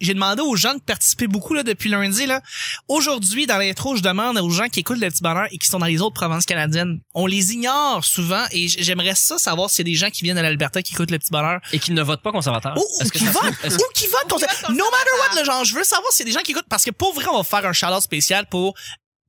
j'ai 0.00 0.14
demandé 0.14 0.42
aux 0.42 0.56
gens 0.56 0.74
de 0.74 0.80
participer 0.80 1.26
beaucoup 1.26 1.54
là 1.54 1.62
depuis 1.62 1.88
lundi 1.88 2.26
là. 2.26 2.40
Aujourd'hui, 2.88 3.46
dans 3.46 3.58
l'intro, 3.58 3.96
je 3.96 4.02
demande 4.02 4.38
aux 4.38 4.50
gens 4.50 4.68
qui 4.68 4.80
écoutent 4.80 5.00
le 5.00 5.08
petit 5.08 5.22
bonheur 5.22 5.46
et 5.50 5.58
qui 5.58 5.68
sont 5.68 5.78
dans 5.78 5.86
les 5.86 6.00
autres 6.00 6.14
provinces 6.14 6.46
canadiennes. 6.46 7.00
On 7.14 7.26
les 7.26 7.52
ignore 7.52 8.04
souvent 8.04 8.44
et 8.52 8.68
j'aimerais 8.68 9.14
ça 9.14 9.38
savoir 9.38 9.70
s'il 9.70 9.86
y 9.86 9.90
a 9.90 9.92
des 9.92 9.98
gens 9.98 10.10
qui 10.10 10.22
viennent 10.22 10.36
de 10.36 10.42
l'Alberta 10.42 10.82
qui 10.82 10.94
écoutent 10.94 11.10
le 11.10 11.18
petit 11.18 11.30
bonheur. 11.30 11.60
Et 11.72 11.78
qui 11.78 11.92
ne 11.92 12.02
votent 12.02 12.22
pas 12.22 12.32
conservateur. 12.32 12.76
Ou, 12.76 13.08
qui 13.10 13.24
votent, 13.26 13.44
ou 13.64 13.92
qui 13.94 14.06
votent 14.06 14.30
votent 14.30 14.70
no 14.70 14.84
matter 14.84 15.10
what, 15.18 15.28
conservateur. 15.28 15.38
le 15.38 15.44
genre, 15.44 15.64
je 15.64 15.74
veux 15.74 15.84
savoir 15.84 16.10
s'il 16.12 16.26
y 16.26 16.30
a 16.30 16.32
des 16.32 16.38
gens 16.38 16.42
qui 16.42 16.52
écoutent, 16.52 16.68
parce 16.68 16.84
que 16.84 16.90
pour 16.90 17.14
vrai, 17.14 17.26
on 17.30 17.36
va 17.36 17.44
faire 17.44 17.66
un 17.66 17.72
shout 17.72 18.00
spécial 18.00 18.46
pour 18.46 18.74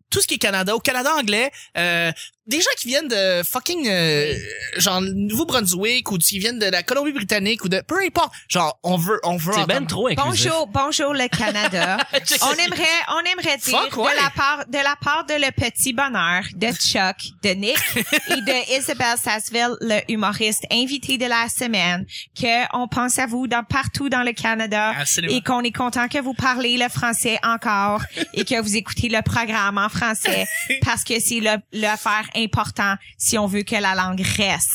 tout 0.09 0.21
ce 0.21 0.27
qui 0.27 0.35
est 0.35 0.39
Canada, 0.39 0.75
au 0.75 0.79
Canada 0.79 1.15
anglais, 1.15 1.51
euh, 1.77 2.11
des 2.51 2.61
gens 2.61 2.69
qui 2.77 2.89
viennent 2.89 3.07
de 3.07 3.41
fucking, 3.43 3.87
euh, 3.87 4.35
genre, 4.77 5.01
Nouveau-Brunswick, 5.01 6.11
ou 6.11 6.17
qui 6.17 6.37
viennent 6.37 6.59
de 6.59 6.65
la 6.65 6.83
Colombie-Britannique, 6.83 7.63
ou 7.63 7.69
de, 7.69 7.81
peu 7.81 7.99
importe, 8.05 8.33
genre, 8.47 8.77
on 8.83 8.97
veut, 8.97 9.19
on 9.23 9.37
veut 9.37 9.53
C'est 9.53 9.65
ben 9.65 9.87
trop 9.87 10.07
inclusif. 10.07 10.49
Bonjour, 10.51 10.67
bonjour 10.67 11.13
le 11.13 11.27
Canada. 11.29 11.97
on 12.13 12.53
aimerait, 12.53 12.83
on 13.07 13.31
aimerait 13.31 13.57
dire 13.57 13.79
Fuck, 13.79 13.97
ouais. 13.97 14.11
de 14.11 14.21
la 14.21 14.29
part, 14.29 14.65
de 14.67 14.77
la 14.77 14.95
part 15.01 15.25
de 15.25 15.33
le 15.33 15.51
petit 15.51 15.93
bonheur 15.93 16.43
de 16.53 16.67
Chuck, 16.73 17.15
de 17.41 17.49
Nick 17.49 17.79
et 17.95 18.41
de 18.41 18.77
Isabelle 18.77 19.17
Sasseville, 19.17 19.77
le 19.79 19.99
humoriste 20.11 20.65
invité 20.71 21.17
de 21.17 21.25
la 21.25 21.47
semaine, 21.47 22.05
que 22.39 22.77
on 22.77 22.87
pense 22.87 23.17
à 23.17 23.27
vous 23.27 23.47
dans 23.47 23.63
partout 23.63 24.09
dans 24.09 24.23
le 24.23 24.33
Canada 24.33 24.93
Absolument. 24.99 25.33
et 25.33 25.41
qu'on 25.41 25.61
est 25.61 25.75
content 25.75 26.09
que 26.09 26.19
vous 26.19 26.33
parlez 26.33 26.77
le 26.77 26.89
français 26.89 27.39
encore 27.43 28.01
et 28.33 28.43
que 28.43 28.59
vous 28.61 28.75
écoutez 28.75 29.07
le 29.07 29.21
programme 29.21 29.77
en 29.77 29.87
français 29.87 30.45
parce 30.83 31.05
que 31.05 31.19
c'est 31.19 31.39
le 31.39 31.51
l'affaire 31.71 32.29
important 32.43 32.95
si 33.17 33.37
on 33.37 33.47
veut 33.47 33.63
que 33.63 33.75
la 33.75 33.95
langue 33.95 34.21
reste. 34.37 34.69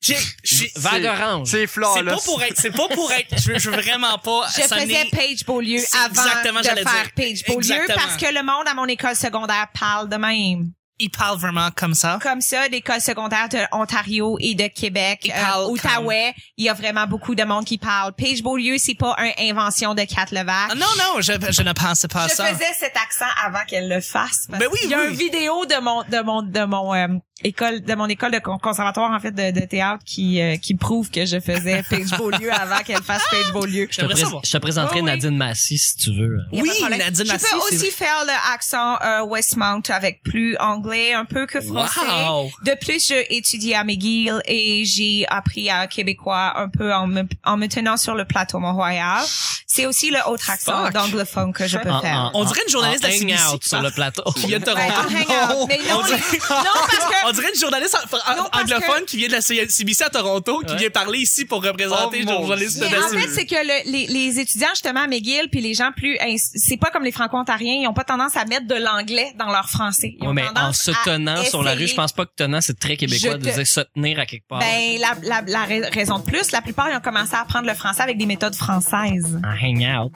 J'ai- 0.00 0.70
Vague 0.76 1.04
orange. 1.06 1.48
C'est 1.48 1.66
C'est 1.66 1.80
pas 1.80 2.16
pour 2.24 2.40
être, 2.42 2.56
c'est 2.56 2.70
pas 2.70 2.86
pour 2.88 3.10
être, 3.12 3.36
je 3.36 3.52
veux, 3.52 3.58
je 3.58 3.68
veux 3.70 3.80
vraiment 3.80 4.16
pas 4.18 4.46
Je 4.56 4.62
sonner- 4.62 4.86
faisais 4.86 5.04
Page 5.10 5.44
Beaulieu 5.44 5.80
avant 6.04 6.22
de 6.22 6.64
faire 6.64 6.74
dire. 6.74 7.12
Page 7.16 7.44
Beaulieu 7.46 7.58
Exactement. 7.74 7.98
parce 7.98 8.16
que 8.16 8.26
le 8.32 8.42
monde 8.44 8.68
à 8.68 8.74
mon 8.74 8.86
école 8.86 9.16
secondaire 9.16 9.66
parle 9.78 10.08
de 10.08 10.16
même. 10.16 10.70
Ils 10.98 11.10
parlent 11.10 11.38
vraiment 11.38 11.70
comme 11.74 11.94
ça? 11.94 12.18
Comme 12.22 12.40
ça, 12.40 12.66
l'école 12.68 13.00
secondaire 13.00 13.48
de 13.48 13.58
Ontario 13.72 14.36
et 14.40 14.54
de 14.54 14.66
Québec, 14.66 15.30
euh, 15.34 15.66
Outaouais, 15.68 16.34
il 16.56 16.64
y 16.64 16.68
a 16.68 16.74
vraiment 16.74 17.06
beaucoup 17.06 17.34
de 17.34 17.44
monde 17.44 17.64
qui 17.64 17.78
parle. 17.78 18.12
Page 18.14 18.42
Beaulieu, 18.42 18.76
c'est 18.78 18.94
pas 18.96 19.14
une 19.18 19.50
invention 19.50 19.94
de 19.94 20.02
Kat 20.02 20.26
Levac. 20.32 20.70
Ah, 20.70 20.74
non, 20.74 20.86
non, 20.98 21.20
je, 21.20 21.32
je 21.50 21.62
ne 21.62 21.72
pensais 21.72 22.08
pas 22.08 22.24
à 22.24 22.28
je 22.28 22.34
ça. 22.34 22.46
faisais 22.46 22.72
cet 22.78 22.96
accent 22.96 23.26
avant 23.44 23.64
qu'elle 23.66 23.88
le 23.88 24.00
fasse. 24.00 24.46
Ben 24.48 24.62
oui, 24.72 24.78
Il 24.84 24.90
y 24.90 24.94
a 24.94 25.00
oui. 25.00 25.08
une 25.10 25.14
vidéo 25.16 25.64
de 25.66 25.80
mon 25.80 26.02
de 26.02 26.20
mon 26.22 26.42
de 26.42 26.64
mon 26.64 26.94
euh, 26.94 27.06
école 27.44 27.80
de 27.82 27.94
mon 27.94 28.06
école 28.06 28.32
de 28.32 28.38
con- 28.40 28.58
conservatoire 28.58 29.12
en 29.12 29.20
fait 29.20 29.30
de, 29.30 29.50
de 29.60 29.64
théâtre 29.64 30.02
qui 30.04 30.40
euh, 30.40 30.56
qui 30.56 30.74
prouve 30.74 31.08
que 31.10 31.24
je 31.24 31.38
faisais 31.40 31.84
Page 31.88 32.10
Beaulieu 32.18 32.52
avant 32.52 32.78
qu'elle 32.84 33.02
fasse 33.02 33.22
Page 33.30 33.52
Beaulieu. 33.52 33.86
Je 33.90 34.00
te, 34.00 34.06
pré- 34.06 34.22
je 34.44 34.50
te 34.50 34.58
présenterai 34.58 34.96
Oh, 35.00 35.02
oui. 35.04 35.06
Nadine 35.06 35.36
Massy 35.36 35.78
si 35.78 35.96
tu 35.96 36.10
veux. 36.18 36.38
Y 36.52 36.58
a 36.58 36.62
Oui. 36.62 36.70
Nadine 36.98 37.26
Je 37.26 37.32
Massy, 37.32 37.44
peux 37.50 37.60
c'est 37.70 37.76
aussi 37.76 37.90
faire 37.92 38.24
le 38.26 38.52
accent 38.54 38.96
euh, 39.02 39.24
Westmount 39.24 39.82
avec 39.90 40.22
plus 40.22 40.56
anglais 40.58 41.12
un 41.14 41.24
peu 41.24 41.46
que 41.46 41.60
français. 41.60 42.00
Wow. 42.28 42.50
De 42.64 42.74
plus, 42.80 43.06
j'ai 43.06 43.36
étudié 43.36 43.76
à 43.76 43.84
McGill 43.84 44.40
et 44.46 44.84
j'ai 44.84 45.24
appris 45.28 45.70
à 45.70 45.86
québécois 45.86 46.54
un 46.58 46.68
peu 46.68 46.92
en 46.92 47.06
me, 47.06 47.22
en 47.44 47.56
me 47.56 47.66
tenant 47.68 47.96
sur 47.96 48.14
le 48.14 48.24
plateau 48.24 48.58
Mont-Royal. 48.58 49.22
C'est 49.66 49.86
aussi 49.86 50.10
le 50.10 50.18
autre 50.28 50.50
accent 50.50 50.90
d'anglophone 50.90 51.52
que 51.52 51.66
je 51.68 51.78
peux 51.78 51.90
En- 51.90 52.00
faire. 52.00 52.30
en- 52.34 52.40
On 52.40 52.44
dirait 52.44 52.62
une 52.66 52.72
journaliste 52.72 53.04
en 53.04 53.08
de 53.08 53.62
sur 53.62 53.80
le 53.82 53.90
plateau. 53.90 54.24
Vient 54.46 54.58
de 54.58 54.64
Ben, 54.64 54.74
Toronto. 54.74 55.32
en 55.32 55.52
hangout. 55.52 55.66
Mais 55.68 55.78
non, 55.88 56.00
non, 56.00 56.08
parce 56.08 56.30
que 56.30 57.27
On 57.28 57.32
dirait 57.32 57.48
une 57.54 57.60
journaliste 57.60 57.94
en- 57.96 58.36
Non, 58.36 58.48
parce 58.50 58.62
anglophone 58.64 59.04
qui 59.06 59.16
vient 59.16 59.28
de 59.28 59.32
la 59.32 59.40
CBC 59.40 60.04
à 60.04 60.10
Toronto, 60.10 60.60
qui 60.66 60.72
Ouais. 60.72 60.78
vient 60.78 60.90
parler 60.90 61.18
ici 61.20 61.44
pour 61.44 61.62
représenter 61.62 62.20
Oh, 62.22 62.24
le 62.26 62.32
mon 62.32 62.38
journaliste 62.40 62.78
de 62.78 62.84
Mais 62.84 62.90
la 62.90 63.04
en 63.04 63.08
fait, 63.08 63.28
c'est 63.28 63.46
que 63.46 63.54
le- 63.54 63.90
les, 63.90 64.06
les 64.06 64.40
étudiants 64.40 64.68
justement 64.70 65.00
à 65.02 65.06
McGill 65.06 65.48
puis 65.50 65.60
les 65.60 65.74
gens 65.74 65.90
plus 65.96 66.16
c'est 66.54 66.76
pas 66.76 66.90
comme 66.90 67.04
les 67.04 67.12
franco-ontariens, 67.12 67.74
ils 67.82 67.86
ont 67.88 67.92
pas 67.94 68.04
tendance 68.04 68.36
à 68.36 68.44
mettre 68.44 68.66
de 68.66 68.74
l'anglais 68.74 69.32
dans 69.38 69.50
leur 69.50 69.68
français. 69.68 70.14
Ils 70.18 70.22
Ouais, 70.22 70.28
ont 70.28 70.32
mais 70.32 70.44
en 70.56 70.72
se 70.72 70.90
tenant 71.04 71.42
sur 71.44 71.62
la 71.62 71.74
rue, 71.74 71.86
je 71.86 71.94
pense 71.94 72.12
pas 72.12 72.24
que 72.26 72.32
tenant, 72.36 72.60
c'est 72.60 72.78
très 72.78 72.96
québécois 72.96 73.34
de 73.34 73.50
dire 73.50 73.66
se 73.66 73.80
tenir 73.80 74.18
à 74.18 74.26
quelque 74.26 74.46
part. 74.48 74.60
Ben 74.60 74.98
la, 75.00 75.14
la, 75.22 75.42
la 75.46 75.64
rais- 75.64 75.88
raison 75.90 76.18
de 76.18 76.24
plus, 76.24 76.50
la 76.52 76.60
plupart 76.62 76.88
ils 76.90 76.96
ont 76.96 77.00
commencé 77.00 77.34
à 77.34 77.40
apprendre 77.42 77.66
le 77.66 77.74
français 77.74 78.02
avec 78.02 78.16
des 78.18 78.26
méthodes 78.26 78.54
françaises. 78.54 79.38
En 79.44 79.66
hangout. 79.66 80.12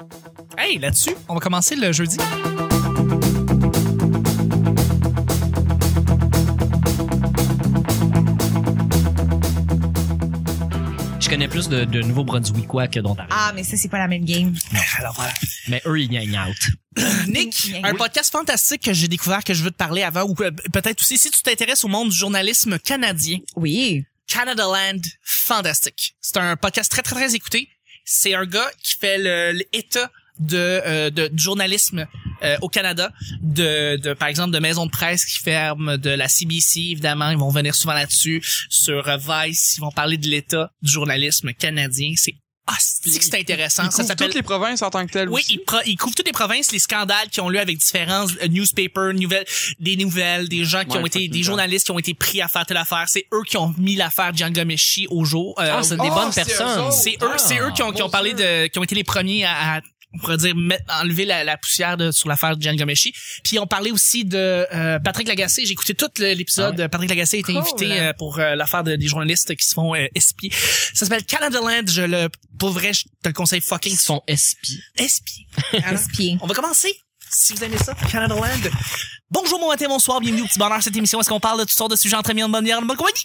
Hey, 0.56 0.78
là-dessus, 0.78 1.14
on 1.28 1.34
va 1.34 1.40
commencer 1.40 1.76
le 1.76 1.92
jeudi. 1.92 2.16
Connais 11.32 11.48
plus 11.48 11.70
de, 11.70 11.84
de 11.86 12.02
Nouveau-Brunswickois 12.02 12.88
que 12.88 13.00
d'Ontario. 13.00 13.30
Ah, 13.34 13.52
mais 13.54 13.64
ça 13.64 13.78
c'est 13.78 13.88
pas 13.88 13.96
la 13.98 14.06
même 14.06 14.22
game. 14.26 14.54
Alors 14.98 15.14
voilà. 15.14 15.32
Mais 15.68 15.80
eux, 15.86 15.98
ils 15.98 16.14
hangout. 16.38 16.52
Nick, 17.26 17.68
Oui. 17.72 17.80
un 17.82 17.94
podcast 17.94 18.30
fantastique 18.30 18.82
que 18.82 18.92
j'ai 18.92 19.08
découvert 19.08 19.42
que 19.42 19.54
je 19.54 19.62
veux 19.64 19.70
te 19.70 19.76
parler 19.76 20.02
avant 20.02 20.24
ou 20.24 20.34
que- 20.34 20.50
peut-être 20.68 21.00
aussi 21.00 21.16
si 21.16 21.30
tu 21.30 21.40
t'intéresses 21.42 21.84
au 21.84 21.88
monde 21.88 22.10
du 22.10 22.14
journalisme 22.16 22.78
canadien. 22.78 23.38
Oui. 23.56 24.04
Canada 24.26 24.64
Land, 24.64 25.00
fantastique. 25.22 26.16
C'est 26.20 26.36
un 26.36 26.54
podcast 26.56 26.90
très 26.90 27.00
très 27.00 27.14
très 27.14 27.34
écouté. 27.34 27.70
C'est 28.04 28.34
un 28.34 28.44
gars 28.44 28.70
qui 28.82 28.94
fait 29.00 29.16
le- 29.16 29.58
l'état 29.72 30.10
de, 30.38 30.56
euh, 30.56 31.10
de 31.10 31.28
du 31.28 31.42
journalisme 31.42 32.06
euh, 32.42 32.56
au 32.62 32.68
Canada, 32.68 33.12
de, 33.40 33.96
de 33.96 34.12
par 34.14 34.28
exemple 34.28 34.50
de 34.52 34.58
maisons 34.58 34.86
de 34.86 34.90
presse 34.90 35.24
qui 35.24 35.38
ferment, 35.38 35.96
de 35.98 36.10
la 36.10 36.28
CBC 36.28 36.80
évidemment, 36.90 37.30
ils 37.30 37.38
vont 37.38 37.50
venir 37.50 37.74
souvent 37.74 37.94
là-dessus. 37.94 38.42
Sur 38.68 39.08
euh, 39.08 39.16
Vice, 39.18 39.74
ils 39.76 39.80
vont 39.80 39.92
parler 39.92 40.16
de 40.16 40.26
l'état 40.28 40.70
du 40.82 40.90
journalisme 40.92 41.52
canadien. 41.52 42.12
C'est 42.16 42.34
ah, 42.68 42.76
c'est 42.78 43.34
intéressant. 43.34 43.82
Il 43.82 43.86
Ça 43.86 43.96
couvre 43.96 44.06
s'appelle 44.08 44.26
toutes 44.28 44.36
les 44.36 44.42
provinces 44.42 44.82
en 44.82 44.90
tant 44.90 45.04
que 45.04 45.10
telles 45.10 45.28
oui, 45.28 45.40
aussi. 45.40 45.54
il, 45.54 45.64
pro- 45.64 45.80
il 45.84 45.96
couvre 45.96 46.14
toutes 46.14 46.26
les 46.28 46.32
provinces, 46.32 46.70
les 46.70 46.78
scandales 46.78 47.28
qui 47.28 47.40
ont 47.40 47.48
lieu 47.48 47.58
avec 47.58 47.76
différents 47.76 48.24
euh, 48.40 48.46
newspapers, 48.46 49.14
nouvelles, 49.14 49.44
des 49.80 49.96
nouvelles, 49.96 50.48
des 50.48 50.64
gens 50.64 50.84
qui 50.84 50.96
Ouais, 50.96 51.02
ont 51.02 51.06
été, 51.06 51.26
des 51.26 51.42
journalistes 51.42 51.86
qui 51.86 51.90
ont 51.90 51.98
été 51.98 52.14
pris 52.14 52.40
à 52.40 52.46
faire 52.46 52.64
telle 52.64 52.76
affaire. 52.76 53.06
C'est 53.08 53.26
eux 53.34 53.42
qui 53.48 53.56
ont 53.56 53.74
mis 53.78 53.96
l'affaire 53.96 54.32
Giangomeshi 54.32 55.08
au 55.10 55.24
jour. 55.24 55.56
Euh, 55.60 55.74
Ah, 55.76 55.82
c'est 55.82 55.96
des 55.96 56.08
Oh, 56.08 56.14
bonnes 56.14 56.30
c'est 56.30 56.42
eux 56.42 56.44
personnes. 56.44 56.92
c'est 56.92 57.16
eux, 57.20 57.30
Ah. 57.34 57.38
c'est 57.38 57.58
eux 57.58 57.72
qui 57.74 57.82
ont, 57.82 57.90
qui 57.90 58.00
ont 58.00 58.06
mon 58.06 58.10
parlé 58.12 58.32
de, 58.32 58.68
qui 58.68 58.78
ont 58.78 58.84
été 58.84 58.94
les 58.94 59.04
premiers 59.04 59.44
à, 59.44 59.74
à 59.78 59.80
on 60.14 60.18
pourrait 60.18 60.36
dire 60.36 60.54
mettre, 60.54 60.84
enlever 61.00 61.24
la, 61.24 61.44
la 61.44 61.56
poussière 61.56 61.96
de, 61.96 62.10
sur 62.10 62.28
l'affaire 62.28 62.56
de 62.56 62.62
Giangomeshi. 62.62 63.12
Puis 63.44 63.58
on 63.58 63.66
parlait 63.66 63.90
aussi 63.90 64.24
de 64.24 64.36
euh, 64.72 64.98
Patrick 64.98 65.26
Lagacé. 65.28 65.64
J'ai 65.64 65.72
écouté 65.72 65.94
tout 65.94 66.08
l'épisode. 66.18 66.74
Ah 66.78 66.82
ouais. 66.82 66.88
Patrick 66.88 67.08
Lagacé 67.10 67.36
a 67.38 67.40
été 67.40 67.52
Cool. 67.52 67.62
invité 67.62 68.00
euh, 68.00 68.12
pour 68.12 68.38
euh, 68.38 68.54
l'affaire 68.54 68.84
de- 68.84 68.96
des 68.96 69.06
journalistes 69.06 69.54
qui 69.56 69.66
se 69.66 69.74
font 69.74 69.94
euh, 69.94 70.06
espier. 70.14 70.50
Ça 70.94 71.06
s'appelle 71.06 71.24
Canada 71.24 71.58
Land. 71.60 71.84
Je 71.88 72.02
le, 72.02 72.28
pour 72.58 72.70
vrai, 72.70 72.92
je 72.92 73.04
te 73.22 73.28
le 73.28 73.32
conseille 73.32 73.60
fucking. 73.60 73.92
Ils 73.92 73.98
sont 73.98 74.22
espies. 74.26 74.80
Espier. 74.96 75.46
Espier. 75.92 76.38
On 76.42 76.46
va 76.46 76.54
commencer. 76.54 76.94
Si 77.30 77.54
vous 77.54 77.64
aimez 77.64 77.78
ça, 77.78 77.94
Canada 78.10 78.34
Land. 78.34 78.70
Bonjour, 79.30 79.58
bon 79.58 79.68
matin, 79.70 79.86
bonsoir, 79.88 80.20
bienvenue 80.20 80.42
au 80.42 80.46
petit 80.46 80.58
bonheur. 80.58 80.82
Cette 80.82 80.94
émission, 80.96 81.18
est-ce 81.20 81.30
qu'on 81.30 81.40
parle 81.40 81.58
de 81.60 81.64
toutes 81.64 81.72
sortes 81.72 81.90
de 81.92 81.96
sujets 81.96 82.16
entre 82.16 82.30
amis, 82.30 82.42
en 82.42 82.50
bonne 82.50 82.70
en 82.70 82.82
bonne 82.82 82.96
compagnie? 82.98 83.24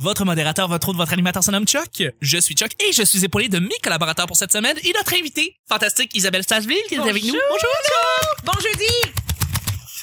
Votre 0.00 0.24
modérateur, 0.24 0.66
votre 0.68 0.88
autre, 0.88 0.98
votre 0.98 1.12
animateur 1.12 1.44
se 1.44 1.52
nomme 1.52 1.66
Chuck. 1.66 2.02
Je 2.20 2.38
suis 2.38 2.56
Chuck 2.56 2.72
et 2.82 2.92
je 2.92 3.04
suis 3.04 3.24
épaulé 3.24 3.48
de 3.48 3.60
mes 3.60 3.76
collaborateurs 3.80 4.26
pour 4.26 4.36
cette 4.36 4.50
semaine 4.52 4.76
et 4.82 4.92
notre 4.92 5.14
invité, 5.14 5.56
fantastique 5.68 6.10
Isabelle 6.16 6.42
Stasville, 6.42 6.76
qui 6.88 6.96
est 6.96 6.98
avec 6.98 7.22
nous. 7.22 7.32
Bonjour! 7.32 8.44
Bon 8.44 8.52
jeudi. 8.60 8.90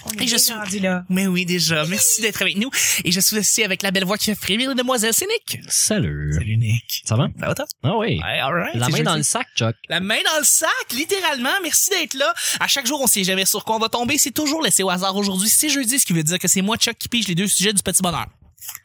On 0.05 0.11
est 0.13 0.23
Et 0.23 0.27
je 0.27 0.37
suis- 0.37 0.53
rendu 0.53 0.79
là. 0.79 1.03
Mais 1.09 1.27
oui, 1.27 1.45
déjà. 1.45 1.85
Merci 1.85 2.21
d'être 2.21 2.41
avec 2.41 2.55
nous. 2.57 2.69
Et 3.03 3.11
je 3.11 3.19
suis 3.19 3.37
aussi 3.37 3.63
avec 3.65 3.83
la 3.83 3.91
belle 3.91 4.05
voix 4.05 4.17
qui 4.17 4.25
fait 4.25 4.35
frémir 4.35 4.69
les 4.69 4.75
demoiselles, 4.75 5.13
c'est 5.13 5.27
Nick. 5.27 5.59
Salut. 5.67 6.31
Salut 6.35 6.55
Nick. 6.57 7.01
Ça 7.05 7.15
va? 7.17 7.27
Ça 7.37 7.45
va 7.47 7.53
toi? 7.53 7.65
Ah 7.83 7.97
oui. 7.97 8.17
Ouais, 8.23 8.39
alright. 8.39 8.73
La 8.75 8.85
C'est 8.85 8.91
main 8.93 8.97
jeudi. 8.97 9.03
dans 9.03 9.15
le 9.17 9.23
sac, 9.23 9.47
Chuck. 9.57 9.75
La 9.89 9.99
main 9.99 10.17
dans 10.23 10.39
le 10.39 10.45
sac, 10.45 10.69
littéralement. 10.93 11.51
Merci 11.61 11.89
d'être 11.91 12.13
là. 12.13 12.33
À 12.61 12.67
chaque 12.67 12.87
jour, 12.87 12.99
on 13.01 13.07
sait 13.07 13.25
jamais 13.25 13.45
sur 13.45 13.65
quoi 13.65 13.75
on 13.75 13.79
va 13.79 13.89
tomber. 13.89 14.17
C'est 14.17 14.31
toujours 14.31 14.63
laissé 14.63 14.83
au 14.83 14.89
hasard. 14.89 15.15
Aujourd'hui, 15.17 15.49
c'est 15.49 15.69
jeudi, 15.69 15.99
ce 15.99 16.05
qui 16.05 16.13
veut 16.13 16.23
dire 16.23 16.39
que 16.39 16.47
c'est 16.47 16.61
moi, 16.61 16.77
Chuck, 16.77 16.97
qui 16.97 17.09
pige 17.09 17.27
les 17.27 17.35
deux 17.35 17.47
sujets 17.47 17.73
du 17.73 17.83
petit 17.83 18.01
bonheur. 18.01 18.25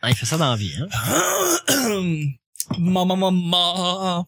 Ah, 0.03 0.11
il 0.11 0.17
fait 0.17 0.27
ça 0.27 0.37
dans 0.39 0.51
la 0.51 0.57
vie, 0.57 0.75
hein? 0.81 0.89
Maman, 2.79 3.17
maman. 3.17 4.27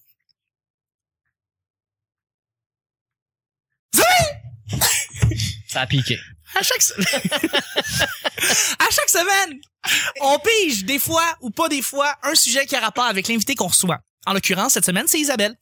Ça 5.68 5.83
a 5.83 5.86
piqué. 5.86 6.18
À 6.54 6.62
chaque, 6.62 6.80
se- 6.83 6.95
à 8.78 8.91
chaque 8.91 9.09
semaine, 9.10 9.60
on 10.22 10.39
pige 10.39 10.84
des 10.84 10.98
fois 10.98 11.36
ou 11.42 11.50
pas 11.50 11.68
des 11.68 11.83
fois 11.83 12.15
un 12.22 12.34
sujet 12.34 12.65
qui 12.66 12.74
a 12.74 12.80
rapport 12.80 13.04
avec 13.04 13.28
l'invité 13.28 13.54
qu'on 13.54 13.66
reçoit. 13.68 13.98
En 14.27 14.33
l'occurrence, 14.33 14.72
cette 14.72 14.84
semaine, 14.86 15.06
c'est 15.06 15.21
Isabelle. 15.21 15.54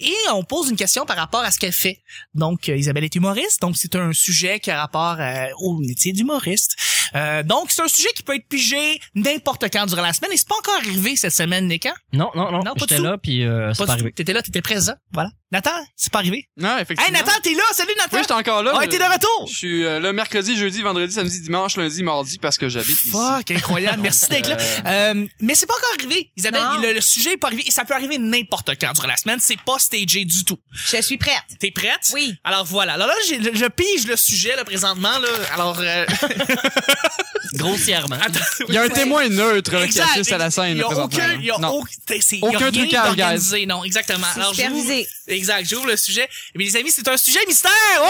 Et 0.00 0.14
on 0.32 0.42
pose 0.44 0.68
une 0.70 0.76
question 0.76 1.06
par 1.06 1.16
rapport 1.16 1.40
à 1.42 1.50
ce 1.50 1.58
qu'elle 1.58 1.72
fait. 1.72 2.02
Donc, 2.34 2.68
euh, 2.68 2.76
Isabelle 2.76 3.04
est 3.04 3.14
humoriste, 3.14 3.60
donc 3.62 3.76
c'est 3.76 3.94
un 3.96 4.12
sujet 4.12 4.58
qui 4.60 4.70
a 4.70 4.80
rapport 4.80 5.16
euh, 5.20 5.46
au 5.58 5.78
métier 5.78 6.12
d'humoriste. 6.12 6.76
Euh, 7.14 7.42
donc, 7.42 7.70
c'est 7.70 7.82
un 7.82 7.88
sujet 7.88 8.08
qui 8.16 8.22
peut 8.22 8.34
être 8.34 8.48
pigé 8.48 9.00
n'importe 9.14 9.64
quand 9.72 9.86
durant 9.86 10.02
la 10.02 10.12
semaine. 10.12 10.32
Et 10.32 10.36
c'est 10.36 10.48
pas 10.48 10.56
encore 10.58 10.76
arrivé 10.76 11.16
cette 11.16 11.32
semaine, 11.34 11.68
Nick, 11.68 11.86
hein? 11.86 11.94
Non, 12.12 12.30
non, 12.34 12.50
non. 12.50 12.62
Non, 12.62 12.72
J'étais 12.76 12.98
là, 12.98 13.16
puis 13.18 13.44
euh, 13.44 13.72
c'est 13.74 13.84
Pas 13.86 13.92
arrivé. 13.92 14.12
T'étais 14.12 14.32
là, 14.32 14.42
t'étais 14.42 14.62
présent. 14.62 14.94
Voilà. 15.12 15.30
Nathan, 15.50 15.70
c'est 15.96 16.10
pas 16.10 16.20
arrivé? 16.20 16.48
Non, 16.56 16.78
effectivement. 16.78 17.04
Hey, 17.04 17.12
Nathan, 17.12 17.38
t'es 17.42 17.52
là! 17.52 17.62
Salut, 17.72 17.92
Nathan! 17.98 18.16
Oui, 18.16 18.20
j'étais 18.22 18.32
encore 18.32 18.62
là. 18.62 18.74
Ouais, 18.78 18.88
t'es 18.88 18.96
de 18.98 19.02
retour! 19.04 19.46
Je 19.48 19.54
suis 19.54 19.84
euh, 19.84 20.00
là 20.00 20.10
mercredi, 20.14 20.56
jeudi, 20.56 20.80
vendredi, 20.80 21.12
samedi, 21.12 21.42
dimanche, 21.42 21.76
lundi, 21.76 22.02
mardi 22.02 22.38
parce 22.38 22.56
que 22.56 22.70
j'habite 22.70 22.98
ici. 23.04 23.10
Fuck, 23.10 23.50
incroyable. 23.50 24.00
Merci 24.00 24.30
d'être 24.30 24.48
là. 24.48 24.56
Euh, 24.86 25.26
mais 25.42 25.54
c'est 25.54 25.66
pas 25.66 25.74
encore 25.74 25.90
arrivé. 25.98 26.30
Isabelle, 26.38 26.62
le, 26.82 26.94
le 26.94 27.00
sujet 27.02 27.32
est 27.32 27.36
pas 27.36 27.48
arrivé 27.48 27.64
et 27.66 27.70
ça 27.70 27.84
peut 27.84 27.92
arriver 27.92 28.16
n'importe 28.16 28.70
quand 28.80 28.92
durant 28.94 29.08
la 29.08 29.16
semaine. 29.18 29.40
C'est 29.42 29.60
pas 29.60 29.78
stagé 29.78 30.24
du 30.24 30.42
tout. 30.46 30.56
Je 30.72 31.02
suis 31.02 31.18
prête. 31.18 31.34
T'es 31.60 31.70
prête? 31.70 32.10
Oui. 32.14 32.34
Alors 32.44 32.64
voilà. 32.64 32.94
Alors 32.94 33.08
là, 33.08 33.14
j'ai- 33.28 33.42
je 33.54 33.66
pige 33.66 34.06
le 34.06 34.16
sujet, 34.16 34.56
là, 34.56 34.64
présentement, 34.64 35.18
là. 35.18 35.28
Alors, 35.52 35.76
euh, 35.80 36.06
Grossièrement. 37.54 38.16
attends. 38.16 38.40
Il 38.68 38.74
y 38.74 38.78
a 38.78 38.82
un 38.82 38.88
témoin 38.88 39.28
neutre 39.28 39.72
là, 39.72 39.86
qui 39.86 40.00
assiste 40.00 40.32
à 40.32 40.38
la 40.38 40.50
scène. 40.50 40.72
Il 40.72 40.78
y 40.78 40.82
a 40.82 40.88
aucun, 40.88 41.34
il 41.34 41.44
y 41.44 41.50
a. 41.50 41.58
Non. 41.58 41.68
aucun, 41.68 41.88
c'est- 42.20 42.36
il 42.36 42.40
y 42.40 42.44
a 42.44 42.48
Aucun 42.48 42.58
rien 42.58 42.72
trucage, 42.72 42.90
guys. 43.10 43.16
d'organisé. 43.16 43.66
Non, 43.66 43.84
exactement. 43.84 44.26
Alors, 44.36 44.54
supervisé. 44.54 45.06
exact, 45.28 45.68
j'ouvre 45.68 45.86
le 45.86 45.96
sujet. 45.96 46.28
Mais 46.54 46.64
les 46.64 46.76
amis, 46.76 46.90
c'est 46.90 47.06
un 47.08 47.16
sujet 47.16 47.40
mystère! 47.46 47.70
Oh! 48.00 48.04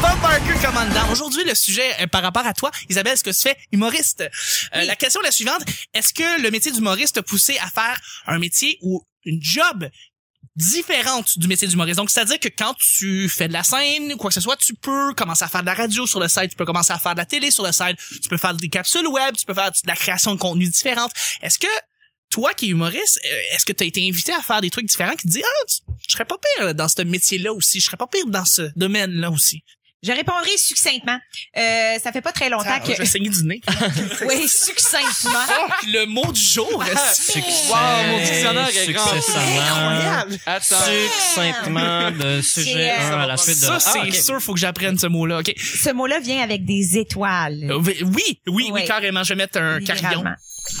Bob 0.00 0.20
Barker 0.22 0.54
commandant. 0.64 1.10
Aujourd'hui, 1.10 1.42
le 1.44 1.54
sujet 1.56 1.90
euh, 2.00 2.06
par 2.06 2.22
rapport 2.22 2.46
à 2.46 2.54
toi, 2.54 2.70
Isabelle, 2.88 3.18
ce 3.18 3.24
que 3.24 3.30
tu 3.30 3.40
fais, 3.40 3.56
humoriste? 3.72 4.20
Euh, 4.76 4.84
La 4.84 4.94
question 4.94 5.20
est 5.22 5.24
la 5.24 5.32
suivante. 5.32 5.62
Est-ce 5.92 6.12
que 6.14 6.40
le 6.40 6.50
métier 6.50 6.70
d'humoriste 6.70 7.16
t'a 7.16 7.22
poussé 7.22 7.58
à 7.58 7.66
faire 7.68 7.98
un 8.26 8.38
métier 8.38 8.78
ou 8.82 9.02
une 9.24 9.42
job 9.42 9.88
différente 10.58 11.38
du 11.38 11.46
métier 11.46 11.68
d'humoriste. 11.68 11.98
Donc, 11.98 12.10
c'est-à-dire 12.10 12.40
que 12.40 12.48
quand 12.48 12.74
tu 12.74 13.28
fais 13.28 13.46
de 13.46 13.52
la 13.52 13.62
scène, 13.62 14.16
quoi 14.16 14.28
que 14.28 14.34
ce 14.34 14.40
soit, 14.40 14.56
tu 14.56 14.74
peux 14.74 15.14
commencer 15.14 15.44
à 15.44 15.48
faire 15.48 15.60
de 15.60 15.66
la 15.66 15.74
radio 15.74 16.04
sur 16.06 16.18
le 16.18 16.28
site, 16.28 16.50
tu 16.50 16.56
peux 16.56 16.64
commencer 16.64 16.92
à 16.92 16.98
faire 16.98 17.12
de 17.12 17.18
la 17.18 17.26
télé 17.26 17.50
sur 17.52 17.64
le 17.64 17.70
site, 17.70 17.96
tu 18.20 18.28
peux 18.28 18.36
faire 18.36 18.54
des 18.54 18.68
capsules 18.68 19.06
web, 19.06 19.36
tu 19.36 19.46
peux 19.46 19.54
faire 19.54 19.70
de 19.70 19.76
la 19.86 19.94
création 19.94 20.34
de 20.34 20.40
contenu 20.40 20.66
différente. 20.66 21.12
Est-ce 21.42 21.60
que 21.60 21.68
toi 22.28 22.52
qui 22.54 22.66
es 22.66 22.68
humoriste, 22.70 23.20
euh, 23.24 23.54
est-ce 23.54 23.64
que 23.64 23.72
tu 23.72 23.84
as 23.84 23.86
été 23.86 24.06
invité 24.06 24.32
à 24.32 24.42
faire 24.42 24.60
des 24.60 24.70
trucs 24.70 24.86
différents 24.86 25.14
qui 25.14 25.28
te 25.28 25.32
disent 25.32 25.44
ah, 25.44 25.92
je 26.06 26.12
serais 26.12 26.24
pas 26.24 26.36
pire 26.56 26.74
dans 26.74 26.88
ce 26.88 27.02
métier-là 27.02 27.52
aussi, 27.52 27.78
je 27.78 27.86
serais 27.86 27.96
pas 27.96 28.08
pire 28.08 28.26
dans 28.26 28.44
ce 28.44 28.70
domaine-là 28.76 29.30
aussi. 29.30 29.62
Je 30.02 30.12
répondrai 30.12 30.56
succinctement. 30.56 31.18
Euh, 31.56 31.98
ça 32.02 32.12
fait 32.12 32.20
pas 32.20 32.30
très 32.30 32.48
longtemps 32.48 32.64
Ah, 32.68 32.78
que... 32.80 32.92
je 32.92 32.98
vais 32.98 33.04
saigner 33.06 33.30
du 33.30 33.42
nez. 33.44 33.60
oui, 34.28 34.46
succinctement. 34.48 35.40
Fuck, 35.46 35.86
le 35.88 36.06
mot 36.06 36.30
du 36.32 36.40
jour. 36.40 36.84
est-ce- 36.84 37.38
Wow, 37.68 38.06
mon 38.12 38.18
dictionnaire 38.18 38.68
est 38.68 38.92
grand. 38.92 39.12
Incroyable. 39.12 40.38
Attends. 40.46 40.76
Succinctement 40.84 42.10
de 42.12 42.40
sujet 42.42 42.92
C'est, 42.98 43.04
1 43.12 43.18
à 43.20 43.26
la 43.26 43.36
suite 43.36 43.56
de 43.60 43.64
Ça, 43.64 43.74
Ah, 43.76 43.80
c'est 43.92 44.00
ok. 44.08 44.14
sûr, 44.14 44.40
faut 44.40 44.54
que 44.54 44.60
j'apprenne 44.60 44.98
ce 44.98 45.06
mot-là. 45.08 45.40
OK? 45.40 45.52
Ce 45.58 45.90
mot-là 45.92 46.20
vient 46.20 46.42
avec 46.42 46.64
des 46.64 46.96
étoiles. 46.98 47.66
Euh, 47.70 47.78
Oui, 47.78 47.96
oui, 48.04 48.38
oui, 48.46 48.70
Oui. 48.72 48.84
carrément. 48.84 49.24
Je 49.24 49.30
vais 49.30 49.36
mettre 49.36 49.58
un 49.60 49.80
carillon. 49.80 50.22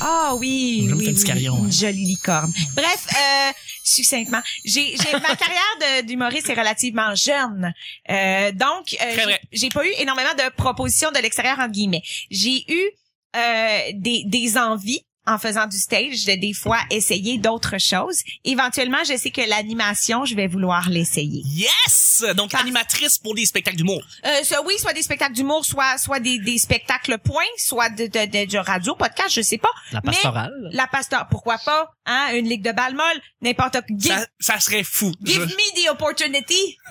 Ah 0.00 0.34
oui, 0.36 0.88
oui, 0.92 1.06
une 1.06 1.64
ouais. 1.66 1.70
jolie 1.72 2.04
licorne. 2.04 2.52
Bref, 2.74 3.06
euh, 3.12 3.52
succinctement, 3.82 4.40
j'ai, 4.64 4.96
j'ai 4.96 5.12
ma 5.12 5.34
carrière 5.36 5.76
de- 5.80 6.06
d'humoriste 6.06 6.48
est 6.50 6.54
relativement 6.54 7.14
jeune, 7.14 7.72
euh, 8.10 8.52
donc 8.52 8.96
euh, 9.02 9.32
j'ai 9.52 9.68
pas 9.70 9.84
eu 9.86 9.90
énormément 9.98 10.34
de 10.34 10.50
propositions 10.54 11.10
de 11.10 11.18
l'extérieur 11.18 11.58
entre 11.58 11.72
guillemets. 11.72 12.02
J'ai 12.30 12.64
eu 12.70 12.90
euh, 13.36 13.78
des, 13.94 14.24
des 14.26 14.56
envies 14.58 15.04
en 15.28 15.38
faisant 15.38 15.66
du 15.66 15.76
stage 15.78 16.24
de 16.24 16.34
des 16.34 16.52
fois 16.52 16.78
essayer 16.90 17.38
d'autres 17.38 17.78
choses. 17.78 18.18
Éventuellement, 18.44 18.98
je 19.08 19.16
sais 19.16 19.30
que 19.30 19.42
l'animation, 19.48 20.24
je 20.24 20.34
vais 20.34 20.46
vouloir 20.46 20.88
l'essayer. 20.88 21.42
Yes! 21.44 22.24
Donc, 22.36 22.54
animatrice 22.54 23.18
pour 23.18 23.34
des 23.34 23.46
spectacles 23.46 23.76
d'humour. 23.76 24.02
Euh, 24.24 24.42
ça, 24.42 24.60
oui, 24.66 24.74
soit 24.78 24.92
des 24.92 25.02
spectacles 25.02 25.34
d'humour, 25.34 25.64
soit 25.64 25.98
soit 25.98 26.20
des, 26.20 26.38
des 26.38 26.58
spectacles 26.58 27.18
points, 27.18 27.44
soit 27.56 27.90
de, 27.90 28.06
de, 28.06 28.26
de, 28.26 28.50
de 28.50 28.58
radio, 28.58 28.94
podcast, 28.94 29.30
je 29.34 29.42
sais 29.42 29.58
pas. 29.58 29.68
La 29.92 30.00
Mais- 30.04 30.12
pastorale. 30.12 30.52
La 30.72 30.86
pasteur, 30.86 31.26
pourquoi 31.30 31.58
pas, 31.58 31.90
hein, 32.08 32.30
une 32.34 32.48
ligue 32.48 32.62
de 32.62 32.72
balle 32.72 32.94
molle, 32.94 33.20
n'importe 33.42 33.76
give, 33.90 34.10
Ça, 34.12 34.26
ça 34.40 34.58
serait 34.60 34.82
fou. 34.84 35.12
give 35.22 35.34
Je- 35.36 35.40
me 35.42 35.84
the 35.86 35.90
opportunity. 35.90 36.76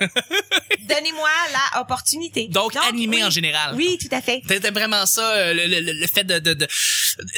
Donnez-moi 0.88 1.28
la 1.52 1.80
opportunité. 1.80 2.48
Donc, 2.48 2.74
animé 2.76 3.16
oui. 3.18 3.24
en 3.24 3.30
général. 3.30 3.74
Oui, 3.74 3.98
tout 4.00 4.14
à 4.14 4.20
fait. 4.22 4.40
T'étais 4.46 4.70
vraiment 4.70 5.04
ça, 5.06 5.22
euh, 5.34 5.54
le, 5.54 5.66
le, 5.66 5.92
le- 5.92 6.06
fait 6.06 6.24
de, 6.24 6.38
de, 6.38 6.54
de- 6.54 6.68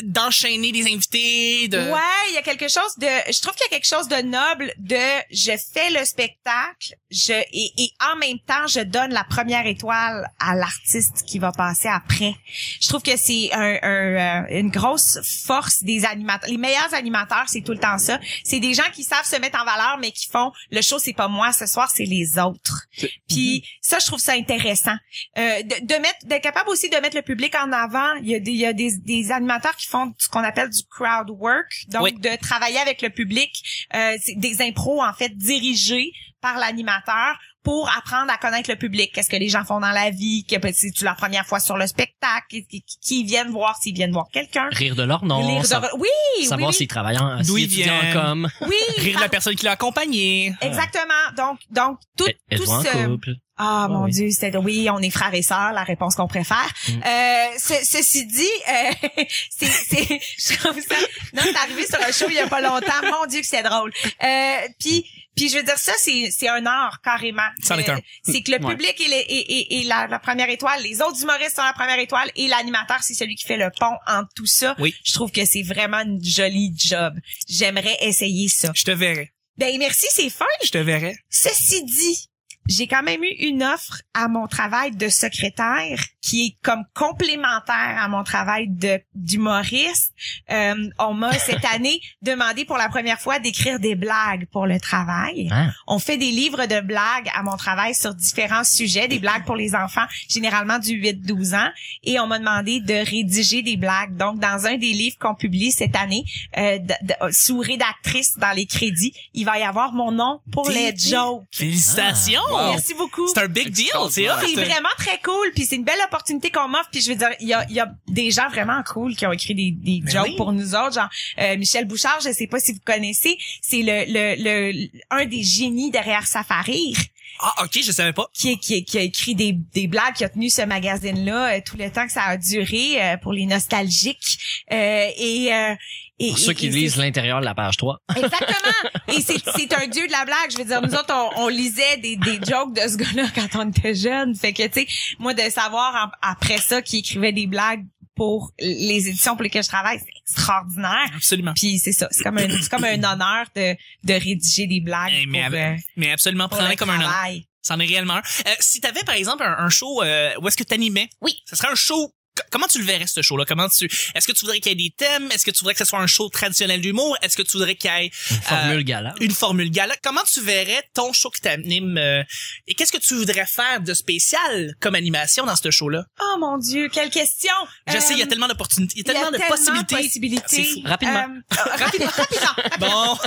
d'enchaîner 0.02 0.72
des 0.72 0.82
invités, 0.92 1.68
de... 1.68 1.78
Ouais, 1.78 2.28
il 2.28 2.34
y 2.34 2.38
a 2.38 2.42
quelque 2.42 2.68
chose 2.68 2.94
de, 2.98 3.06
je 3.32 3.40
trouve 3.40 3.54
qu'il 3.54 3.64
y 3.70 3.74
a 3.74 3.78
quelque 3.78 3.86
chose 3.88 4.08
de 4.08 4.22
noble 4.22 4.72
de, 4.78 4.96
je 5.30 5.52
fais 5.72 5.90
le 5.98 6.04
spectacle, 6.04 6.94
je 7.10 7.32
et, 7.32 7.72
et 7.78 7.90
en 8.12 8.16
même 8.16 8.38
temps, 8.40 8.66
je 8.68 8.80
donne 8.80 9.12
la 9.12 9.24
première 9.24 9.66
étoile 9.66 10.28
à 10.38 10.54
l'artiste 10.54 11.24
qui 11.26 11.38
va 11.38 11.50
passer 11.52 11.88
après. 11.88 12.34
Je 12.80 12.88
trouve 12.88 13.02
que 13.02 13.16
c'est 13.16 13.50
un, 13.52 13.78
un, 13.82 14.44
euh, 14.46 14.58
une 14.60 14.70
grosse 14.70 15.18
force 15.46 15.82
des 15.82 16.04
animateurs. 16.04 16.48
Les 16.50 16.58
meilleurs 16.58 16.92
animateurs, 16.94 17.44
c'est 17.48 17.62
tout 17.70 17.74
le 17.74 17.78
temps 17.80 17.98
ça. 17.98 18.18
C'est 18.42 18.58
des 18.58 18.74
gens 18.74 18.90
qui 18.92 19.04
savent 19.04 19.24
se 19.24 19.36
mettre 19.36 19.60
en 19.60 19.64
valeur, 19.64 19.96
mais 20.00 20.10
qui 20.10 20.28
font 20.28 20.50
le 20.72 20.82
show, 20.82 20.98
c'est 20.98 21.12
pas 21.12 21.28
moi 21.28 21.52
ce 21.52 21.66
soir, 21.66 21.88
c'est 21.94 22.04
les 22.04 22.36
autres. 22.38 22.86
Puis 23.28 23.64
ça, 23.80 23.98
je 24.00 24.06
trouve 24.06 24.18
ça 24.18 24.32
intéressant. 24.32 24.96
Euh, 25.38 25.62
de, 25.62 25.86
de 25.86 25.94
mettre, 26.00 26.26
d'être 26.26 26.42
capable 26.42 26.68
aussi 26.70 26.88
de 26.90 26.96
mettre 26.96 27.14
le 27.16 27.22
public 27.22 27.54
en 27.54 27.70
avant. 27.70 28.14
Il 28.22 28.28
y 28.28 28.34
a 28.34 28.40
des, 28.40 28.50
il 28.50 28.56
y 28.56 28.66
a 28.66 28.72
des, 28.72 28.96
des 28.98 29.30
animateurs 29.30 29.76
qui 29.76 29.86
font 29.86 30.12
ce 30.18 30.28
qu'on 30.28 30.42
appelle 30.42 30.70
du 30.70 30.82
crowd 30.90 31.30
work, 31.30 31.70
donc 31.88 32.02
Oui. 32.02 32.12
de 32.14 32.36
travailler 32.40 32.78
avec 32.78 33.02
le 33.02 33.10
public, 33.10 33.52
euh, 33.94 34.16
des 34.36 34.62
impros 34.62 35.02
en 35.02 35.12
fait 35.12 35.36
dirigés 35.36 36.10
par 36.40 36.58
l'animateur 36.58 37.38
pour 37.62 37.90
apprendre 37.96 38.32
à 38.32 38.36
connaître 38.38 38.70
le 38.70 38.76
public. 38.76 39.12
Qu'est-ce 39.14 39.28
que 39.28 39.36
les 39.36 39.48
gens 39.48 39.64
font 39.64 39.80
dans 39.80 39.90
la 39.90 40.10
vie, 40.10 40.44
que 40.48 40.56
ben, 40.56 40.72
c'est-tu 40.74 41.04
leur 41.04 41.16
première 41.16 41.44
fois 41.46 41.60
sur 41.60 41.76
le 41.76 41.86
spectacle, 41.86 42.46
qui, 42.48 42.66
qui, 42.66 42.82
qui 43.02 43.24
viennent 43.24 43.50
voir 43.50 43.76
s'ils 43.82 43.94
viennent 43.94 44.12
voir 44.12 44.26
quelqu'un? 44.32 44.68
Rire 44.72 44.96
de 44.96 45.02
leur 45.02 45.24
nom. 45.24 45.60
De- 45.60 45.66
sa- 45.66 45.80
Oui, 45.96 46.08
savoir 46.46 46.70
oui, 46.70 46.74
s'ils 46.74 46.88
travaillent 46.88 47.18
en, 47.18 47.36
D'où 47.38 47.56
s'ils 47.58 47.58
ils 47.58 47.64
étudient 47.80 47.96
en 47.96 48.00
viennent. 48.00 48.12
com. 48.14 48.48
oui. 48.62 48.68
oui. 48.70 48.94
Rire 49.04 49.16
de 49.16 49.20
la 49.22 49.28
personne 49.28 49.54
qui 49.54 49.64
l'a 49.66 49.72
accompagné. 49.72 50.54
Exactement. 50.60 51.04
Donc, 51.36 51.58
donc 51.70 51.98
tout, 52.16 52.24
tout 52.26 52.30
Êtes-vous 52.50 52.70
en 52.70 52.82
ce, 52.82 53.06
couple? 53.06 53.30
Ah 53.62 53.86
Ouais, 53.88 53.94
mon 53.94 54.04
oui. 54.04 54.12
Dieu, 54.12 54.30
c'était 54.30 54.56
oui, 54.56 54.88
on 54.90 55.00
est 55.00 55.10
frères 55.10 55.34
et 55.34 55.42
sœurs, 55.42 55.72
la 55.74 55.84
réponse 55.84 56.14
qu'on 56.14 56.26
préfère. 56.28 56.66
Mm. 56.88 56.92
Euh, 57.06 57.46
ce- 57.58 57.84
ceci 57.84 58.24
dit, 58.26 58.42
euh, 58.68 59.24
c'est, 59.50 59.66
c'est, 59.66 60.20
je 60.38 60.56
trouve 60.58 60.80
ça. 60.80 60.94
Non, 61.34 61.42
c'est 61.44 61.56
arrivé 61.56 61.86
sur 61.86 61.98
un 62.00 62.10
show 62.10 62.24
il 62.30 62.36
y 62.36 62.38
a 62.38 62.46
pas 62.46 62.62
longtemps. 62.62 62.86
Mon 63.04 63.26
Dieu 63.26 63.40
que 63.42 63.46
c'est 63.46 63.62
drôle. 63.62 63.92
Euh, 64.24 64.56
puis, 64.78 65.04
puis 65.36 65.48
je 65.48 65.56
veux 65.56 65.62
dire 65.62 65.78
ça, 65.78 65.92
c'est, 65.98 66.30
c'est 66.30 66.48
un 66.48 66.64
art 66.66 67.00
carrément. 67.02 67.42
Euh, 67.70 67.74
un. 67.88 67.98
C'est 68.24 68.42
que 68.42 68.50
le 68.50 68.64
Ouais. 68.64 68.74
public 68.74 69.00
est, 69.00 69.08
le- 69.08 69.32
est- 69.32 69.50
est- 69.50 69.80
est 69.80 69.84
la, 69.84 70.06
la 70.06 70.18
première 70.18 70.48
étoile, 70.50 70.82
les 70.82 71.00
autres 71.00 71.22
humoristes 71.22 71.56
sont 71.56 71.62
la 71.62 71.72
première 71.72 71.98
étoile 71.98 72.30
et 72.36 72.46
l'animateur 72.48 72.98
c'est 73.02 73.14
celui 73.14 73.34
qui 73.36 73.44
fait 73.46 73.56
le 73.56 73.70
pont 73.78 73.96
entre 74.06 74.28
tout 74.34 74.46
ça. 74.46 74.74
Oui. 74.78 74.94
Je 75.04 75.12
trouve 75.12 75.30
que 75.32 75.44
c'est 75.44 75.62
vraiment 75.62 76.00
une 76.00 76.22
jolie 76.24 76.72
job. 76.76 77.14
J'aimerais 77.48 77.96
essayer 78.00 78.48
ça. 78.48 78.72
Je 78.74 78.84
te 78.84 78.90
verrai. 78.90 79.32
Ben 79.56 79.76
merci, 79.78 80.06
c'est 80.10 80.30
fin. 80.30 80.46
Je 80.64 80.70
te 80.70 80.78
verrai. 80.78 81.16
Ceci 81.28 81.84
dit, 81.84 82.29
j'ai 82.70 82.86
quand 82.86 83.02
même 83.02 83.22
eu 83.24 83.34
une 83.48 83.62
offre 83.64 84.00
à 84.14 84.28
mon 84.28 84.46
travail 84.46 84.92
de 84.94 85.08
secrétaire 85.08 85.98
qui 86.22 86.46
est 86.46 86.56
comme 86.62 86.84
complémentaire 86.94 87.96
à 87.98 88.06
mon 88.08 88.22
travail 88.24 88.68
de 88.68 89.00
d'humoriste. 89.14 90.12
Euh, 90.50 90.74
on 90.98 91.14
m'a 91.14 91.32
cette 91.32 91.64
année 91.74 92.00
demandé 92.22 92.64
pour 92.64 92.76
la 92.76 92.88
première 92.88 93.18
fois 93.20 93.38
d'écrire 93.40 93.80
des 93.80 93.94
blagues 93.96 94.46
pour 94.52 94.66
le 94.66 94.78
travail. 94.78 95.48
Ah. 95.50 95.70
On 95.88 95.98
fait 95.98 96.16
des 96.16 96.30
livres 96.30 96.66
de 96.66 96.80
blagues 96.80 97.28
à 97.34 97.42
mon 97.42 97.56
travail 97.56 97.94
sur 97.94 98.14
différents 98.14 98.64
sujets, 98.64 99.08
des 99.08 99.18
blagues 99.18 99.44
pour 99.44 99.56
les 99.56 99.74
enfants, 99.74 100.06
généralement 100.28 100.78
du 100.78 100.92
8-12 101.00 101.56
ans, 101.56 101.70
et 102.04 102.20
on 102.20 102.26
m'a 102.26 102.38
demandé 102.38 102.80
de 102.80 102.94
rédiger 102.94 103.62
des 103.62 103.76
blagues. 103.76 104.16
Donc, 104.16 104.38
dans 104.38 104.66
un 104.66 104.76
des 104.76 104.92
livres 104.92 105.16
qu'on 105.18 105.34
publie 105.34 105.72
cette 105.72 105.96
année, 105.96 106.24
euh, 106.56 106.78
de- 106.78 106.94
de- 107.08 107.32
sous 107.32 107.58
rédactrice 107.58 108.38
dans 108.38 108.52
les 108.54 108.66
crédits, 108.66 109.12
il 109.34 109.44
va 109.44 109.58
y 109.58 109.62
avoir 109.62 109.92
mon 109.92 110.12
nom 110.12 110.40
pour 110.52 110.68
les 110.68 110.94
jokes. 110.96 111.44
Félicitations! 111.52 112.40
Wow. 112.66 112.70
Merci 112.72 112.94
beaucoup. 112.94 113.26
C'est 113.28 113.40
un 113.40 113.48
big 113.48 113.70
deal, 113.70 113.90
c'est 114.10 114.26
vraiment 114.26 114.88
très 114.98 115.18
cool, 115.22 115.50
puis 115.54 115.64
c'est 115.64 115.76
une 115.76 115.84
belle 115.84 116.00
opportunité 116.06 116.50
qu'on 116.50 116.68
m'offre. 116.68 116.88
Puis 116.90 117.00
je 117.02 117.10
veux 117.10 117.16
dire, 117.16 117.30
il 117.40 117.48
y 117.48 117.54
a, 117.54 117.64
il 117.68 117.74
y 117.74 117.80
a 117.80 117.90
des 118.08 118.30
gens 118.30 118.48
vraiment 118.48 118.82
cool 118.82 119.14
qui 119.16 119.26
ont 119.26 119.32
écrit 119.32 119.54
des, 119.54 119.70
des 119.70 120.00
Ben 120.04 120.12
jokes 120.12 120.28
oui. 120.28 120.36
pour 120.36 120.52
nous 120.52 120.74
autres, 120.74 120.94
genre 120.94 121.08
euh, 121.38 121.56
Michel 121.56 121.84
Bouchard, 121.86 122.20
je 122.24 122.32
sais 122.32 122.46
pas 122.46 122.60
si 122.60 122.72
vous 122.72 122.80
connaissez, 122.84 123.36
c'est 123.62 123.82
le, 123.82 124.04
le, 124.06 124.72
le 124.72 124.88
un 125.10 125.26
des 125.26 125.42
génies 125.42 125.90
derrière 125.90 126.26
Safari 126.26 126.94
Ah, 127.42 127.64
ok, 127.64 127.78
je 127.82 127.90
savais 127.92 128.12
pas. 128.12 128.26
qui, 128.34 128.58
qui, 128.58 128.84
qui 128.84 128.98
a 128.98 129.02
écrit 129.02 129.34
des, 129.34 129.52
des 129.52 129.86
blagues, 129.86 130.14
qui 130.14 130.24
a 130.24 130.28
tenu 130.28 130.50
ce 130.50 130.62
magazine-là 130.62 131.56
euh, 131.56 131.60
tout 131.64 131.76
le 131.76 131.90
temps 131.90 132.06
que 132.06 132.12
ça 132.12 132.24
a 132.24 132.36
duré 132.36 133.02
euh, 133.02 133.16
pour 133.16 133.32
les 133.32 133.46
nostalgiques. 133.46 134.38
Euh, 134.72 135.08
et, 135.16 135.52
euh, 135.54 135.74
et, 136.18 136.28
Pour 136.30 136.38
ceux 136.38 136.52
et- 136.52 136.54
qui 136.54 136.66
et 136.66 136.70
lisent 136.70 136.96
l'intérieur 136.96 137.40
de 137.40 137.46
la 137.46 137.54
page 137.54 137.76
3. 137.78 137.98
Exactement. 138.16 138.90
Et 139.08 139.22
c'est, 139.22 139.42
c'est 139.56 139.72
un 139.72 139.86
dieu 139.86 140.06
de 140.06 140.12
la 140.12 140.24
blague. 140.26 140.50
Je 140.52 140.58
veux 140.58 140.64
dire, 140.66 140.82
nous 140.82 140.94
autres, 140.94 141.14
on, 141.36 141.44
on 141.44 141.48
lisait 141.48 141.96
des, 141.96 142.16
des 142.16 142.38
jokes 142.46 142.74
de 142.74 142.82
ce 142.88 142.96
gars-là 142.96 143.28
quand 143.34 143.48
on 143.64 143.70
était 143.70 143.94
jeunes. 143.94 144.34
Fait 144.34 144.52
que, 144.52 144.66
tu 144.66 144.80
sais, 144.80 144.86
moi, 145.18 145.32
de 145.32 145.42
savoir 145.50 145.94
en- 146.08 146.28
après 146.30 146.58
ça 146.58 146.82
qu'il 146.82 146.98
écrivait 146.98 147.32
des 147.32 147.46
blagues 147.46 147.84
pour 148.20 148.52
les 148.60 149.08
éditions 149.08 149.34
pour 149.34 149.44
lesquelles 149.44 149.62
je 149.62 149.68
travaille, 149.70 149.98
c'est 149.98 150.12
extraordinaire. 150.20 151.10
Absolument. 151.16 151.54
Puis 151.54 151.78
c'est 151.78 151.92
ça, 151.92 152.06
c'est 152.10 152.22
comme 152.22 152.36
un, 152.36 152.50
c'est 152.60 152.68
comme 152.70 152.84
un 152.84 153.02
honneur 153.02 153.46
de, 153.56 153.74
de 154.04 154.12
rédiger 154.12 154.66
des 154.66 154.80
blagues 154.82 155.10
Eh, 155.14 155.24
mais, 155.24 155.38
pour, 155.38 155.46
avec- 155.46 155.78
euh, 155.78 155.82
mais 155.96 156.12
absolument, 156.12 156.46
le 156.50 156.76
comme 156.76 156.90
un 156.90 156.96
honneur. 156.96 157.14
C'en 157.62 157.80
est 157.80 157.86
réellement 157.86 158.16
un. 158.16 158.22
Euh, 158.46 158.54
si 158.60 158.78
t'avais, 158.82 159.04
par 159.04 159.14
exemple, 159.14 159.42
un, 159.42 159.56
un 159.64 159.70
show 159.70 160.02
euh, 160.02 160.34
où 160.38 160.46
est-ce 160.48 160.58
que 160.58 160.64
t'animais, 160.64 161.08
Oui. 161.22 161.38
ce 161.46 161.56
serait 161.56 161.68
un 161.68 161.74
show 161.74 162.12
comment 162.50 162.66
tu 162.66 162.78
le 162.78 162.84
verrais 162.84 163.06
ce 163.06 163.22
show 163.22 163.36
là 163.36 163.44
Comment 163.46 163.68
tu 163.68 163.86
Est-ce 164.14 164.26
que 164.26 164.32
tu 164.32 164.40
voudrais 164.40 164.60
qu'il 164.60 164.70
y 164.70 164.72
ait 164.72 164.88
des 164.88 164.94
thèmes? 164.96 165.30
Est-ce 165.32 165.44
que 165.44 165.50
tu 165.50 165.58
voudrais 165.60 165.74
que 165.74 165.78
ce 165.80 165.84
soit 165.84 165.98
un 166.00 166.06
show 166.06 166.28
traditionnel 166.28 166.80
d'humour? 166.80 167.16
Est-ce 167.22 167.36
que 167.36 167.42
tu 167.42 167.52
voudrais 167.52 167.74
qu'il 167.74 167.90
y 167.90 167.94
ait 168.06 168.10
Une 168.30 168.36
euh, 168.36 168.40
formule 168.48 168.84
gala. 168.84 169.14
une 169.20 169.30
formule 169.32 169.70
gala? 169.70 169.94
Comment 170.02 170.22
tu 170.32 170.40
verrais 170.40 170.82
ton 170.94 171.12
show 171.12 171.30
qui 171.30 171.40
t'anime 171.40 171.96
euh, 171.98 172.22
et 172.66 172.74
qu'est-ce 172.74 172.92
que 172.92 172.98
tu 172.98 173.14
voudrais 173.14 173.46
faire 173.46 173.80
de 173.80 173.94
spécial 173.94 174.74
comme 174.80 174.94
animation 174.94 175.44
dans 175.46 175.56
ce 175.56 175.70
show 175.70 175.88
là 175.88 176.04
Oh 176.20 176.36
mon 176.38 176.58
Dieu, 176.58 176.88
quelle 176.92 177.10
question! 177.10 177.52
Je 177.88 177.98
sais, 177.98 178.12
il 178.14 178.18
y 178.18 178.22
a 178.22 178.24
Euh, 178.24 178.28
tellement 178.28 178.48
d'opportunités, 178.48 178.94
il 178.96 179.06
y 179.06 179.10
a 179.10 179.12
il 179.12 179.16
y 179.16 179.18
a 179.18 179.22
tellement 179.24 179.30
de 179.32 179.36
tellement 179.38 179.56
possibilités. 179.56 179.94
de 179.96 180.00
possibilités. 180.02 180.44
C'est 180.48 180.64
fou. 180.64 180.80
Rapidement. 180.84 181.26
Euh, 181.28 181.56
euh, 181.58 181.76
rapidement, 181.84 182.10
rapidement. 182.16 182.46
Bon, 182.80 183.18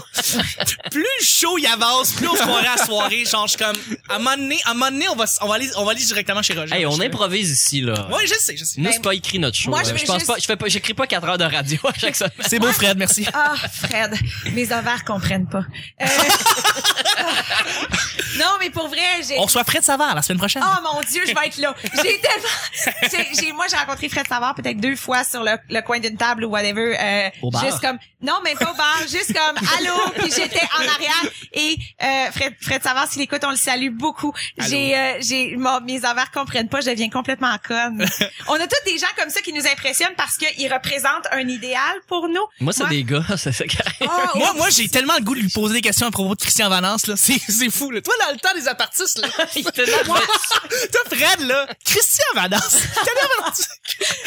plus 0.92 1.02
le 1.04 1.26
show 1.26 1.58
il 1.58 1.66
avance, 1.68 2.12
plus 2.14 2.28
on 2.28 2.36
se 2.36 2.42
croirait 2.42 2.68
à 2.68 2.76
la 2.76 2.86
soirée. 2.86 3.26
Genre, 3.26 3.48
je 3.48 3.56
suis 3.56 3.64
comme, 3.64 3.76
à 4.10 4.16
un 4.16 4.18
moment 4.20 4.36
donné, 4.38 4.60
à 4.66 4.72
un 4.72 4.74
moment 4.74 4.92
donné, 4.92 5.08
on 5.10 5.16
va, 5.16 5.26
on 5.42 5.48
va 5.48 5.56
aller, 5.56 5.70
on 5.76 5.84
va 5.86 5.92
aller 5.92 6.04
directement 6.04 6.42
chez 6.42 6.54
Roger. 6.54 6.74
Hey, 6.76 6.86
on 6.86 7.00
improvise 7.00 7.52
ici, 7.52 7.82
là. 7.82 8.08
Ouais, 8.12 8.26
je 8.28 8.34
sais, 8.36 8.56
je 8.58 8.64
sais. 8.64 8.80
Nous, 8.82 8.86
Ben, 8.90 8.94
pas 9.04 9.14
écrit 9.14 9.40
notre 9.40 9.58
show. 9.58 9.70
moi, 9.70 9.84
je 9.84 9.92
vais 9.94 10.00
je 10.00 10.06
pense 10.06 10.16
juste- 10.20 10.28
pas, 10.28 10.36
je 10.40 10.46
fais 10.46 10.56
pas, 10.56 10.68
j'écris 10.68 10.94
pas 10.94 11.08
4 11.08 11.28
heures 11.28 11.38
de 11.38 11.44
radio 11.44 11.78
à 11.84 11.94
chaque 11.98 12.16
semaine. 12.16 12.32
C'est 12.48 12.60
beau, 12.60 12.72
Fred, 12.72 12.98
merci. 12.98 13.28
Ah, 13.34 13.54
Fred, 13.72 14.18
mes 14.54 14.66
ovaires 14.72 15.04
comprennent 15.06 15.48
pas. 15.48 15.64
Euh, 16.02 16.06
non, 18.40 18.58
mais 18.60 18.70
pour 18.70 18.88
vrai, 18.88 19.22
j'ai... 19.28 19.38
On 19.38 19.44
reçoit 19.44 19.64
Fred 19.64 19.84
Savard 19.84 20.16
la 20.16 20.22
semaine 20.22 20.40
prochaine. 20.40 20.64
Oh 20.66 20.82
mon 20.94 21.02
Dieu, 21.02 21.22
je 21.28 21.34
vais 21.34 21.48
être 21.48 21.58
là. 21.58 21.76
J'ai 21.84 22.20
tellement, 22.20 23.30
j'ai, 23.40 23.52
moi 23.52 23.66
j'ai 23.70 23.76
rencontré 23.76 24.10
Fred 24.10 24.28
Savard 24.28 24.56
peut-être 24.56 24.78
deux 24.78 24.96
fois 24.96 25.24
sur 25.24 25.44
le, 25.44 25.58
le 25.70 25.82
coin 25.82 26.00
d'une 26.00 26.18
table 26.18 26.46
ou 26.46 26.50
whatever. 26.50 26.96
Euh, 27.00 27.30
Au 27.42 27.52
bar? 27.52 27.64
Juste 27.66 27.80
comme, 27.80 27.98
non 28.22 28.40
même 28.44 28.58
pas 28.58 28.72
au 28.72 28.76
bar, 28.76 29.00
juste 29.02 29.34
comme 29.34 29.58
allô. 29.78 30.12
Puis 30.20 30.32
j'étais 30.36 30.66
en 30.78 30.82
arrière 30.82 31.32
et 31.54 31.78
euh, 32.02 32.32
Fred, 32.32 32.56
Fred 32.62 32.82
Savard 32.84 33.08
s'il 33.12 33.22
écoute, 33.22 33.42
on 33.46 33.52
le 33.52 33.56
salue 33.56 33.92
beaucoup. 33.92 34.34
J'ai, 34.58 34.98
euh, 34.98 35.18
j'ai, 35.22 35.56
mes 35.86 35.98
ovaires 36.00 36.32
comprennent 36.34 36.70
pas, 36.70 36.82
je 36.82 36.90
deviens 36.90 37.10
complètement 37.10 37.56
conne. 37.66 38.06
on 38.48 38.56
a 38.56 38.68
tous 38.68 38.92
des 38.92 38.93
gens 38.98 39.08
comme 39.18 39.30
ça 39.30 39.42
qui 39.42 39.54
nous 39.54 39.66
impressionnent 39.68 40.14
parce 40.18 40.38
qu'ils 40.38 40.72
représentent 40.72 41.28
un 41.32 41.48
idéal 41.48 41.96
pour 42.08 42.28
nous. 42.28 42.42
Moi, 42.60 42.74
c'est 42.74 42.84
Moi- 42.84 42.90
des 42.90 43.04
gars, 43.04 43.24
c'est 43.38 43.52
ça. 43.52 43.64
Oh, 44.02 44.08
Moi, 44.36 44.54
moi, 44.56 44.70
j'ai 44.70 44.88
tellement 44.90 45.16
le 45.18 45.24
goût 45.24 45.36
de 45.36 45.40
lui 45.42 45.50
poser 45.50 45.76
des 45.76 45.82
questions 45.82 46.08
à 46.08 46.12
propos 46.12 46.36
de 46.36 46.42
Christian 46.42 46.70
Valence, 46.70 47.08
là. 47.08 47.16
C'est, 47.24 47.40
c'est 47.50 47.70
fou, 47.72 47.92
là. 47.92 48.02
Toi, 48.02 48.14
dans 48.26 48.32
le 48.34 48.38
temps 48.40 48.54
des 48.56 48.68
apartistes, 48.68 49.20
là. 49.20 49.28
Toi, 49.74 51.02
Fred, 51.12 51.48
là. 51.48 51.68
Christian 51.86 52.26
Valence. 52.36 52.78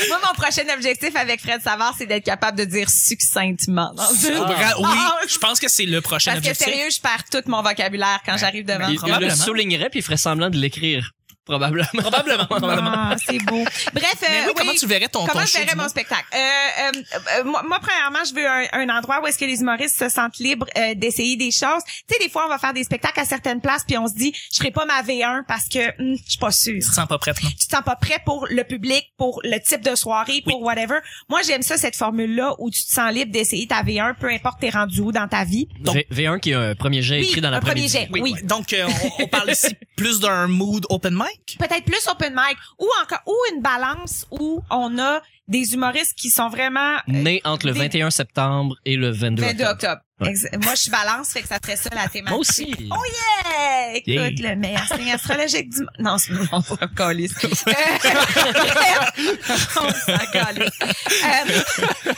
Moi, 0.08 0.18
mon 0.26 0.34
prochain 0.34 0.62
objectif 0.74 1.14
avec 1.16 1.40
Fred 1.40 1.60
Savard, 1.62 1.94
c'est 1.98 2.06
d'être 2.06 2.24
capable 2.24 2.58
de 2.58 2.64
dire 2.64 2.88
succinctement. 2.90 3.92
dans 3.94 4.04
Bra- 4.44 4.74
Ah, 4.84 5.18
oui, 5.22 5.28
je 5.28 5.38
pense 5.38 5.58
que 5.60 5.68
c'est 5.68 5.86
le 5.86 6.00
prochain 6.00 6.32
Parce 6.32 6.44
que 6.44 6.50
objectif. 6.50 6.66
sérieux, 6.74 6.90
je 6.90 7.00
perds 7.00 7.24
tout 7.30 7.42
mon 7.50 7.62
vocabulaire 7.62 8.20
quand 8.24 8.36
j'arrive 8.36 8.64
devant. 8.64 8.88
Il, 8.88 8.98
il 9.04 9.28
le 9.28 9.30
soulignerait 9.34 9.90
puis 9.90 10.00
il 10.00 10.02
ferait 10.02 10.16
semblant 10.16 10.50
de 10.50 10.56
l'écrire. 10.56 11.10
Probablement. 11.46 11.86
Probablement, 11.96 12.46
probablement. 12.50 12.90
Ah, 12.92 13.16
c'est 13.24 13.38
beau. 13.38 13.64
Bref, 13.94 14.14
euh, 14.22 14.26
Mais 14.30 14.46
oui, 14.46 14.52
comment 14.56 14.72
oui. 14.72 14.78
tu 14.78 14.86
verrais 14.86 15.08
ton, 15.08 15.20
Comment 15.26 15.40
ton 15.40 15.46
je 15.46 15.52
show? 15.52 15.58
verrais 15.60 15.76
mon 15.76 15.88
spectacle? 15.88 16.24
Euh, 16.34 16.38
euh, 16.38 16.90
euh, 17.40 17.44
moi, 17.44 17.62
moi, 17.66 17.78
premièrement, 17.80 18.18
je 18.28 18.34
veux 18.34 18.46
un, 18.46 18.66
un 18.72 18.98
endroit 18.98 19.20
où 19.22 19.26
est-ce 19.26 19.38
que 19.38 19.44
les 19.44 19.60
humoristes 19.60 19.96
se 19.96 20.08
sentent 20.08 20.38
libres 20.38 20.66
euh, 20.76 20.94
d'essayer 20.94 21.36
des 21.36 21.52
choses. 21.52 21.82
Tu 21.86 22.14
sais, 22.14 22.18
des 22.24 22.28
fois, 22.28 22.44
on 22.46 22.48
va 22.48 22.58
faire 22.58 22.72
des 22.74 22.82
spectacles 22.84 23.20
à 23.20 23.24
certaines 23.24 23.60
places, 23.60 23.84
puis 23.86 23.96
on 23.96 24.08
se 24.08 24.14
dit, 24.14 24.32
je 24.52 24.58
ferai 24.58 24.70
pas 24.72 24.84
ma 24.86 25.02
V1 25.02 25.44
parce 25.46 25.68
que 25.68 25.78
hum, 26.02 26.16
je 26.24 26.30
suis 26.30 26.38
pas 26.38 26.50
sûre. 26.50 26.80
Tu 26.82 26.88
te 26.88 26.94
sens 26.94 27.06
pas 27.06 27.18
prête, 27.18 27.40
non? 27.42 27.48
Tu 27.50 27.56
te 27.68 27.74
sens 27.74 27.84
pas 27.84 27.96
prêt 27.96 28.20
pour 28.24 28.46
le 28.50 28.64
public, 28.64 29.04
pour 29.16 29.40
le 29.44 29.58
type 29.60 29.82
de 29.82 29.94
soirée, 29.94 30.42
pour 30.44 30.60
whatever. 30.62 30.98
Moi, 31.28 31.40
j'aime 31.46 31.62
ça, 31.62 31.76
cette 31.76 31.96
formule-là, 31.96 32.54
où 32.58 32.70
tu 32.70 32.82
te 32.84 32.90
sens 32.90 33.12
libre 33.12 33.30
d'essayer 33.30 33.66
ta 33.68 33.82
V1, 33.84 34.14
peu 34.18 34.28
importe 34.30 34.60
t'es 34.60 34.70
rendu 34.70 35.00
où 35.00 35.12
dans 35.12 35.28
ta 35.28 35.44
vie. 35.44 35.68
Donc- 35.80 35.94
V- 35.94 36.06
V1 36.10 36.40
qui 36.40 36.50
est 36.50 36.54
un 36.54 36.74
premier 36.74 37.02
jet 37.02 37.20
Oui, 37.20 37.26
écrit 37.28 37.40
dans 37.40 37.52
un 37.52 37.60
premier 37.60 37.86
jet. 37.88 38.08
Oui. 38.12 38.20
ouais. 38.20 38.42
Donc, 38.42 38.72
euh, 38.72 38.86
on, 39.18 39.24
on 39.24 39.28
parle 39.28 39.50
ici 39.52 39.68
plus 39.96 40.20
d'un 40.20 40.46
mood 40.46 40.84
open 40.90 41.14
mic? 41.14 41.56
peut-être 41.58 41.84
plus 41.84 42.06
open 42.08 42.34
mic 42.34 42.56
ou 42.78 42.88
encore 43.02 43.22
ou 43.26 43.34
une 43.54 43.62
balance 43.62 44.26
où 44.30 44.62
on 44.70 44.98
a 44.98 45.20
des 45.48 45.74
humoristes 45.74 46.14
qui 46.16 46.30
sont 46.30 46.48
vraiment 46.48 46.96
euh, 46.96 47.00
Né 47.08 47.40
entre 47.44 47.66
le 47.66 47.72
des- 47.72 47.78
21 47.80 48.10
septembre 48.10 48.76
et 48.84 48.96
le 48.96 49.10
22 49.10 49.42
22 49.42 49.64
octobre. 49.64 49.72
octobre. 49.72 50.00
Ouais. 50.18 50.30
Ex- 50.30 50.46
Moi, 50.62 50.74
je 50.74 50.80
suis 50.80 50.90
balance, 50.90 51.28
fait 51.30 51.42
que 51.42 51.48
ça 51.48 51.58
serait 51.62 51.76
ça 51.76 51.90
la 51.94 52.08
thématique. 52.08 52.30
Moi 52.30 52.38
aussi. 52.38 52.74
Oh 52.90 52.94
yeah! 52.94 53.96
Écoute, 53.96 54.06
Yeah. 54.38 54.54
le 54.54 54.56
meilleur 54.56 54.86
signe 54.88 55.12
astrologique 55.12 55.68
du 55.68 55.80
monde. 55.80 55.88
Non, 55.98 56.16
c'est 56.16 56.32
on 56.52 56.60
va 56.60 56.86
coller. 56.88 57.28
on 59.76 59.90
s'en 59.92 60.26
calisse. 60.32 60.78
Euh, 60.82 61.60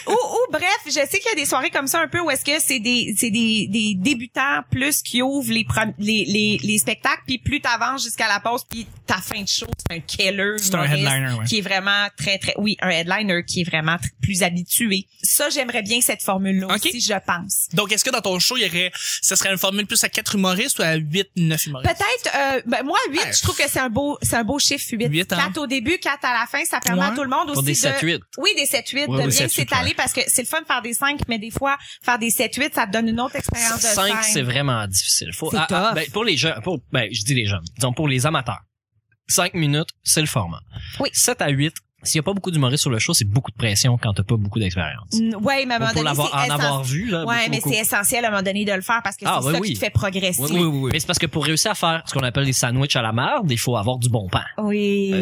ou, 0.07 0.13
ou 0.13 0.53
bref, 0.53 0.79
je 0.87 0.93
sais 0.93 1.07
qu'il 1.19 1.29
y 1.29 1.33
a 1.33 1.35
des 1.35 1.45
soirées 1.47 1.71
comme 1.71 1.87
ça 1.89 2.01
un 2.01 2.09
peu 2.09 2.21
où 2.21 2.31
est-ce 2.31 2.45
que 2.45 2.61
c'est 2.61 2.79
des 2.79 3.15
c'est 3.19 3.31
des, 3.31 3.67
des 3.69 3.95
débutants 3.97 4.63
plus 4.71 5.03
qui 5.03 5.21
ouvrent 5.23 5.51
les, 5.53 5.67
les, 5.99 6.25
les, 6.27 6.59
les 6.63 6.79
spectacles 6.79 7.23
puis 7.27 7.39
plus 7.39 7.61
t'avances 7.61 8.05
jusqu'à 8.05 8.29
la 8.29 8.41
pause 8.41 8.63
puis 8.69 8.87
ta 9.07 9.17
fin 9.17 9.43
de 9.43 9.49
show 9.49 9.67
c'est 9.77 9.97
un 9.97 10.01
killer 10.01 10.55
C'est 10.59 10.75
un 10.75 10.85
headliner, 10.85 11.33
ouais. 11.39 11.45
qui 11.47 11.59
est 11.59 11.63
vraiment 11.63 12.07
très 12.17 12.39
très 12.39 12.55
oui 12.59 12.77
un 12.81 12.91
headliner 12.91 13.18
qui 13.47 13.61
est 13.63 13.65
vraiment 13.65 13.97
plus 14.23 14.43
habitué 14.43 15.07
ça 15.23 15.49
j'aimerais 15.51 15.83
bien 15.83 16.01
cette 16.01 16.23
formule 16.23 16.61
là 16.61 16.67
Ok. 16.69 16.87
aussi 16.87 17.01
je 17.01 17.15
pense 17.27 17.69
Donc, 17.73 17.93
est-ce 17.93 18.05
que 18.05 18.11
dans 18.11 18.21
ton 18.21 18.39
show, 18.39 18.57
il 18.57 18.63
y 18.65 18.67
aurait, 18.67 18.91
ce 19.23 19.35
serait 19.37 19.51
une 19.51 19.59
formule 19.59 19.87
plus 19.87 20.03
à 20.05 20.09
quatre 20.09 20.35
humoristes 20.37 20.79
ou 20.79 20.83
à 20.83 20.95
huit, 20.95 21.29
neuf 21.37 21.67
humoristes? 21.67 21.93
Peut-être, 21.95 22.37
euh, 22.37 22.63
ben 22.67 22.83
moi, 22.85 22.99
8, 23.11 23.19
Ouais. 23.19 23.33
je 23.33 23.43
trouve 23.43 23.57
que 23.57 23.69
c'est 23.69 23.81
un 23.81 23.89
beau, 23.91 24.19
c'est 24.23 24.37
un 24.37 24.45
beau 24.45 24.59
chiffre, 24.59 24.85
8. 24.93 25.09
Huit, 25.09 25.33
hein? 25.33 25.37
4 25.37 25.59
au 25.59 25.67
début, 25.67 25.99
4 25.99 26.25
à 26.25 26.41
la 26.41 26.47
fin, 26.47 26.65
ça 26.65 26.81
permet 26.81 27.03
Ouais. 27.03 27.09
à 27.09 27.11
tout 27.15 27.23
le 27.23 27.29
monde 27.29 27.49
Pour 27.49 27.59
aussi 27.59 27.67
des 27.67 27.73
de... 27.73 27.77
7-8. 27.79 28.21
Oui, 28.39 28.51
des 28.57 28.67
7-8, 28.67 29.07
Ouais, 29.09 29.19
de 29.25 29.29
des 29.31 29.37
bien 29.37 29.47
7-8, 29.47 29.49
s'étaler 29.49 29.89
ouais. 29.89 29.95
parce 29.95 30.13
que 30.13 30.21
c'est 30.27 30.43
le 30.43 30.49
fun 30.49 30.61
de 30.61 30.67
faire 30.67 30.83
des 30.83 30.95
5, 30.95 31.21
mais 31.29 31.39
des 31.39 31.51
fois, 31.51 31.77
faire 32.03 32.19
des 32.19 32.31
7-8, 32.31 32.75
ça 32.75 32.87
te 32.87 32.93
donne 32.93 33.09
une 33.09 33.21
autre 33.21 33.37
expérience 33.37 33.77
de 33.83 33.87
5, 33.87 34.23
scène. 34.25 34.33
c'est 34.33 34.43
vraiment 34.43 34.87
difficile. 34.87 35.31
Faut, 35.35 35.51
ah, 35.55 35.67
ah, 35.71 35.89
tough. 35.91 35.95
ben, 35.95 36.11
pour 36.13 36.25
les 36.25 36.37
jeunes, 36.37 36.61
pour, 36.63 36.79
ben, 36.93 37.09
je 37.13 37.23
dis 37.25 37.35
les 37.35 37.47
jeunes, 37.47 37.65
disons 37.77 37.93
pour 37.93 38.09
les 38.09 38.27
amateurs. 38.27 38.61
5 39.29 39.55
minutes, 39.55 39.89
c'est 40.05 40.21
le 40.21 40.27
format. 40.27 40.61
Oui. 41.01 41.11
7 41.13 41.43
à 41.43 41.49
8, 41.51 41.75
s'il 42.03 42.17
y 42.17 42.21
a 42.21 42.23
pas 42.23 42.33
beaucoup 42.33 42.51
d'humoristes 42.51 42.83
sur 42.83 42.91
le 42.91 42.99
show, 42.99 43.13
c'est 43.15 43.25
beaucoup 43.29 43.51
de 43.51 43.57
pression 43.57 43.99
quand 44.01 44.13
t'as 44.13 44.23
pas 44.23 44.37
beaucoup 44.37 44.59
d'expérience. 44.59 45.09
Ouais, 45.41 45.67
mais 45.67 45.75
à 45.75 45.77
un 45.77 45.81
moment 45.81 45.93
Pour 45.93 46.05
donné, 46.05 46.15
c'est 46.15 46.37
en 46.37 46.51
avoir 46.55 46.85
vu, 46.85 47.07
là. 47.07 47.25
Ouais, 47.25 47.49
mais 47.51 47.61
c'est 47.61 47.77
essentiel 47.77 48.25
à 48.25 48.29
un 48.29 48.31
moment 48.31 48.43
donné 48.43 48.65
de 48.65 48.73
le 48.73 48.83
faire 48.83 49.01
parce 49.03 49.17
que 49.17 49.25
Ah, 49.27 49.41
c'est 49.43 49.53
ça 49.53 49.59
oui. 49.61 49.69
qui 49.69 49.75
te 49.75 49.79
fait 49.81 49.91
progresser. 49.91 50.43
Oui, 50.43 50.51
oui, 50.53 50.63
oui. 50.65 50.91
Mais 50.93 51.01
c'est 51.01 51.07
parce 51.07 51.19
que 51.19 51.27
pour 51.27 51.45
réussir 51.45 51.73
à 51.73 51.75
faire 51.75 52.03
ce 52.07 52.15
qu'on 52.15 52.21
appelle 52.23 52.45
des 52.45 52.53
sandwichs 52.53 52.97
à 52.97 53.03
la 53.03 53.13
merde, 53.13 53.51
il 53.51 53.59
faut 53.59 53.77
avoir 53.77 53.99
du 53.99 54.09
bon 54.09 54.29
pain. 54.29 54.45
Oui, 54.59 55.13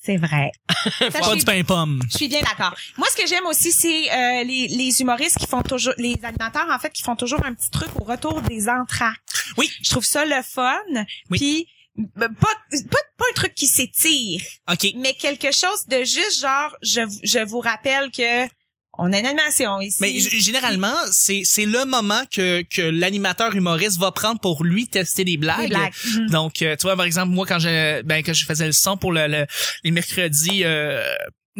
C'est 0.00 0.16
vrai. 0.16 0.50
Ça, 1.10 1.20
Pas 1.20 1.36
du 1.36 1.44
pain 1.44 1.62
pomme. 1.64 2.00
Je 2.10 2.16
suis 2.16 2.28
bien 2.28 2.40
d'accord. 2.40 2.74
Moi, 2.96 3.06
ce 3.10 3.20
que 3.20 3.28
j'aime 3.28 3.44
aussi, 3.46 3.72
c'est 3.72 4.10
euh, 4.10 4.44
les, 4.44 4.68
les 4.68 5.00
humoristes 5.00 5.38
qui 5.38 5.46
font 5.46 5.62
toujours, 5.62 5.92
les 5.98 6.16
animateurs 6.22 6.66
en 6.72 6.78
fait, 6.78 6.90
qui 6.90 7.02
font 7.02 7.16
toujours 7.16 7.44
un 7.44 7.52
petit 7.52 7.70
truc 7.70 7.88
au 8.00 8.04
retour 8.04 8.40
des 8.42 8.68
entractes. 8.68 9.20
Oui. 9.56 9.68
Je 9.82 9.90
trouve 9.90 10.04
ça 10.04 10.24
le 10.24 10.40
fun. 10.42 10.76
Oui. 11.30 11.38
Puis 11.38 11.66
pas, 12.16 12.28
pas 12.28 12.54
pas 13.18 13.24
un 13.30 13.34
truc 13.34 13.54
qui 13.54 13.66
s'étire, 13.66 14.40
OK. 14.70 14.86
mais 14.96 15.14
quelque 15.14 15.50
chose 15.52 15.84
de 15.88 15.98
juste 16.04 16.40
genre, 16.40 16.76
je 16.82 17.00
je 17.24 17.40
vous 17.44 17.60
rappelle 17.60 18.10
que 18.10 18.46
on 19.00 19.12
a 19.12 19.18
une 19.20 19.26
animation 19.26 19.80
ici. 19.80 19.98
Mais 20.00 20.18
généralement, 20.18 20.94
c'est 21.12 21.42
c'est 21.44 21.66
le 21.66 21.84
moment 21.84 22.22
que 22.32 22.62
que 22.62 22.82
l'animateur 22.82 23.54
humoriste 23.54 23.98
va 23.98 24.10
prendre 24.12 24.40
pour 24.40 24.64
lui 24.64 24.88
tester 24.88 25.24
des 25.24 25.36
blagues. 25.36 25.62
Des 25.62 25.68
blagues. 25.68 25.92
Mhm. 26.14 26.30
Donc, 26.30 26.62
euh, 26.62 26.74
tu 26.76 26.82
vois, 26.82 26.96
par 26.96 27.04
exemple, 27.06 27.30
moi, 27.32 27.46
quand 27.46 27.58
je 27.60 28.02
ben 28.02 28.22
quand 28.24 28.32
je 28.32 28.44
faisais 28.44 28.66
le 28.66 28.72
son 28.72 28.96
pour 28.96 29.12
le, 29.12 29.26
le- 29.28 29.46
les 29.84 29.90
mercredis. 29.92 30.64
Euh, 30.64 31.02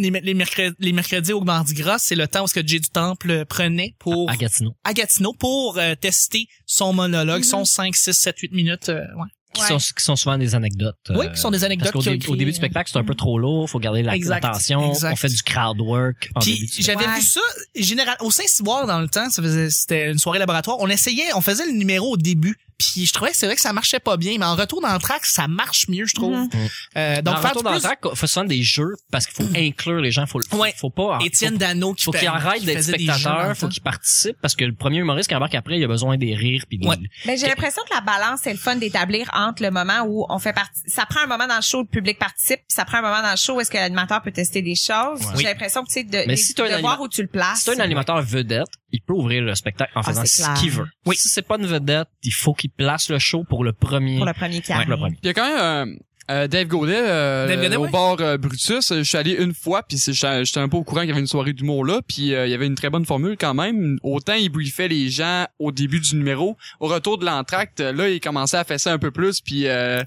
les, 0.00 0.11
les, 0.11 0.35
mercredis, 0.35 0.76
les 0.78 0.92
mercredis 0.92 1.33
au 1.33 1.40
Mardi 1.40 1.75
Gras, 1.75 1.99
c'est 1.99 2.14
le 2.14 2.28
temps 2.28 2.45
où 2.45 2.47
ce 2.47 2.54
que 2.54 2.64
Jay 2.64 2.78
du 2.78 2.88
Temple 2.88 3.45
prenait 3.47 3.97
pour 3.99 4.30
À 4.30 4.37
Gatineau. 4.37 4.73
à 4.85 4.92
Gatineau 4.95 5.33
pour 5.33 5.76
euh, 5.78 5.97
tester 5.97 6.47
son 6.66 6.92
monologue, 6.92 7.38
Mhm. 7.38 7.42
son 7.45 7.64
5, 7.64 7.97
6, 7.97 8.12
7, 8.12 8.38
8 8.38 8.52
minutes. 8.52 8.88
euh, 8.90 9.00
ouais. 9.16 9.26
Qui, 9.55 9.62
Ouais. 9.62 9.69
sont, 9.69 9.78
qui 9.78 10.05
sont 10.05 10.14
souvent 10.14 10.37
des 10.37 10.55
anecdotes. 10.55 10.95
Oui, 11.11 11.26
euh, 11.26 11.31
qui 11.31 11.40
sont 11.40 11.50
des 11.50 11.64
anecdotes 11.64 11.90
Parce 11.93 12.05
qu'au 12.05 12.11
dé- 12.11 12.26
au 12.28 12.37
début 12.37 12.50
du 12.50 12.57
euh, 12.57 12.61
spectacle, 12.61 12.90
c'est 12.93 12.99
un 12.99 13.05
peu 13.05 13.14
trop 13.14 13.38
lourd, 13.38 13.69
faut 13.69 13.78
garder 13.81 14.02
l'attention, 14.02 14.93
on 14.93 15.17
fait 15.17 15.28
du 15.28 15.43
crowd 15.43 15.81
work 15.81 16.31
Puis 16.40 16.69
j'avais 16.81 17.07
Ouais. 17.07 17.14
vu 17.17 17.23
ça 17.23 17.40
général 17.75 18.17
au 18.21 18.31
Saint-Cyboire 18.31 18.87
dans 18.87 19.00
le 19.00 19.09
temps, 19.09 19.31
ça 19.31 19.43
faisait 19.43 19.71
c'était 19.71 20.11
une 20.11 20.19
soirée 20.19 20.38
laboratoire. 20.38 20.76
On 20.81 20.88
essayait, 20.88 21.33
on 21.35 21.40
faisait 21.40 21.64
le 21.67 21.73
numéro 21.73 22.12
au 22.12 22.17
début. 22.19 22.57
Puis 22.78 23.06
je 23.06 23.12
trouvais 23.12 23.32
que 23.32 23.37
c'est 23.37 23.47
vrai 23.47 23.56
que 23.56 23.61
ça 23.61 23.73
marchait 23.73 23.99
pas 23.99 24.16
bien, 24.16 24.37
mais 24.38 24.44
en 24.47 24.54
retour 24.54 24.80
dans 24.80 24.92
le 24.92 25.00
track, 25.00 25.26
ça 25.26 25.49
marche 25.49 25.88
mieux, 25.88 26.06
je 26.06 26.14
trouve. 26.14 26.37
Mhm. 26.37 26.49
Euh, 26.97 27.23
Donc, 27.23 27.37
en 27.37 27.40
faire 27.40 27.50
retour 27.50 27.62
dans 27.64 27.75
le 27.75 27.80
track, 27.80 28.00
faut 28.14 28.26
souvent 28.28 28.44
des 28.47 28.62
jeux 28.62 28.94
parce 29.11 29.26
qu'il 29.26 29.35
faut 29.44 29.50
inclure 29.56 30.00
les 30.00 30.11
gens, 30.12 30.26
faut, 30.26 30.40
faut, 30.49 30.56
Ouais. 30.58 30.73
faut 30.76 30.90
pas. 30.90 31.18
Étienne 31.25 31.52
faut, 31.54 31.58
Dano 31.58 31.94
qui 31.94 32.04
faut 32.04 32.12
qu'il 32.12 32.28
arrête 32.28 32.64
d'être 32.64 32.87
des 32.87 32.92
le 32.92 32.99
spectateur, 32.99 33.56
faut 33.56 33.68
qu'il 33.68 33.82
participe 33.82 34.37
parce 34.40 34.54
que 34.54 34.64
le 34.64 34.75
premier 34.75 34.99
humoriste 34.99 35.28
qui 35.28 35.35
embarque 35.35 35.54
après, 35.56 35.76
il 35.78 35.85
a 35.85 35.88
besoin 35.88 36.16
des 36.16 36.35
rires 36.35 36.64
puis 36.68 36.78
Ouais. 36.85 36.97
Ben, 37.26 37.37
j'ai 37.37 37.49
l'impression 37.49 37.82
que 37.88 37.94
la 37.94 38.00
balance, 38.00 38.40
c'est 38.44 38.52
le 38.52 38.58
fun 38.58 38.76
d'établir 38.76 39.28
entre 39.35 39.62
le 39.62 39.70
moment 39.70 40.02
où 40.06 40.25
on 40.28 40.38
fait 40.38 40.52
partie, 40.52 40.80
ça 40.87 41.04
prend 41.04 41.20
un 41.20 41.26
moment 41.26 41.47
dans 41.49 41.56
le 41.56 41.62
show 41.62 41.78
où 41.78 41.82
le 41.82 41.88
public 41.88 42.18
participe, 42.18 42.58
puis 42.61 42.64
ça 42.75 42.85
prend 42.85 42.99
un 42.99 43.02
moment 43.02 43.20
dans 43.23 43.32
le 43.32 43.37
show 43.37 43.56
où 43.56 43.61
est-ce 43.61 43.70
que 43.70 43.76
l'animateur 43.76 44.23
peut 44.23 44.30
tester 44.30 44.62
des 44.62 44.76
choses. 44.76 45.20
Ouais. 45.20 45.32
J'ai 45.38 45.42
l'impression 45.44 45.82
que, 45.82 45.88
tu 45.88 45.94
sais, 45.94 46.04
de, 46.04 46.18
Mais 46.26 46.35
de- 46.35 46.37
si 46.37 46.54
voir 46.80 47.00
où 47.00 47.08
tu 47.08 47.23
le 47.23 47.28
places. 47.28 47.58
Si 47.61 47.64
t'es 47.64 47.76
un 47.80 47.80
animateur 47.80 48.23
vedette, 48.23 48.68
il 48.90 49.00
peut 49.02 49.12
ouvrir 49.12 49.42
le 49.42 49.54
spectacle 49.54 49.92
en 49.97 50.00
Ah, 50.00 50.04
faisant 50.04 50.25
ce 50.25 50.61
qu'il 50.61 50.71
veut. 50.71 50.87
Si 51.12 51.28
c'est 51.28 51.42
pas 51.42 51.57
une 51.59 51.66
vedette, 51.66 52.09
il 52.23 52.33
faut 52.33 52.54
qu'il 52.54 52.71
place 52.71 53.11
le 53.11 53.18
show 53.18 53.45
pour 53.45 53.64
le 53.64 53.73
premier. 53.73 54.16
Pour 54.16 54.26
le 54.26 54.33
premier 54.33 54.61
qui 54.61 54.71
Ouais, 54.71 54.76
arrive. 54.78 54.90
le 54.90 54.97
premier. 54.97 55.18
Il 55.23 55.26
y 55.26 55.30
a 55.30 55.35
quand 55.35 55.57
même 55.85 55.99
euh, 56.30 56.47
Dave 56.47 56.66
Godet, 56.66 56.94
euh, 56.97 57.47
Dave 57.47 57.62
Godet, 57.62 57.76
au 57.76 57.85
ouais. 57.85 57.90
bar 57.90 58.16
euh, 58.20 58.37
Brutus, 58.37 58.92
je 58.94 59.02
suis 59.02 59.16
allé 59.16 59.32
une 59.32 59.54
fois, 59.54 59.82
puis 59.82 59.97
j'étais 59.99 60.61
un 60.61 60.68
peu 60.68 60.76
au 60.76 60.85
courant 60.85 61.00
qu'il 61.00 61.08
y 61.08 61.12
avait 61.12 61.20
une 61.20 61.26
soirée 61.26 61.52
d'humour 61.54 61.85
là, 61.87 62.00
puis 62.06 62.35
euh, 62.35 62.47
il 62.47 62.50
y 62.50 62.54
avait 62.54 62.66
une 62.66 62.75
très 62.75 62.90
bonne 62.90 63.06
formule 63.06 63.37
quand 63.40 63.54
même. 63.54 63.99
Autant 64.02 64.35
il 64.35 64.49
briefait 64.50 64.88
les 64.88 65.08
gens 65.11 65.47
au 65.58 65.73
début 65.73 66.00
du 66.00 66.16
numéro, 66.16 66.56
au 66.80 66.87
retour 66.88 67.16
de 67.18 67.25
l'entracte, 67.25 67.80
là 67.80 68.08
il 68.08 68.20
commençait 68.20 68.56
à 68.58 68.64
fesser 68.64 68.90
un 68.90 68.99
peu 68.99 69.11
plus, 69.11 69.40
puis 69.40 69.66
euh, 69.66 70.02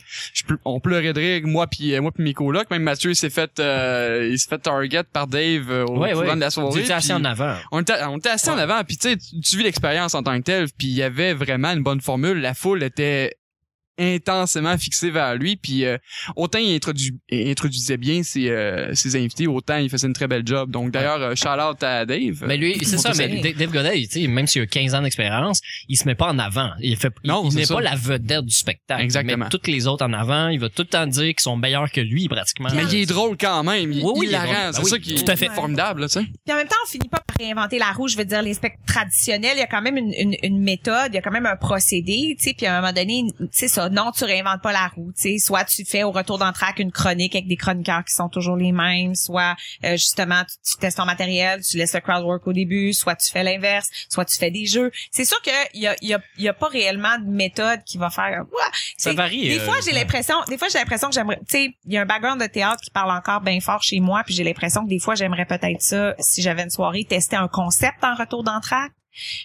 on 0.65 0.79
pleurait 0.79 1.13
de 1.13 1.19
rire, 1.19 1.41
moi 1.45 1.67
puis 1.67 1.93
euh, 1.95 2.01
moi 2.01 2.11
puis 2.11 2.23
mes 2.23 2.33
colocs. 2.33 2.69
Même 2.69 2.83
Mathieu 2.83 3.11
il 3.11 3.15
s'est 3.15 3.29
fait 3.29 3.59
euh, 3.59 4.29
il 4.31 4.37
s'est 4.39 4.49
fait 4.49 4.59
target 4.59 5.03
par 5.11 5.27
Dave 5.27 5.69
au 5.87 5.97
Ouais, 5.99 6.11
courant 6.13 6.25
ouais. 6.27 6.35
de 6.35 6.39
la 6.41 6.49
soirée. 6.49 6.81
étiez 6.81 6.93
assis 6.93 7.07
puis- 7.13 7.15
en 7.21 7.25
avant. 7.25 7.55
on 7.71 7.81
était, 7.81 7.93
on 8.07 8.17
était 8.17 8.29
assis 8.29 8.49
en 8.49 8.57
avant, 8.57 8.83
puis 8.83 8.97
tu 8.97 9.09
sais, 9.09 9.17
tu- 9.17 9.39
tu 9.41 9.57
vis 9.57 9.63
l'expérience 9.63 10.13
en 10.15 10.23
tant 10.23 10.37
que 10.37 10.43
tel, 10.43 10.67
puis 10.77 10.87
il 10.87 10.93
y 10.93 11.03
avait 11.03 11.33
vraiment 11.33 11.71
une 11.71 11.83
bonne 11.83 12.01
formule. 12.01 12.39
La 12.41 12.53
foule 12.53 12.83
était 12.83 13.35
intensément 14.01 14.77
fixée 14.77 15.09
vers 15.11 15.35
lui, 15.35 15.55
puis 15.55 15.85
euh, 15.85 15.97
autant 16.35 16.59
il 16.59 16.75
introdu- 16.77 17.15
il 17.29 17.49
introduisait 17.49 17.97
bien 17.97 18.23
ses, 18.23 18.49
euh, 18.49 18.93
ses 18.93 19.15
invités, 19.15 19.47
autant 19.47 19.77
il 19.77 19.89
faisait 19.89 20.07
une 20.07 20.13
très 20.13 20.27
belle 20.27 20.43
job. 20.45 20.71
Donc 20.71 20.91
d'ailleurs, 20.91 21.21
euh, 21.21 21.35
shout 21.35 21.47
out 21.49 21.81
à 21.83 22.05
Dave. 22.05 22.43
Mais 22.47 22.57
lui, 22.57 22.77
c'est 22.83 22.97
ça, 22.97 23.11
mais. 23.17 23.41
Dave 23.41 23.55
Dave 23.55 23.71
Godet, 23.71 24.07
tu 24.07 24.21
sais, 24.21 24.27
même 24.27 24.47
s'il 24.47 24.61
a 24.61 24.65
15 24.65 24.95
ans 24.95 25.01
d'expérience, 25.01 25.61
il 25.87 25.97
se 25.97 26.05
met 26.05 26.15
pas 26.15 26.29
en 26.31 26.39
avant. 26.39 26.71
Il 26.81 26.95
fait, 26.97 27.11
il- 27.23 27.27
Non, 27.29 27.47
il 27.49 27.55
n'est 27.55 27.65
ça. 27.65 27.75
pas 27.75 27.81
la 27.81 27.95
vedette 27.95 28.45
du 28.45 28.53
spectacle. 28.55 29.01
Exactement. 29.03 29.33
Il 29.33 29.39
met 29.45 29.49
toutes 29.49 29.67
les 29.67 29.87
autres 29.87 30.05
en 30.05 30.13
avant. 30.13 30.47
Il 30.49 30.59
va 30.59 30.69
tout 30.69 30.81
le 30.83 30.87
temps 30.87 31.07
dire 31.07 31.27
qu'ils 31.27 31.39
sont 31.39 31.57
meilleurs 31.57 31.91
que 31.91 32.01
lui, 32.01 32.27
pratiquement. 32.27 32.69
Mais 32.75 32.83
il 32.91 32.95
est 33.01 33.05
drôle 33.05 33.37
quand 33.37 33.63
même, 33.63 33.91
il, 33.91 34.03
Oui, 34.03 34.11
oui, 34.15 34.25
il 34.27 34.29
il 34.31 34.35
est. 34.35 34.39
Ben 34.39 34.71
C'est 34.73 34.81
oui, 34.83 34.89
ça 34.89 34.99
qui 34.99 35.15
tout 35.15 35.31
à 35.31 35.35
fait. 35.35 35.45
est 35.45 35.49
formidable, 35.55 36.01
là, 36.01 36.07
tu 36.07 36.13
sais. 36.19 36.25
Puis 36.25 36.53
en 36.53 36.57
même 36.57 36.67
temps, 36.67 36.75
on 36.85 36.89
finit 36.89 37.07
pas 37.09 37.19
par 37.25 37.30
réinventer 37.41 37.79
la 37.79 37.91
roue. 37.91 38.07
Je 38.07 38.17
veux 38.17 38.25
dire, 38.25 38.41
les 38.41 38.53
spectacles 38.53 38.85
traditionnels, 38.85 39.53
il 39.55 39.59
y 39.59 39.63
a 39.63 39.67
quand 39.67 39.81
même 39.81 39.97
une, 39.97 40.13
une, 40.13 40.35
une 40.43 40.61
méthode, 40.61 41.09
il 41.09 41.15
y 41.15 41.17
a 41.17 41.21
quand 41.21 41.31
même 41.31 41.45
un 41.45 41.55
procédé, 41.55 42.35
tu 42.37 42.45
sais. 42.45 42.53
Puis 42.53 42.65
à 42.65 42.77
un 42.77 42.81
moment 42.81 42.93
donné, 42.93 43.25
tu 43.37 43.47
sais 43.51 43.67
ça, 43.67 43.89
non, 43.89 44.11
tu 44.11 44.23
réinventes 44.23 44.61
pas 44.61 44.71
la 44.71 44.87
roue, 44.87 45.11
tu 45.15 45.21
sais. 45.21 45.37
Soit 45.37 45.65
tu 45.65 45.85
fais 45.85 46.03
au 46.03 46.11
retour 46.11 46.37
d'entraque 46.37 46.79
une 46.79 46.91
chronique 46.91 47.35
avec 47.35 47.47
des 47.47 47.57
chroniqueurs 47.57 48.03
qui 48.03 48.13
sont 48.13 48.29
toujours 48.29 48.55
les 48.55 48.71
mêmes, 48.71 49.15
soit 49.15 49.55
euh, 49.83 49.91
justement 49.91 50.43
tu, 50.43 50.55
tu 50.71 50.77
testes 50.77 50.97
ton 50.97 51.05
matériel, 51.05 51.61
tu 51.61 51.77
laisses 51.77 51.93
le 51.93 51.99
crowd 52.01 52.23
work 52.23 52.45
au 52.47 52.53
début, 52.53 52.93
soit 52.93 53.15
tu 53.15 53.29
fais 53.31 53.43
l'inverse, 53.43 53.89
soit 54.09 54.25
tu 54.25 54.37
fais 54.37 54.51
des 54.51 54.65
jeux. 54.65 54.91
C'est 55.11 55.25
sûr 55.25 55.41
que 55.41 55.51
il 55.73 55.81
y 55.81 55.87
a, 55.87 55.95
y 56.01 56.13
a, 56.13 56.21
y 56.37 56.47
a 56.47 56.53
pas 56.53 56.67
réellement 56.67 57.17
de 57.19 57.29
méthode 57.29 57.83
qui 57.85 57.97
va 57.97 58.09
faire. 58.09 58.43
Ouah! 58.51 58.71
Ça 58.97 59.13
varie, 59.13 59.49
Des 59.49 59.59
euh, 59.59 59.65
fois, 59.65 59.75
j'ai 59.83 59.91
ouais. 59.91 59.99
l'impression, 59.99 60.35
des 60.47 60.57
fois 60.57 60.67
j'ai 60.71 60.79
l'impression 60.79 61.09
que 61.09 61.15
j'aimerais, 61.15 61.37
tu 61.39 61.57
sais, 61.57 61.75
il 61.85 61.93
y 61.93 61.97
a 61.97 62.01
un 62.01 62.05
background 62.05 62.41
de 62.41 62.47
théâtre 62.47 62.81
qui 62.81 62.91
parle 62.91 63.11
encore 63.11 63.41
bien 63.41 63.59
fort 63.59 63.81
chez 63.81 63.99
moi, 63.99 64.23
puis 64.25 64.33
j'ai 64.33 64.43
l'impression 64.43 64.83
que 64.83 64.89
des 64.89 64.99
fois 64.99 65.15
j'aimerais 65.15 65.45
peut-être 65.45 65.81
ça 65.81 66.15
si 66.19 66.41
j'avais 66.41 66.63
une 66.63 66.69
soirée 66.69 67.03
tester 67.03 67.30
un 67.35 67.47
concept 67.47 68.03
en 68.03 68.15
retour 68.15 68.43
d'entraque? 68.43 68.93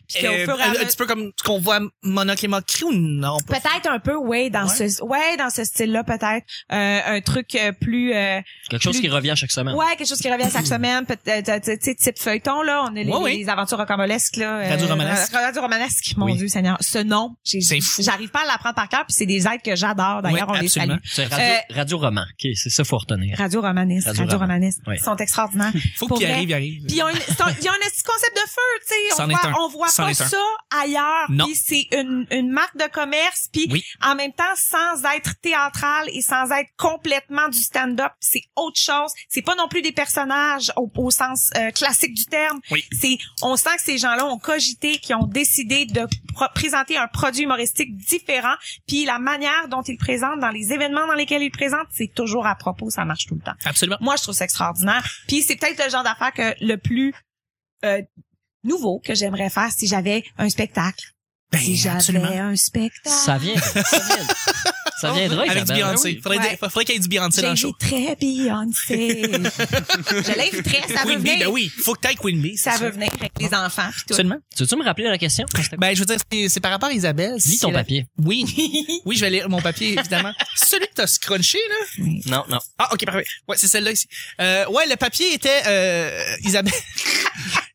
Puis 0.09 0.23
qu'au 0.23 0.33
Euh, 0.33 0.45
fur 0.45 0.59
et 0.59 0.63
à 0.63 0.69
un 0.71 0.73
petit 0.85 0.97
peu 0.97 1.07
comme 1.07 1.33
ce 1.37 1.43
qu'on 1.43 1.59
voit 1.59 1.81
Moquerie 2.03 2.49
ou 2.85 2.93
non? 2.93 3.39
Peut-être 3.47 3.89
un 3.91 3.99
peu, 3.99 4.15
ouais, 4.17 4.51
dans 4.51 4.67
Ouais. 4.69 4.89
ce, 4.91 5.03
ouais, 5.05 5.37
dans 5.37 5.51
ce 5.51 5.65
style-là, 5.65 6.05
peut-être 6.05 6.45
Euh, 6.73 7.01
un 7.07 7.21
truc 7.21 7.55
euh, 7.55 7.73
plus, 7.73 8.13
euh, 8.15 8.41
Quelque 8.71 8.83
chose 8.83 8.97
plus- 8.97 9.03
qui 9.03 9.09
revient 9.09 9.35
chaque 9.37 9.51
semaine. 9.51 9.75
ouais, 9.75 9.97
quelque 9.97 10.09
chose 10.09 10.21
qui 10.21 10.31
revient 10.33 10.49
chaque 10.53 10.67
semaine, 10.67 11.05
peut-être, 11.07 11.49
euh, 11.49 11.59
tu 11.61 11.77
sais, 11.81 11.95
type 11.95 12.19
feuilleton 12.19 12.63
là, 12.63 12.83
on 12.85 12.97
a 12.97 13.03
les, 13.03 13.13
Ouais, 13.13 13.37
les 13.37 13.49
aventures 13.49 13.79
rocambolesques 13.79 14.37
là, 14.37 14.59
euh, 14.59 14.69
Radio 14.71 14.87
romanesque. 14.89 15.33
Radio 15.33 15.63
romanesque, 15.63 16.15
mon 16.17 16.27
Oui. 16.27 16.37
Dieu 16.37 16.49
Seigneur, 16.49 16.77
ce 16.81 16.99
nom, 16.99 17.37
j'ai- 17.45 17.61
C'est 17.61 17.81
fou. 17.81 18.03
j'arrive 18.03 18.31
pas 18.31 18.43
à 18.43 18.47
l'apprendre 18.47 18.75
par 18.75 18.89
cœur, 18.89 19.05
puis 19.07 19.15
c'est 19.15 19.27
des 19.27 19.47
êtres 19.47 19.63
que 19.65 19.77
j'adore. 19.77 20.23
D'ailleurs, 20.23 20.49
Ouais, 20.51 20.59
on 20.59 20.61
les 20.63 20.69
salue. 20.69 20.91
absolument. 20.93 20.99
C'est 21.05 21.25
radio, 21.27 21.47
Euh, 21.47 21.75
radio 21.75 21.99
roman. 21.99 22.23
OK, 22.23 22.51
c'est 22.55 22.71
ça, 22.71 22.85
faut 22.85 22.99
retenir. 22.99 23.37
Radio 23.39 23.61
romanesque, 23.61 24.07
Radio 24.07 24.23
Radio, 24.25 24.39
roman. 24.39 24.47
romanesque, 24.55 24.79
Ouais. 24.87 24.97
ils 24.99 25.03
sont 25.05 25.17
extraordinaires. 25.17 25.73
Faut 25.97 26.07
Pour 26.09 26.19
qu'il 26.19 26.27
vrai. 26.27 26.37
arrive, 26.37 26.51
il 26.51 26.55
arrive. 26.55 26.83
Puis 26.87 26.97
ils 26.97 27.03
ont 27.03 27.09
une- 27.09 27.17
c'est 27.17 27.41
un- 27.41 27.55
il 27.59 27.65
y 27.65 27.69
a 27.69 27.73
un 27.73 27.77
petit 27.89 28.03
concept 28.03 28.35
de 28.35 28.41
feu, 28.49 28.81
tu 28.81 28.89
sais. 28.89 29.15
On 29.59 29.69
voit, 29.69 29.89
pas 29.97 30.15
ça 30.15 30.37
ailleurs. 30.71 31.31
Non. 31.31 31.45
Puis 31.47 31.55
c'est 31.57 31.89
une, 31.93 32.27
une 32.31 32.51
marque 32.51 32.77
de 32.77 32.89
commerce. 32.91 33.49
Puis 33.53 33.69
Oui. 33.71 33.83
en 34.03 34.15
même 34.15 34.33
temps, 34.33 34.45
sans 34.57 35.03
être 35.17 35.35
théâtral 35.41 36.09
et 36.13 36.21
sans 36.23 36.51
être 36.53 36.69
complètement 36.77 37.49
du 37.49 37.59
stand-up, 37.59 38.13
c'est 38.21 38.43
autre 38.57 38.79
chose. 38.79 39.11
C'est 39.29 39.43
pas 39.43 39.55
non 39.55 39.69
plus 39.69 39.83
des 39.83 39.93
personnages 39.93 40.73
au, 40.77 40.91
au 40.97 41.11
sens 41.11 41.51
euh, 41.57 41.71
classique 41.71 42.15
du 42.15 42.25
terme. 42.27 42.61
Oui. 42.71 42.85
C'est, 42.93 43.19
on 43.43 43.57
sent 43.57 43.77
que 43.77 43.83
ces 43.83 43.99
gens-là 43.99 44.27
ont 44.27 44.39
cogité, 44.39 44.99
qui 44.99 45.15
ont 45.15 45.27
décidé 45.27 45.87
de 45.87 46.07
présenter 46.55 46.97
un 46.97 47.09
produit 47.09 47.45
humoristique 47.45 47.97
différent. 47.97 48.55
Puis 48.87 49.05
la 49.05 49.19
manière 49.19 49.69
dont 49.69 49.83
ils 49.83 49.97
présentent 49.99 50.41
dans 50.41 50.51
les 50.51 50.73
événements 50.73 51.07
dans 51.07 51.15
lesquels 51.15 51.43
ils 51.43 51.51
présentent, 51.51 51.89
c'est 51.93 52.13
toujours 52.15 52.47
à 52.47 52.55
propos. 52.57 52.91
Ça 52.91 53.05
marche 53.05 53.27
tout 53.27 53.35
le 53.35 53.41
temps. 53.43 53.55
Absolument. 53.65 53.97
Moi, 54.01 54.17
je 54.17 54.23
trouve 54.23 54.35
ça 54.35 54.45
extraordinaire. 54.45 55.03
Puis 55.29 55.43
c'est 55.43 55.57
peut-être 55.57 55.83
le 55.85 55.91
genre 55.91 56.03
d'affaire 56.05 56.33
que 56.33 56.55
le 56.65 56.77
plus 56.77 57.15
euh, 57.85 58.03
nouveau 58.67 59.01
que 59.05 59.15
j'aimerais 59.15 59.51
faire 59.51 59.71
si 59.77 59.87
j'avais 59.87 60.25
un 60.39 60.49
spectacle. 60.49 61.05
Ben, 61.53 61.61
si 61.61 61.77
j'avais 61.77 62.39
un 62.39 62.57
spectacle. 62.57 62.99
Ça 63.09 63.39
vient, 63.39 63.55
ça 63.57 63.81
vient, 63.83 64.27
ça 65.01 65.13
viendra, 65.13 65.43
Avec 65.49 65.63
du. 65.65 65.73
Beyoncé. 65.75 66.09
Oui. 66.09 66.21
Faudrait, 66.21 66.39
Ouais. 66.39 66.59
faudrait 66.61 66.85
qu'il 66.85 66.95
y 66.95 66.97
ait 66.97 67.01
du 67.01 67.07
Beyoncé 67.09 67.41
dans 67.41 67.51
le 67.51 67.55
show. 67.57 67.73
J'inviterais 67.81 68.17
Beyoncé. 68.17 69.23
je 70.11 70.37
l'inviterais, 70.37 70.83
ça 70.93 71.05
veut 71.05 71.11
Queen 71.13 71.19
Bee, 71.21 71.31
venir. 71.31 71.47
ben 71.47 71.53
oui. 71.53 71.71
Faut 71.85 71.95
que 71.95 72.01
t'ailles 72.01 72.17
Queen 72.17 72.41
Bee. 72.43 72.57
Ça 72.57 72.73
sûr. 72.73 72.81
veut 72.87 72.91
venir 72.91 73.13
avec 73.15 73.31
les 73.39 73.55
enfants 73.55 73.89
tout. 73.91 74.05
Absolument. 74.15 74.39
Tu 74.57 74.65
veux-tu 74.65 74.75
me 74.77 74.83
rappeler 74.85 75.05
la 75.09 75.19
question? 75.19 75.47
Ben, 75.79 75.95
je 75.95 76.01
veux 76.01 76.07
dire, 76.07 76.17
c'est- 76.49 76.59
par 76.61 76.73
rapport 76.73 76.89
à 76.89 76.93
Isabelle. 76.93 77.37
Lis 77.37 77.59
ton 77.61 77.71
papier. 77.73 78.07
Oui. 78.25 78.45
Oui, 79.05 79.15
je 79.15 79.21
vais 79.21 79.31
lire 79.31 79.49
mon 79.49 79.63
papier, 79.63 79.97
évidemment. 79.97 80.33
Celui 80.57 80.89
que 80.89 80.95
t'as 80.95 81.07
scrunché, 81.07 81.59
là? 81.69 82.05
Non, 82.27 82.45
non. 82.49 82.59
Ah, 82.77 82.89
ok, 82.93 83.05
parfait. 83.05 83.25
Ouais, 83.47 83.57
c'est 83.57 83.69
celle-là 83.69 83.93
ici. 83.93 84.09
Euh, 84.41 84.67
ouais, 84.71 84.85
le 84.89 84.97
papier 84.97 85.33
était, 85.33 85.63
euh, 85.69 86.25
Isabelle. 86.43 86.73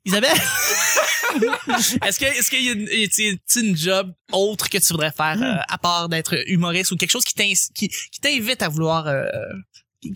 Isabelle? 0.06 0.32
est-ce 2.06 2.20
que, 2.20 2.26
est-ce 2.26 2.50
qu'il 2.50 2.64
y 2.64 2.70
a 2.70 2.72
une, 2.74 2.88
y 2.92 3.04
une 3.60 3.78
job 3.78 4.12
autre 4.32 4.70
que 4.70 4.78
tu 4.78 4.88
voudrais 4.94 5.12
faire, 5.12 5.42
euh, 5.42 5.62
à 5.70 5.78
part 5.78 6.10
d'être 6.10 6.36
humoriste 6.50 6.92
ou 6.92 6.98
quelque 6.98 7.12
chose 7.12 7.24
qui 7.24 7.34
t'in- 7.36 7.54
qui, 7.76 7.88
qui 7.90 8.20
t'invite 8.22 8.62
à 8.62 8.70
vouloir, 8.70 9.08
euh, 9.08 9.24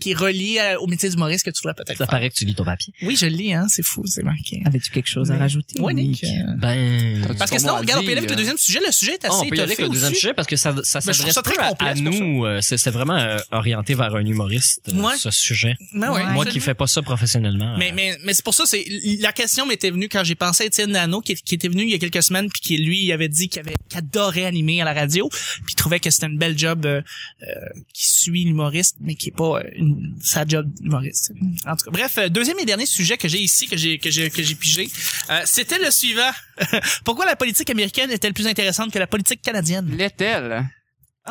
qui- 0.00 0.10
est 0.10 0.14
relié 0.14 0.58
à- 0.58 0.80
au 0.80 0.86
métier 0.86 1.08
d'humoriste 1.08 1.44
que 1.44 1.50
tu 1.50 1.60
voudrais 1.62 1.74
peut-être 1.74 1.98
Ça 1.98 2.04
faire? 2.06 2.08
paraît 2.08 2.30
que 2.30 2.34
tu 2.34 2.44
lis 2.44 2.54
ton 2.54 2.64
papier. 2.64 2.92
Oui, 3.02 3.16
je 3.16 3.26
le 3.26 3.32
lis, 3.32 3.52
hein, 3.52 3.66
c'est 3.68 3.82
fou, 3.84 4.02
c'est 4.06 4.22
marqué. 4.22 4.62
Avais-tu 4.64 4.90
quelque 4.90 5.08
chose 5.08 5.30
à 5.30 5.34
Mais- 5.34 5.40
rajouter? 5.40 5.80
Ouais, 5.80 5.94
Nick? 5.94 6.24
euh, 6.24 6.28
Ben... 6.58 7.26
Parce 7.38 7.50
que 7.50 7.58
sinon, 7.58 7.76
regarde, 7.76 8.00
on 8.00 8.02
peut 8.04 8.08
y 8.08 8.12
aller 8.12 8.18
avec 8.18 8.30
le 8.30 8.36
deuxième 8.36 8.58
sujet. 8.58 8.80
Le 8.84 8.92
sujet 8.92 9.12
est 9.14 9.24
Ah, 9.24 9.28
assez 9.28 9.36
on 9.36 9.48
peut 9.48 9.56
y 9.56 9.60
aller 9.60 9.72
avec 9.72 9.78
le 9.78 9.88
deuxième 9.88 10.14
sujet 10.14 10.34
parce 10.34 10.48
que 10.48 10.56
ça, 10.56 10.74
ça 10.82 11.00
je 11.00 11.04
trouve 11.04 11.14
s'adresse 11.14 11.34
ça 11.34 11.42
très 11.42 11.54
peu 11.54 11.60
à, 11.62 11.74
pour 11.74 12.02
nous. 12.02 12.44
euh, 12.44 12.60
C'est 12.60 12.76
c'est 12.78 12.90
vraiment 12.90 13.16
euh, 13.16 13.38
orienté 13.52 13.94
vers 13.94 14.14
un 14.14 14.24
humoriste, 14.24 14.80
euh, 14.92 15.00
Ouais. 15.00 15.16
ce 15.18 15.30
sujet. 15.30 15.76
Ben 15.94 16.12
ouais, 16.12 16.24
Ouais. 16.24 16.32
Moi 16.32 16.46
qui 16.46 16.60
fais 16.60 16.74
pas 16.74 16.86
ça 16.86 17.02
professionnellement. 17.02 17.76
Mais, 17.78 17.90
euh, 17.90 17.94
mais, 17.94 18.18
mais 18.24 18.34
c'est 18.34 18.44
pour 18.44 18.54
ça, 18.54 18.64
c'est 18.66 18.84
la 19.20 19.32
question 19.32 19.66
m'était 19.66 19.90
venue 19.90 20.08
quand 20.08 20.24
j'ai 20.24 20.34
pensé 20.34 20.64
à 20.64 20.66
Étienne 20.66 20.90
Nano, 20.92 21.20
qui, 21.20 21.34
qui 21.34 21.54
était 21.54 21.68
venu 21.68 21.82
il 21.84 21.90
y 21.90 21.94
a 21.94 21.98
quelques 21.98 22.22
semaines, 22.22 22.48
puis 22.50 22.60
qui 22.60 22.76
lui 22.78 23.04
il 23.04 23.12
avait 23.12 23.28
dit 23.28 23.48
qu'il 23.48 23.60
avait 23.60 23.74
qu'il 23.88 23.98
adorait 23.98 24.44
animer 24.46 24.80
à 24.82 24.84
la 24.84 24.92
radio, 24.94 25.28
puis 25.28 25.72
il 25.72 25.74
trouvait 25.76 26.00
que 26.00 26.10
c'était 26.10 26.26
une 26.26 26.38
belle 26.38 26.58
job 26.58 26.84
euh, 26.86 27.00
euh, 27.42 27.46
qui 27.92 28.06
suit 28.08 28.44
l'humoriste, 28.44 28.96
mais 29.00 29.14
qui 29.14 29.28
est 29.28 29.36
pas 29.36 29.60
euh, 29.60 29.62
une, 29.76 30.16
sa 30.22 30.44
job 30.46 30.66
d'humoriste. 30.80 31.32
En 31.66 31.76
tout 31.76 31.84
cas, 31.84 31.90
bref, 31.90 32.18
euh, 32.18 32.28
deuxième 32.28 32.58
et 32.58 32.64
dernier 32.64 32.86
sujet 32.86 33.16
que 33.16 33.28
j'ai 33.28 33.38
ici, 33.40 33.66
que 33.68 33.76
j'ai 33.76 33.98
que 33.98 34.10
j'ai 34.10 34.30
que 34.30 34.42
j'ai 34.42 34.54
pigé, 34.54 34.88
euh, 35.30 35.40
c'était 35.44 35.78
le 35.78 35.90
suivant. 35.90 36.30
Pourquoi 37.04 37.26
la 37.26 37.36
politique 37.36 37.70
américaine 37.70 38.10
est-elle 38.10 38.34
plus 38.34 38.46
intéressante 38.46 38.92
que 38.92 38.98
la 38.98 39.06
politique 39.06 39.42
canadienne? 39.42 39.86
L'est-elle? 39.96 40.68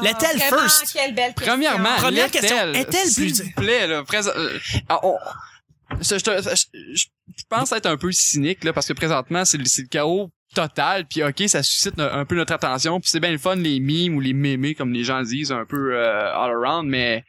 L'est-elle 0.01 0.41
Ah, 0.41 0.49
vraiment, 0.49 0.62
first? 0.63 0.93
Quelle 0.93 1.15
belle 1.15 1.34
question. 1.34 1.53
Premièrement, 1.53 1.95
Première 1.97 2.27
l'est-elle? 2.27 2.41
question, 2.41 2.73
est-elle 2.73 3.08
S'il 3.10 3.23
plus- 3.34 3.41
vous 3.43 3.51
plaît, 3.55 3.88
là, 3.88 4.03
présent- 4.03 4.31
euh, 4.36 4.60
ah, 4.89 4.99
je, 6.01 6.15
je, 6.15 6.17
je- 6.19 6.55
je- 6.95 7.05
je 7.38 7.43
pense 7.49 7.71
être 7.71 7.86
un 7.86 7.97
peu 7.97 8.12
cynique, 8.12 8.63
là, 8.63 8.73
parce 8.73 8.88
que 8.88 8.93
présentement, 8.93 9.45
c'est 9.45 9.58
le, 9.58 9.65
c'est 9.65 9.84
le 9.84 9.88
chaos 9.88 10.29
total, 10.53 11.05
puis 11.05 11.23
ok, 11.23 11.43
ça 11.47 11.63
suscite 11.63 11.99
un, 11.99 12.12
un 12.19 12.25
peu 12.25 12.36
notre 12.36 12.53
attention, 12.53 12.99
puis 12.99 13.10
c'est 13.10 13.19
bien 13.19 13.31
le 13.31 13.38
fun, 13.38 13.55
les 13.55 13.79
mimes 13.79 14.15
ou 14.15 14.19
les 14.21 14.34
mémés, 14.34 14.73
comme 14.75 14.93
les 14.93 15.03
gens 15.03 15.21
disent, 15.21 15.51
un 15.51 15.65
peu 15.65 15.93
euh, 15.95 16.34
all 16.34 16.51
around, 16.51 16.89
mais 16.89 17.23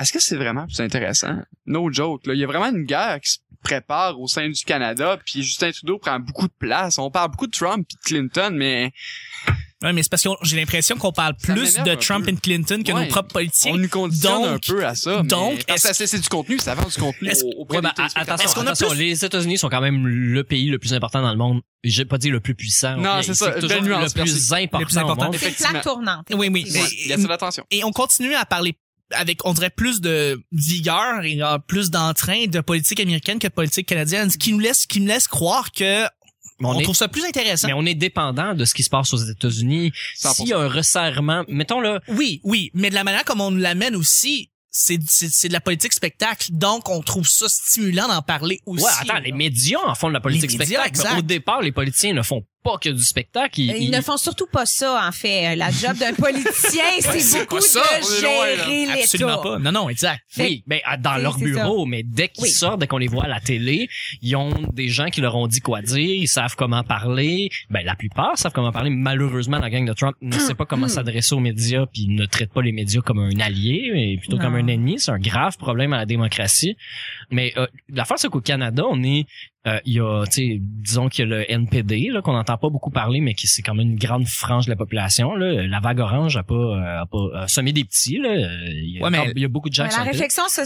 est-ce 0.00 0.12
que 0.12 0.20
c'est 0.20 0.36
vraiment 0.36 0.66
plus 0.66 0.80
intéressant? 0.80 1.36
No 1.66 1.92
joke, 1.92 2.26
là. 2.26 2.34
Il 2.34 2.40
y 2.40 2.44
a 2.44 2.46
vraiment 2.46 2.66
une 2.70 2.84
guerre 2.84 3.20
qui 3.20 3.32
se 3.32 3.38
prépare 3.62 4.18
au 4.20 4.26
sein 4.26 4.48
du 4.48 4.64
Canada, 4.64 5.18
puis 5.24 5.42
Justin 5.42 5.70
Trudeau 5.70 5.98
prend 5.98 6.18
beaucoup 6.18 6.46
de 6.48 6.52
place. 6.58 6.98
On 6.98 7.10
parle 7.10 7.30
beaucoup 7.30 7.46
de 7.46 7.52
Trump 7.52 7.86
et 7.90 7.94
de 7.94 8.00
Clinton, 8.02 8.50
mais 8.54 8.92
Ouais, 9.82 9.94
mais 9.94 10.02
c'est 10.02 10.10
parce 10.10 10.22
que 10.22 10.28
j'ai 10.42 10.56
l'impression 10.58 10.96
qu'on 10.98 11.10
parle 11.10 11.34
plus 11.42 11.76
de 11.78 11.94
Trump 11.94 12.28
et 12.28 12.32
de 12.32 12.38
Clinton 12.40 12.82
que 12.84 12.92
Ouais. 12.92 13.04
nos 13.04 13.08
propres 13.10 13.32
politiciens. 13.32 13.72
on 13.72 13.78
nous 13.78 13.88
conditionne 13.88 14.42
Donc- 14.42 14.68
un 14.68 14.72
peu 14.74 14.84
à 14.84 14.94
ça. 14.94 15.22
mais- 15.22 15.28
donc, 15.28 15.64
c'est 15.78 16.20
du 16.20 16.28
contenu, 16.28 16.58
ça 16.58 16.74
vend 16.74 16.86
du 16.86 16.94
contenu 17.00 17.30
auprès 17.56 17.76
Ouais, 17.76 17.82
ben, 17.82 17.88
des 17.88 17.94
téléspectateurs. 17.94 18.34
attention, 18.34 18.44
Est-ce 18.44 18.54
qu'on 18.54 18.60
a 18.60 18.64
attention, 18.72 18.88
plus- 18.90 18.98
les 18.98 19.24
États-Unis 19.24 19.56
sont 19.56 19.70
quand 19.70 19.80
même 19.80 20.06
le 20.06 20.44
pays 20.44 20.68
le 20.68 20.78
plus 20.78 20.92
important 20.92 21.22
dans 21.22 21.30
le 21.30 21.38
monde. 21.38 21.62
J'ai 21.82 22.04
pas 22.04 22.18
dit 22.18 22.28
le 22.28 22.40
plus 22.40 22.54
puissant. 22.54 22.98
Non, 22.98 23.22
c'est 23.22 23.32
ça, 23.32 23.52
toujours 23.52 23.80
nuance, 23.82 24.14
le 24.14 24.20
plus 24.22 24.52
important, 24.52 24.78
Le 24.80 24.84
plus 24.84 24.98
important. 24.98 25.30
C'est 25.32 25.80
tournante. 25.80 26.26
Oui, 26.34 26.50
oui. 26.52 26.66
Ouais, 26.70 26.80
y 27.06 27.12
a 27.14 27.16
l'attention. 27.16 27.64
et 27.70 27.82
on 27.82 27.90
continue 27.90 28.34
à 28.34 28.44
parler 28.44 28.76
avec, 29.12 29.44
on 29.46 29.52
dirait, 29.52 29.70
plus 29.70 30.00
de 30.00 30.42
vigueur 30.52 31.24
et 31.24 31.42
euh, 31.42 31.58
plus 31.58 31.90
d'entrain 31.90 32.46
de 32.46 32.60
politique 32.60 33.00
américaine 33.00 33.38
que 33.38 33.46
de 33.48 33.52
politique 33.52 33.86
canadienne, 33.88 34.30
ce 34.30 34.38
qui 34.38 34.52
nous 34.52 34.58
laisse, 34.60 34.86
qui 34.86 35.00
me 35.00 35.08
laisse 35.08 35.26
croire 35.28 35.72
que 35.72 36.02
Mais 36.04 36.08
on, 36.60 36.68
on 36.70 36.78
est- 36.78 36.82
trouve 36.84 36.96
ça 36.96 37.08
plus 37.08 37.24
intéressant. 37.24 37.66
Mais 37.68 37.72
on 37.74 37.86
est 37.86 37.94
dépendant 37.94 38.54
de 38.54 38.64
ce 38.64 38.74
qui 38.74 38.82
se 38.82 38.90
passe 38.90 39.12
aux 39.12 39.18
États-Unis. 39.18 39.92
100%. 40.20 40.34
S'il 40.34 40.48
y 40.48 40.52
a 40.52 40.58
un 40.58 40.68
resserrement, 40.68 41.44
mettons 41.48 41.80
là, 41.80 42.00
Oui, 42.08 42.40
oui, 42.44 42.70
mais 42.74 42.90
de 42.90 42.94
la 42.94 43.04
manière 43.04 43.24
comme 43.24 43.40
on 43.40 43.50
nous 43.50 43.58
l'amène 43.60 43.96
aussi, 43.96 44.50
c'est, 44.72 44.98
c'est, 45.08 45.28
c'est 45.28 45.48
de 45.48 45.52
la 45.52 45.60
politique 45.60 45.92
spectacle. 45.92 46.46
Donc, 46.52 46.88
on 46.88 47.02
trouve 47.02 47.26
ça 47.26 47.46
stimulant 47.48 48.06
d'en 48.06 48.22
parler 48.22 48.60
aussi. 48.66 48.84
ouais, 48.84 48.90
attends, 49.00 49.18
les 49.18 49.32
médias 49.32 49.80
en 49.84 49.94
font 49.96 50.08
de 50.08 50.12
la 50.12 50.20
politique 50.20 50.52
médias, 50.56 50.82
spectacle. 50.82 50.88
exact. 51.08 51.18
Au 51.18 51.22
départ, 51.22 51.60
les 51.60 51.72
politiciens 51.72 52.12
ne 52.14 52.22
font 52.22 52.44
pas 52.62 52.76
que 52.78 52.88
du 52.90 53.02
spectacle. 53.02 53.60
Ils, 53.60 53.76
Ils 53.84 53.90
ne 53.90 54.00
font 54.00 54.16
surtout 54.16 54.46
pas 54.46 54.66
ça, 54.66 55.06
en 55.06 55.12
fait. 55.12 55.56
La 55.56 55.70
job 55.70 55.96
d'un 55.98 56.12
politicien, 56.14 56.84
c'est 57.00 57.40
beaucoup 57.40 57.60
ça, 57.60 57.80
de 57.80 58.20
gérer 58.20 58.86
l'État. 58.86 58.92
Absolument 59.02 59.38
pas. 59.42 59.58
Non, 59.58 59.72
non, 59.72 59.88
exact. 59.88 60.20
Oui, 60.38 60.62
à- 60.84 60.96
dans 60.96 61.16
leur 61.16 61.38
bureau, 61.38 61.86
mais 61.86 62.02
dès 62.02 62.28
qu'ils 62.28 62.44
Oui. 62.44 62.50
sortent, 62.50 62.80
dès 62.80 62.86
qu'on 62.86 62.98
les 62.98 63.08
voit 63.08 63.24
à 63.24 63.28
la 63.28 63.40
télé, 63.40 63.88
ils 64.22 64.36
ont 64.36 64.50
des 64.72 64.88
gens 64.88 65.06
qui 65.06 65.20
leur 65.20 65.36
ont 65.36 65.46
dit 65.46 65.60
quoi 65.60 65.82
dire, 65.82 65.98
ils 65.98 66.28
savent 66.28 66.54
comment 66.56 66.82
parler. 66.82 67.48
Ben 67.70 67.84
la 67.84 67.94
plupart 67.94 68.36
savent 68.38 68.52
comment 68.52 68.72
parler. 68.72 68.90
Malheureusement, 68.90 69.58
la 69.58 69.70
gang 69.70 69.86
de 69.86 69.92
Trump 69.92 70.16
ne 70.20 70.38
sait 70.38 70.54
pas 70.54 70.66
comment 70.66 70.88
s'adresser 70.88 71.34
aux 71.34 71.40
médias, 71.40 71.86
puis 71.92 72.06
ne 72.08 72.26
traite 72.26 72.52
pas 72.52 72.62
les 72.62 72.72
médias 72.72 73.00
comme 73.00 73.18
un 73.20 73.40
allié, 73.40 73.90
mais 73.92 74.16
plutôt 74.18 74.36
Non. 74.36 74.42
comme 74.44 74.54
un 74.56 74.66
ennemi. 74.66 75.00
C'est 75.00 75.10
un 75.12 75.18
grave 75.18 75.56
problème 75.56 75.92
à 75.92 75.96
la 75.98 76.06
démocratie. 76.06 76.76
Mais 77.30 77.52
euh, 77.56 77.66
l'affaire 77.88 78.18
c'est 78.18 78.28
qu'au 78.28 78.40
Canada, 78.40 78.82
on 78.88 79.02
est 79.02 79.26
euh, 79.66 79.78
il 79.84 79.92
y 79.94 80.00
a, 80.00 80.24
tu 80.24 80.32
sais, 80.32 80.58
disons 80.60 81.08
qu'il 81.10 81.28
y 81.28 81.32
a 81.32 81.36
le 81.36 81.50
NPD 81.52 82.08
là 82.10 82.22
qu'on 82.22 82.32
n'entend 82.32 82.56
pas 82.56 82.70
beaucoup 82.70 82.90
parler, 82.90 83.20
mais 83.20 83.34
qui 83.34 83.46
c'est 83.46 83.60
quand 83.60 83.74
même 83.74 83.90
une 83.90 83.98
grande 83.98 84.26
frange 84.26 84.64
de 84.64 84.70
la 84.70 84.76
population. 84.76 85.34
Là, 85.34 85.66
la 85.66 85.80
vague 85.80 86.00
orange 86.00 86.36
a 86.38 86.42
pas, 86.42 86.54
euh, 86.54 87.02
a 87.02 87.06
pas 87.06 87.42
a 87.42 87.46
semé 87.48 87.72
des 87.74 87.84
petits. 87.84 88.16
Là, 88.18 88.30
il 88.34 88.96
y 88.96 89.00
a, 89.00 89.04
Ouais, 89.04 89.10
mais- 89.10 89.32
il 89.36 89.42
y 89.42 89.44
a 89.44 89.48
beaucoup 89.48 89.68
de 89.68 89.74
gens 89.74 89.82
Mais 89.84 89.90
qui 89.90 89.96
la 89.98 90.02
réflexion 90.04 90.44
so- 90.48 90.62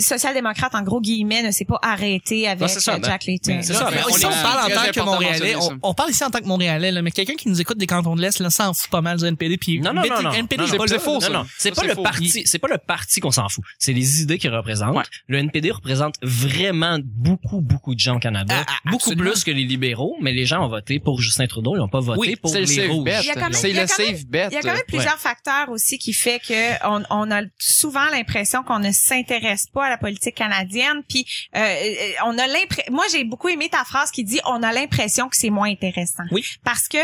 social-démocrate, 0.00 0.74
en 0.74 0.82
gros 0.82 1.00
guillemets, 1.00 1.42
ne 1.42 1.50
s'est 1.52 1.64
pas 1.64 1.78
arrêtée 1.82 2.46
avec 2.46 2.60
Non, 2.60 2.68
c'est 2.68 2.80
ça, 2.80 2.94
euh, 2.94 2.98
ben, 2.98 3.04
Jack 3.08 3.24
Layton. 3.24 3.58
c'est 3.62 3.72
ça, 3.72 3.88
Mais 3.90 3.96
ben, 3.96 4.10
ici, 4.10 4.26
on 4.26 4.30
parle 4.30 4.70
en 4.70 4.74
tant 4.74 4.90
que 4.92 5.00
Montréalais. 5.04 5.54
On, 5.82 5.94
parle 5.94 6.10
ici 6.10 6.22
en 6.24 6.30
tant 6.30 6.40
que 6.40 6.46
Montréalais, 6.46 6.90
là, 6.92 7.00
mais 7.00 7.10
quelqu'un 7.12 7.36
qui 7.36 7.48
nous 7.48 7.60
écoute 7.62 7.78
des 7.78 7.86
cantons 7.86 8.14
de 8.14 8.20
l'Est, 8.20 8.38
là, 8.40 8.50
s'en 8.50 8.74
fout 8.74 8.90
pas 8.90 9.00
mal 9.00 9.16
du 9.18 9.24
NPD. 9.24 9.56
Puis 9.56 9.80
Non, 9.80 9.94
non, 9.94 10.02
non, 10.06 10.22
non. 10.22 10.32
NPD, 10.32 10.62
Non, 10.64 10.68
est 10.68 10.72
non, 10.72 10.76
pas 10.78 10.86
c'est 10.88 10.94
là. 10.94 11.00
faux, 11.00 11.20
ça. 11.20 11.28
Non, 11.30 11.38
non, 11.40 11.46
c'est 11.56 11.74
pas 11.74 11.80
c'est 11.82 11.88
le 11.96 12.02
parti, 12.02 12.42
c'est 12.44 12.58
pas 12.58 12.68
le 12.68 12.78
parti 12.78 13.20
qu'on 13.20 13.30
s'en 13.30 13.48
fout. 13.48 13.64
C'est 13.78 13.94
les 13.94 14.20
idées 14.20 14.36
qu'il 14.36 14.50
représente. 14.50 14.96
Le 15.28 15.38
NPD 15.38 15.70
représente 15.70 16.16
vraiment 16.22 16.98
beaucoup, 17.02 17.62
beaucoup 17.62 17.94
de 17.94 18.00
gens 18.00 18.16
au 18.16 18.18
Canada. 18.18 18.33
Ah, 18.36 18.64
ah, 18.66 18.72
beaucoup 18.84 19.10
absolument. 19.10 19.30
plus 19.30 19.44
que 19.44 19.50
les 19.50 19.64
libéraux, 19.64 20.16
mais 20.20 20.32
les 20.32 20.46
gens 20.46 20.64
ont 20.64 20.68
voté 20.68 20.98
pour 21.00 21.20
Justin 21.20 21.46
Trudeau, 21.46 21.76
ils 21.76 21.80
ont 21.80 21.88
pas 21.88 22.00
voté 22.00 22.18
Oui, 22.20 22.36
pour 22.36 22.50
C'est 22.50 22.60
le 22.60 22.66
les 22.66 22.74
safe 22.74 22.90
rouges. 22.90 23.04
bet. 23.04 23.20
Il 23.22 23.26
y 23.26 23.30
a 23.30 23.34
quand 23.34 23.40
même- 23.42 23.52
C'est 23.52 23.70
il 23.70 23.76
y 23.76 23.78
a 23.78 23.82
le 23.82 23.88
quand 23.88 23.98
même- 24.04 24.16
safe 24.16 24.26
bet. 24.26 24.48
Il 24.50 24.54
y 24.54 24.56
a 24.56 24.60
quand 24.62 24.72
même 24.72 24.82
plusieurs 24.88 25.18
facteurs 25.18 25.68
aussi 25.70 25.98
qui 25.98 26.12
fait 26.12 26.38
que 26.40 26.86
on, 26.88 27.02
on 27.10 27.30
a 27.30 27.42
souvent 27.58 28.04
l'impression 28.10 28.62
qu'on 28.62 28.78
ne 28.78 28.90
s'intéresse 28.92 29.66
pas 29.72 29.86
à 29.86 29.90
la 29.90 29.98
politique 29.98 30.34
canadienne. 30.34 31.02
Puis 31.08 31.24
euh, 31.56 31.58
euh, 31.60 31.94
on 32.26 32.36
a 32.38 32.46
l'impression. 32.46 32.92
Moi, 32.92 33.04
j'ai 33.12 33.24
beaucoup 33.24 33.48
aimé 33.48 33.68
ta 33.70 33.84
phrase 33.84 34.10
qui 34.10 34.24
dit 34.24 34.40
on 34.46 34.62
a 34.62 34.72
l'impression 34.72 35.28
que 35.28 35.36
c'est 35.36 35.50
moins 35.50 35.70
intéressant. 35.70 36.24
Oui. 36.30 36.44
Parce 36.64 36.88
que 36.88 36.98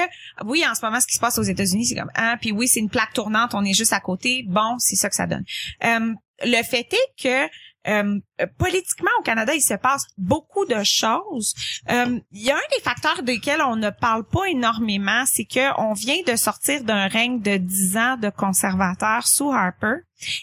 oui, 0.45 0.65
en 0.71 0.75
ce 0.75 0.85
moment, 0.85 1.01
ce 1.01 1.07
qui 1.07 1.15
se 1.15 1.21
passe 1.21 1.39
aux 1.39 1.43
États-Unis, 1.43 1.87
c'est 1.87 1.95
comme 1.97 2.11
ah, 2.15 2.37
puis 2.41 2.53
oui, 2.53 2.69
c'est 2.69 2.81
une 2.81 2.91
plaque 2.91 3.13
tournante. 3.13 3.51
On 3.55 3.65
est 3.65 3.75
juste 3.75 3.93
à 3.93 4.01
côté. 4.01 4.45
Bon, 4.47 4.77
c'est 4.79 4.97
ça 4.97 5.09
que 5.09 5.15
ça 5.17 5.27
donne. 5.27 5.45
Euh, 5.85 6.13
le 6.45 6.63
fait 6.63 6.87
est 6.93 7.23
que 7.23 7.51
euh, 7.89 8.19
politiquement 8.59 9.11
au 9.19 9.23
Canada, 9.23 9.55
il 9.55 9.61
se 9.63 9.75
passe 9.75 10.07
beaucoup 10.19 10.65
de 10.67 10.83
choses. 10.85 11.55
Euh, 11.91 12.19
Il 12.33 12.43
y 12.43 12.51
a 12.51 12.57
un 12.57 12.77
des 12.77 12.83
facteurs 12.83 13.23
desquels 13.23 13.63
on 13.63 13.77
ne 13.77 13.91
parle 13.91 14.25
pas 14.25 14.47
énormément, 14.49 15.25
c'est 15.27 15.45
que 15.45 15.79
on 15.81 15.93
vient 15.93 16.23
de 16.27 16.37
sortir 16.37 16.83
d'un 16.85 17.09
règne 17.09 17.41
de 17.41 17.57
10 17.57 17.97
ans 17.97 18.17
de 18.17 18.31
conservateurs 18.31 19.27
sous 19.27 19.51
Harper 19.53 19.97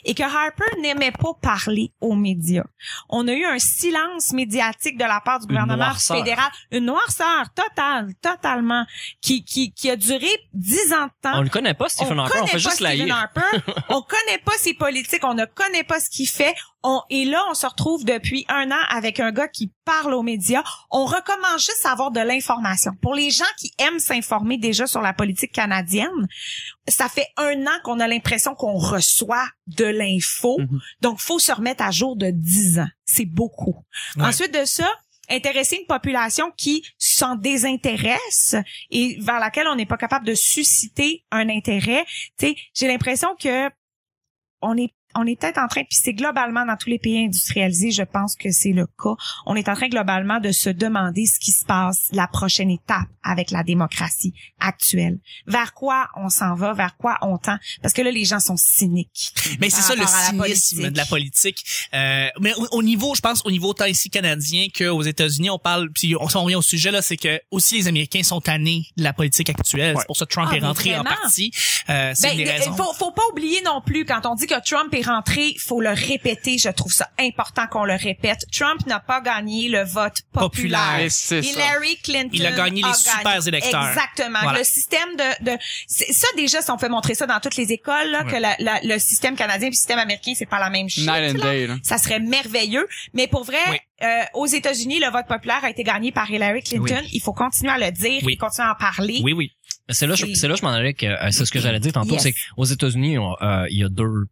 et 0.06 0.16
que 0.16 0.24
Harper 0.24 0.82
n'aimait 0.82 1.12
pas 1.12 1.34
parler 1.40 1.92
aux 2.02 2.16
médias. 2.16 2.64
On 3.10 3.28
a 3.28 3.34
eu 3.34 3.46
un 3.46 3.60
silence 3.60 4.34
médiatique 4.34 4.98
de 4.98 5.04
la 5.04 5.22
part 5.22 5.38
du 5.40 5.44
Une 5.44 5.50
gouvernement 5.50 5.86
noirceur. 5.86 6.18
fédéral, 6.18 6.50
une 6.72 6.86
noirceur 6.86 7.46
totale, 7.54 8.14
totalement, 8.20 8.86
qui, 9.22 9.44
qui, 9.44 9.72
qui 9.74 9.92
a 9.92 9.96
duré 9.96 10.30
10 10.54 10.94
ans 10.94 11.06
de 11.06 11.12
temps 11.22 11.38
On 11.38 11.42
le 11.44 11.50
connaît 11.50 11.76
pas, 11.76 11.90
Stephen 11.90 12.20
on 12.20 12.24
Harper, 12.24 12.40
on 12.42 12.48
fait 12.48 12.58
juste 12.58 12.76
Stephen. 12.78 13.12
Harper, 13.12 13.42
on 13.90 14.02
connaît 14.02 14.40
pas 14.44 14.54
ses 14.58 14.74
politiques, 14.74 15.24
on 15.24 15.36
ne 15.36 15.46
connaît 15.46 15.84
pas 15.84 16.00
ce 16.00 16.10
qu'il 16.10 16.28
fait. 16.28 16.56
On, 16.84 17.02
et 17.12 17.26
là, 17.26 17.44
on 17.50 17.54
se 17.54 17.68
retrouve 17.68 17.87
depuis 17.96 18.46
un 18.50 18.72
an 18.72 18.84
avec 18.90 19.20
un 19.20 19.32
gars 19.32 19.48
qui 19.48 19.72
parle 19.86 20.14
aux 20.14 20.24
médias. 20.24 20.64
On 20.92 21.06
recommence 21.06 21.66
juste 21.66 21.86
à 21.86 21.92
avoir 21.92 22.12
de 22.12 22.20
l'information. 22.20 22.92
Pour 23.02 23.16
les 23.16 23.32
gens 23.32 23.46
qui 23.58 23.72
aiment 23.80 24.00
s'informer 24.00 24.58
déjà 24.58 24.88
sur 24.88 25.02
la 25.02 25.14
politique 25.14 25.54
canadienne, 25.54 26.28
ça 26.88 27.08
fait 27.08 27.28
un 27.38 27.66
an 27.66 27.80
qu'on 27.84 28.00
a 28.00 28.08
l'impression 28.08 28.56
qu'on 28.56 28.78
reçoit 28.78 29.48
de 29.68 29.86
l'info. 29.86 30.58
Mhm. 30.60 30.80
Donc, 31.02 31.20
faut 31.20 31.40
se 31.40 31.52
remettre 31.52 31.84
à 31.84 31.92
jour 31.92 32.16
de 32.16 32.30
10 32.30 32.80
ans. 32.80 32.90
C'est 33.06 33.26
beaucoup. 33.26 33.76
Ouais. 34.18 34.26
Ensuite 34.26 34.54
de 34.54 34.66
ça, 34.66 34.90
intéresser 35.30 35.78
une 35.78 35.88
population 35.88 36.52
qui 36.58 36.84
s'en 36.98 37.36
désintéresse 37.36 38.56
et 38.92 39.18
vers 39.20 39.40
laquelle 39.40 39.68
on 39.68 39.76
n'est 39.76 39.86
pas 39.86 39.98
capable 39.98 40.26
de 40.26 40.34
susciter 40.34 41.24
un 41.32 41.50
intérêt. 41.50 42.06
Tu 42.38 42.48
sais, 42.48 42.56
j'ai 42.74 42.88
l'impression 42.88 43.30
que 43.40 43.70
on 44.62 44.76
est 44.78 44.94
on 45.18 45.26
est 45.26 45.40
peut-être 45.40 45.58
en 45.58 45.68
train, 45.68 45.82
puis 45.84 45.98
c'est 46.02 46.14
globalement 46.14 46.66
dans 46.66 46.78
tous 46.78 46.90
les 46.90 47.00
pays 47.00 47.26
industrialisés, 47.26 47.92
je 47.92 48.04
pense 48.04 48.36
que 48.36 48.52
c'est 48.52 48.72
le 48.72 48.86
cas. 48.86 49.16
On 49.46 49.56
est 49.56 49.68
en 49.70 49.76
train 49.76 49.88
globalement 49.90 50.40
de 50.40 50.52
se 50.52 50.70
demander 50.70 51.26
ce 51.26 51.40
qui 51.40 51.52
se 51.52 51.66
passe, 51.66 52.08
la 52.12 52.28
prochaine 52.28 52.70
étape 52.70 53.08
avec 53.24 53.52
la 53.52 53.64
démocratie 53.64 54.34
actuelle. 54.60 55.20
Vers 55.48 55.74
quoi 55.74 56.10
on 56.16 56.30
s'en 56.30 56.56
va, 56.56 56.74
vers 56.74 56.96
quoi 56.98 57.18
on 57.22 57.38
tend, 57.38 57.58
parce 57.82 57.94
que 57.94 58.02
là 58.02 58.12
les 58.12 58.26
gens 58.26 58.40
sont 58.40 58.58
cyniques. 58.58 59.34
Mais 59.60 59.70
c'est 59.70 59.82
ça 59.82 59.96
le 59.96 60.06
cynisme 60.06 60.90
de 60.92 60.98
la 60.98 61.06
politique. 61.06 61.64
Euh, 61.94 62.28
mais 62.40 62.54
au, 62.56 62.68
au 62.72 62.84
niveau, 62.84 63.16
je 63.16 63.22
pense, 63.22 63.42
au 63.46 63.52
niveau 63.52 63.74
tant 63.74 63.86
ici 63.86 64.10
canadien 64.10 64.68
qu'aux 64.76 65.02
États-Unis, 65.02 65.50
on 65.50 65.60
parle, 65.60 65.90
puis 65.92 66.16
on 66.20 66.30
s'en 66.30 66.44
revient 66.44 66.56
au 66.56 66.62
sujet 66.62 66.92
là, 66.92 67.02
c'est 67.02 67.18
que 67.18 67.40
aussi 67.52 67.76
les 67.76 67.88
Américains 67.88 68.24
sont 68.24 68.42
tannés 68.42 68.86
de 68.98 69.04
la 69.04 69.14
politique 69.14 69.50
actuelle. 69.50 69.96
Ouais. 69.96 70.02
C'est 70.02 70.08
pour 70.08 70.18
ça 70.18 70.26
que 70.26 70.32
Trump 70.32 70.50
Ah, 70.52 70.58
est 70.58 70.60
rentré 70.60 70.98
en 70.98 71.04
partie. 71.04 71.52
Euh, 71.90 72.12
c'est 72.16 72.28
Ben, 72.30 72.38
une 72.40 72.46
des 72.46 72.52
raisons. 72.52 72.76
faut, 72.76 72.94
faut 72.94 73.12
pas 73.12 73.24
oublier 73.32 73.62
non 73.64 73.82
plus 73.82 74.06
quand 74.06 74.26
on 74.26 74.36
dit 74.36 74.48
que 74.48 74.60
Trump 74.64 74.94
est 74.94 75.07
rentré, 75.08 75.56
faut 75.60 75.82
le 75.82 75.90
répéter. 75.90 76.58
Je 76.58 76.70
trouve 76.70 76.92
ça 76.94 77.10
important 77.20 77.66
qu'on 77.68 77.84
le 77.86 77.96
répète. 77.96 78.46
Trump 78.52 78.86
n'a 78.86 79.00
pas 79.00 79.22
gagné 79.22 79.70
le 79.70 79.84
vote 79.84 80.22
populaire. 80.32 81.06
Ça. 81.10 81.40
Clinton 82.04 82.30
Il 82.34 82.46
a 82.46 82.52
gagné 82.52 82.82
les 82.84 82.94
super 82.94 83.48
électeurs. 83.48 83.88
Exactement. 83.90 84.40
Voilà. 84.44 84.60
Le 84.60 84.64
système 84.64 85.10
de, 85.18 85.46
de 85.52 85.58
c'est- 85.88 86.12
ça 86.14 86.28
déjà, 86.36 86.62
si 86.62 86.70
on 86.72 86.78
fait 86.78 86.90
montrer 86.90 87.16
ça 87.16 87.26
dans 87.26 87.40
toutes 87.40 87.56
les 87.56 87.72
écoles, 87.72 88.12
là, 88.12 88.24
Ouais. 88.24 88.32
que 88.32 88.38
la- 88.38 88.56
la- 88.60 88.80
le 88.84 89.00
système 89.00 89.36
canadien 89.36 89.68
et 89.68 89.72
le 89.72 89.76
système 89.76 90.00
américain, 90.00 90.34
c'est 90.36 90.46
pas 90.46 90.60
la 90.60 90.70
même 90.70 90.90
chose. 90.90 91.08
Night 91.08 91.36
and 91.36 91.40
day, 91.44 91.68
là. 91.68 91.76
Ça 91.84 91.98
serait 91.98 92.20
merveilleux. 92.20 92.88
Mais 93.14 93.28
pour 93.28 93.44
vrai, 93.44 93.58
Oui. 93.72 93.78
euh, 94.04 94.24
aux 94.36 94.46
États-Unis, 94.46 95.00
le 95.00 95.10
vote 95.12 95.28
populaire 95.28 95.64
a 95.64 95.70
été 95.70 95.84
gagné 95.84 96.12
par 96.12 96.30
Hillary 96.30 96.62
Clinton. 96.64 97.02
Il 97.12 97.22
faut 97.22 97.34
continuer 97.34 97.72
à 97.72 97.78
le 97.78 97.92
dire 97.92 98.22
Oui. 98.26 98.34
et 98.34 98.38
continuer 98.38 98.68
à 98.68 98.72
en 98.72 98.76
parler. 98.76 99.22
Oui, 99.24 99.34
oui. 99.34 99.52
C'est 99.90 100.06
là, 100.08 100.16
je- 100.16 100.26
C'est- 100.34 100.48
là, 100.50 100.56
je 100.56 100.64
m'en 100.64 100.72
allais 100.72 100.94
que, 100.94 101.06
euh, 101.06 101.32
c'est 101.32 101.46
ce 101.46 101.52
que 101.52 101.60
j'allais 101.60 101.80
dire 101.80 101.94
tantôt, 101.94 102.14
Yes. 102.14 102.24
c'est 102.24 102.34
qu'aux 102.34 102.66
États-Unis, 102.66 103.18
euh, 103.18 103.66
il 103.70 103.80
y 103.80 103.84
a 103.86 103.90
deux 103.90 104.26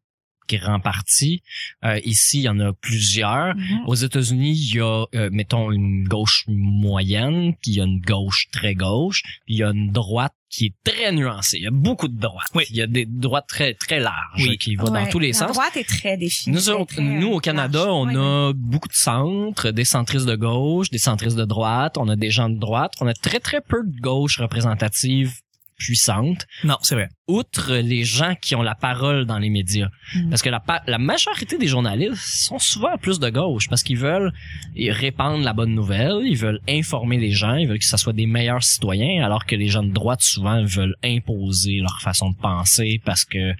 grands 0.48 0.80
partis. 0.80 1.42
Euh, 1.84 2.00
ici, 2.06 2.40
il 2.40 2.44
y 2.44 2.50
en 2.50 2.60
a 2.60 2.74
plusieurs. 2.74 3.56
Mhm. 3.56 3.82
Aux 3.88 3.96
États-Unis, 3.96 4.52
il 4.52 4.76
y 4.76 4.80
a, 4.80 5.06
euh, 5.16 5.30
mettons, 5.32 5.72
une 5.72 6.08
gauche 6.08 6.46
moyenne, 6.48 7.54
puis 7.62 7.72
il 7.72 7.78
y 7.78 7.82
a 7.82 7.86
une 7.86 8.00
gauche 8.02 8.48
très 8.52 8.76
gauche, 8.76 9.22
puis 9.46 9.56
il 9.56 9.58
y 9.58 9.64
a 9.64 9.70
une 9.72 9.92
droite 9.92 10.34
qui 10.50 10.68
est 10.68 10.74
très 10.90 11.12
nuancée. 11.12 11.58
Il 11.58 11.64
y 11.64 11.68
a 11.68 11.72
beaucoup 11.72 12.08
de 12.08 12.18
droites. 12.18 12.48
Oui. 12.54 12.64
Il 12.70 12.78
y 12.78 12.82
a 12.82 12.88
des 12.88 13.06
droites 13.06 13.48
très 13.48 13.74
très 13.74 14.00
larges 14.00 14.48
Oui. 14.48 14.58
qui 14.58 14.76
vont 14.76 14.86
dans 14.86 15.06
tous 15.08 15.20
les 15.20 15.30
la 15.30 15.34
sens. 15.34 15.52
droite 15.52 15.76
est 15.76 15.84
très 15.88 16.16
définie. 16.18 16.56
Nous, 16.56 16.62
très, 16.62 16.72
autres- 16.72 16.94
très, 16.96 17.02
nous 17.02 17.28
au 17.28 17.38
euh, 17.38 17.42
Canada, 17.42 17.80
large. 17.80 17.90
on 17.92 18.08
a 18.50 18.54
beaucoup 18.54 18.88
de 18.88 18.94
centres, 18.94 19.72
des 19.72 19.84
centristes 19.86 20.26
de 20.28 20.36
gauche, 20.36 20.90
des 20.92 20.98
centristes 20.98 21.36
de 21.36 21.44
droite, 21.46 21.98
on 21.98 22.08
a 22.08 22.16
des 22.16 22.30
gens 22.30 22.48
de 22.50 22.58
droite, 22.60 22.94
on 23.02 23.08
a 23.08 23.14
très 23.14 23.40
très 23.40 23.60
peu 23.60 23.84
de 23.86 24.00
gauche 24.00 24.40
représentative 24.40 25.34
puissante, 25.78 26.46
Non, 26.64 26.78
c'est 26.82 26.96
vrai. 26.96 27.10
outre 27.28 27.74
les 27.76 28.04
gens 28.04 28.36
qui 28.40 28.56
ont 28.56 28.62
la 28.62 28.76
parole 28.76 29.26
dans 29.26 29.40
les 29.40 29.50
médias. 29.50 29.90
Mm. 30.16 30.30
Parce 30.30 30.42
que 30.42 30.50
la, 30.50 30.62
la 30.88 30.98
majorité 30.98 31.58
des 31.58 31.68
journalistes 31.68 32.16
sont 32.16 32.60
souvent 32.60 32.98
plus 32.98 33.20
de 33.20 33.30
gauche 33.30 33.68
parce 33.70 33.84
qu'ils 33.84 33.98
veulent 33.98 34.32
répandre 34.78 35.44
la 35.44 35.54
bonne 35.54 35.74
nouvelle, 35.74 36.22
ils 36.24 36.38
veulent 36.38 36.62
informer 36.70 37.18
les 37.18 37.32
gens, 37.32 37.56
ils 37.56 37.68
veulent 37.68 37.80
que 37.80 37.86
ça 37.86 37.98
soit 37.98 38.14
des 38.14 38.26
meilleurs 38.28 38.64
citoyens, 38.64 39.24
alors 39.26 39.46
que 39.46 39.56
les 39.56 39.68
gens 39.68 39.84
de 39.84 39.92
droite 39.92 40.22
souvent 40.22 40.64
veulent 40.64 40.96
imposer 41.04 41.80
leur 41.82 42.00
façon 42.02 42.30
de 42.30 42.36
penser 42.38 43.02
parce 43.04 43.26
que 43.26 43.54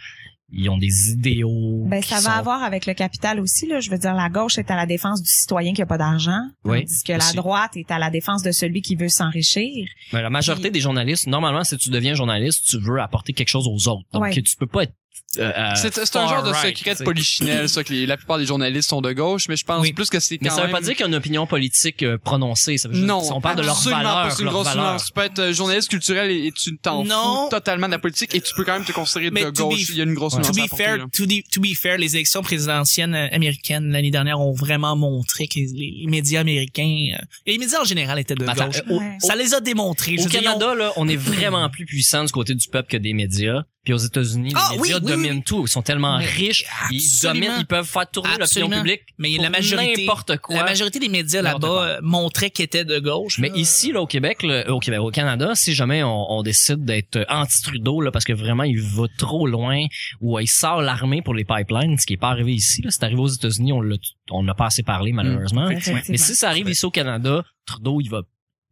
ils 0.52 0.70
ont 0.70 0.78
des 0.78 1.12
idéaux. 1.12 1.84
Ben, 1.88 2.02
ça 2.02 2.18
sont- 2.18 2.30
va 2.30 2.36
avoir 2.36 2.64
avec 2.64 2.86
le 2.86 2.94
capital 2.94 3.40
aussi, 3.40 3.68
là. 3.68 3.80
Je 3.80 3.90
veux 3.90 3.98
dire, 3.98 4.14
la 4.14 4.30
gauche 4.30 4.58
est 4.58 4.70
à 4.70 4.76
la 4.76 4.86
défense 4.86 5.22
du 5.22 5.30
citoyen 5.30 5.74
qui 5.74 5.82
a 5.82 5.86
pas 5.86 5.98
d'argent. 5.98 6.40
Oui, 6.64 6.80
Tandis 6.82 7.04
que 7.04 7.12
la 7.14 7.34
droite 7.34 7.76
est 7.78 7.90
à 7.92 8.00
la 8.00 8.10
défense 8.10 8.44
de 8.44 8.52
celui 8.52 8.82
qui 8.82 8.96
veut 8.96 9.10
s'enrichir. 9.10 9.88
Mais 10.14 10.22
la 10.22 10.30
majorité 10.30 10.70
Puis- 10.70 10.72
des 10.74 10.80
journalistes, 10.82 11.28
normalement, 11.28 11.64
si 11.64 11.78
tu 11.78 11.90
deviens 11.90 12.14
journaliste, 12.14 12.66
tu 12.70 12.78
veux 12.80 13.00
apporter 13.02 13.34
quelque 13.34 13.50
chose 13.50 13.68
aux 13.68 13.88
autres. 13.90 14.08
Donc, 14.14 14.30
tu 14.32 14.56
peux 14.58 14.68
pas 14.68 14.84
être 14.84 14.94
euh, 15.40 15.52
C'est 15.76 15.94
c'est 15.96 16.16
un 16.18 16.28
genre 16.28 16.44
de 16.44 16.50
right, 16.52 16.78
secret 16.78 16.96
polichinelle, 17.04 17.70
ça, 17.70 17.84
que 17.84 17.94
les- 17.94 18.06
la 18.06 18.18
plupart 18.18 18.38
des 18.38 18.46
journalistes 18.46 18.90
sont 18.90 19.02
de 19.02 19.12
gauche, 19.14 19.48
mais 19.50 19.56
je 19.56 19.64
pense 19.66 19.82
Oui. 19.82 19.94
plus 19.94 20.10
que 20.10 20.20
c'est 20.20 20.38
quand 20.38 20.44
Mais 20.46 20.50
ça 20.50 20.58
veut 20.58 20.64
même... 20.64 20.72
pas 20.72 20.82
dire 20.82 20.94
qu'il 20.94 21.02
y 21.02 21.04
a 21.04 21.08
une 21.08 21.16
opinion 21.16 21.46
politique 21.48 22.04
euh, 22.04 22.18
prononcée. 22.18 22.78
Ça 22.78 22.88
veut 22.90 22.96
Non, 22.98 23.22
on 23.34 23.42
parle 23.42 23.58
de 23.58 23.62
leurs 23.64 23.76
absolument 23.78 24.04
pas, 24.04 24.30
une 24.40 24.48
grosse 24.48 24.76
nuance. 24.76 25.06
Tu 25.08 25.14
peux 25.14 25.22
être 25.24 25.40
euh, 25.40 25.54
journaliste 25.54 25.90
culturel 25.90 26.32
et, 26.32 26.48
et 26.48 26.52
tu 26.52 26.78
t'en 26.78 27.04
Non. 27.04 27.44
fous 27.46 27.50
totalement 27.52 27.88
de 27.88 27.92
la 27.94 28.00
politique 28.00 28.34
et 28.36 28.42
tu 28.42 28.54
peux 28.56 28.64
quand 28.64 28.74
même 28.74 28.86
te 28.86 28.92
considérer 28.92 29.32
Mais 29.32 29.46
de 29.46 29.50
to 29.52 29.68
be- 29.68 29.70
gauche. 29.72 29.90
Il 29.90 29.96
y 29.98 30.02
a 30.02 30.04
une 30.04 30.14
grosse 30.14 30.34
Ouais. 30.36 30.42
To 30.42 30.52
be 30.54 30.60
apporter, 30.66 30.84
fair, 30.84 30.98
to, 31.14 31.26
be- 31.26 31.44
to 31.52 31.62
be 31.62 31.74
fair, 31.76 31.98
les 31.98 32.16
élections 32.16 32.42
présidentielles 32.42 33.16
américaines 33.32 33.92
l'année 33.92 34.12
dernière 34.12 34.40
ont 34.40 34.54
vraiment 34.54 34.96
montré 34.96 35.48
que 35.48 35.56
les, 35.60 35.68
les 36.02 36.08
médias 36.08 36.42
américains 36.42 36.84
euh, 37.14 37.26
et 37.46 37.54
les 37.54 37.58
médias 37.58 37.82
en 37.82 37.86
général 37.86 38.20
étaient 38.20 38.36
de 38.36 38.46
Attends, 38.48 38.66
gauche. 38.68 38.82
euh, 38.90 38.94
au-. 38.96 39.02
Ça 39.20 39.36
les 39.36 39.54
a 39.54 39.60
démontrés. 39.62 40.16
Au 40.20 40.26
Canada, 40.28 40.76
là, 40.76 40.92
on 40.98 41.08
est 41.08 41.16
vraiment 41.16 41.70
plus 41.70 41.86
puissant 41.86 42.24
du 42.24 42.32
côté 42.32 42.54
du 42.56 42.68
peuple 42.68 42.90
que 42.90 42.98
des 42.98 43.14
médias. 43.14 43.64
Puis 43.86 43.94
aux 43.94 43.98
États-Unis, 43.98 44.52
Ah, 44.56 44.70
les 44.74 44.80
médias 44.80 45.00
oui, 45.00 45.12
dominent 45.12 45.38
oui. 45.38 45.44
tout. 45.44 45.62
Ils 45.66 45.70
sont 45.70 45.84
tellement 45.84 46.18
Mais 46.18 46.26
riches, 46.26 46.66
ils 46.92 47.02
dominent, 47.22 47.54
ils 47.60 47.66
peuvent 47.68 47.86
faire 47.86 48.10
tourner 48.10 48.36
l'opinion 48.40 48.70
publique. 48.70 49.02
Mais 49.20 49.36
pour 49.36 49.44
la 49.44 49.50
majorité, 49.52 50.02
n'importe 50.02 50.38
quoi. 50.38 50.56
la 50.56 50.64
majorité 50.64 51.00
des 51.00 51.08
médias 51.08 51.44
là-bas 51.44 51.68
euh, 51.68 52.00
montraient 52.02 52.50
qu'ils 52.50 52.66
étaient 52.66 52.84
de 52.84 52.98
gauche. 53.00 53.38
Mais 53.38 53.50
là. 53.50 53.56
ici, 53.56 53.92
là, 53.92 54.02
au 54.02 54.08
Québec, 54.08 54.42
là, 54.42 54.70
au 54.72 54.80
Québec, 54.80 55.00
au 55.00 55.12
Canada, 55.12 55.54
si 55.54 55.76
jamais 55.76 56.02
on, 56.04 56.32
on 56.32 56.42
décide 56.42 56.84
d'être 56.84 57.26
anti-Trudeau, 57.30 58.02
là, 58.02 58.12
parce 58.12 58.26
que 58.26 58.34
vraiment, 58.34 58.64
il 58.64 58.82
va 58.82 59.04
trop 59.18 59.46
loin, 59.48 59.86
ou 60.20 60.40
il 60.40 60.48
sort 60.48 60.82
l'armée 60.82 61.22
pour 61.22 61.36
les 61.36 61.46
pipelines, 61.46 61.98
ce 62.00 62.08
qui 62.08 62.14
est 62.14 62.18
pas 62.18 62.30
arrivé 62.30 62.54
ici, 62.54 62.82
là, 62.82 62.90
c'est 62.90 63.04
arrivé 63.04 63.22
aux 63.22 63.28
États-Unis, 63.28 63.72
on 63.72 63.82
l'a, 63.82 63.98
on 64.32 64.42
n'a 64.42 64.56
pas 64.56 64.66
assez 64.66 64.82
parlé, 64.84 65.12
malheureusement. 65.12 65.70
Effectivement. 65.70 66.02
Mais 66.10 66.18
si 66.18 66.36
ça 66.36 66.50
arrive 66.50 66.68
ici 66.70 66.86
au 66.86 66.92
Canada, 66.92 67.44
Trudeau, 67.68 68.02
il 68.02 68.10
va, 68.10 68.24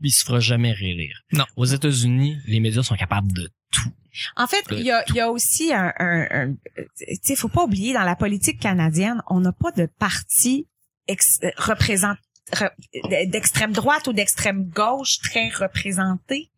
il 0.02 0.12
se 0.12 0.26
fera 0.26 0.39
jamais 0.39 0.71
réélire. 0.71 1.21
Non. 1.32 1.45
Aux 1.56 1.65
États-Unis, 1.65 2.38
les 2.47 2.60
médias 2.60 2.82
sont 2.82 2.95
capables 2.95 3.32
de 3.32 3.49
En 4.36 4.47
fait, 4.47 4.63
il 4.71 4.82
y 4.82 4.91
a, 4.91 5.04
il 5.10 5.15
y 5.15 5.19
a 5.19 5.32
aussi 5.32 5.73
un, 5.73 5.91
un, 5.97 6.28
un- 6.32 6.54
tu 6.76 7.17
sais, 7.21 7.36
faut 7.36 7.47
pas 7.49 7.63
oublier 7.63 7.93
dans 7.93 8.04
la 8.04 8.15
politique 8.15 8.60
canadienne, 8.60 9.21
on 9.30 9.39
n'a 9.39 9.52
pas 9.52 9.71
de 9.71 9.88
parti 9.99 10.67
ex- 11.08 11.39
euh, 11.43 11.49
représent 11.58 12.13
re- 12.52 13.30
d'extrême 13.30 13.71
droite 13.71 14.08
ou 14.08 14.13
d'extrême 14.13 14.65
gauche 14.69 15.19
très 15.19 15.49
représenté. 15.49 16.52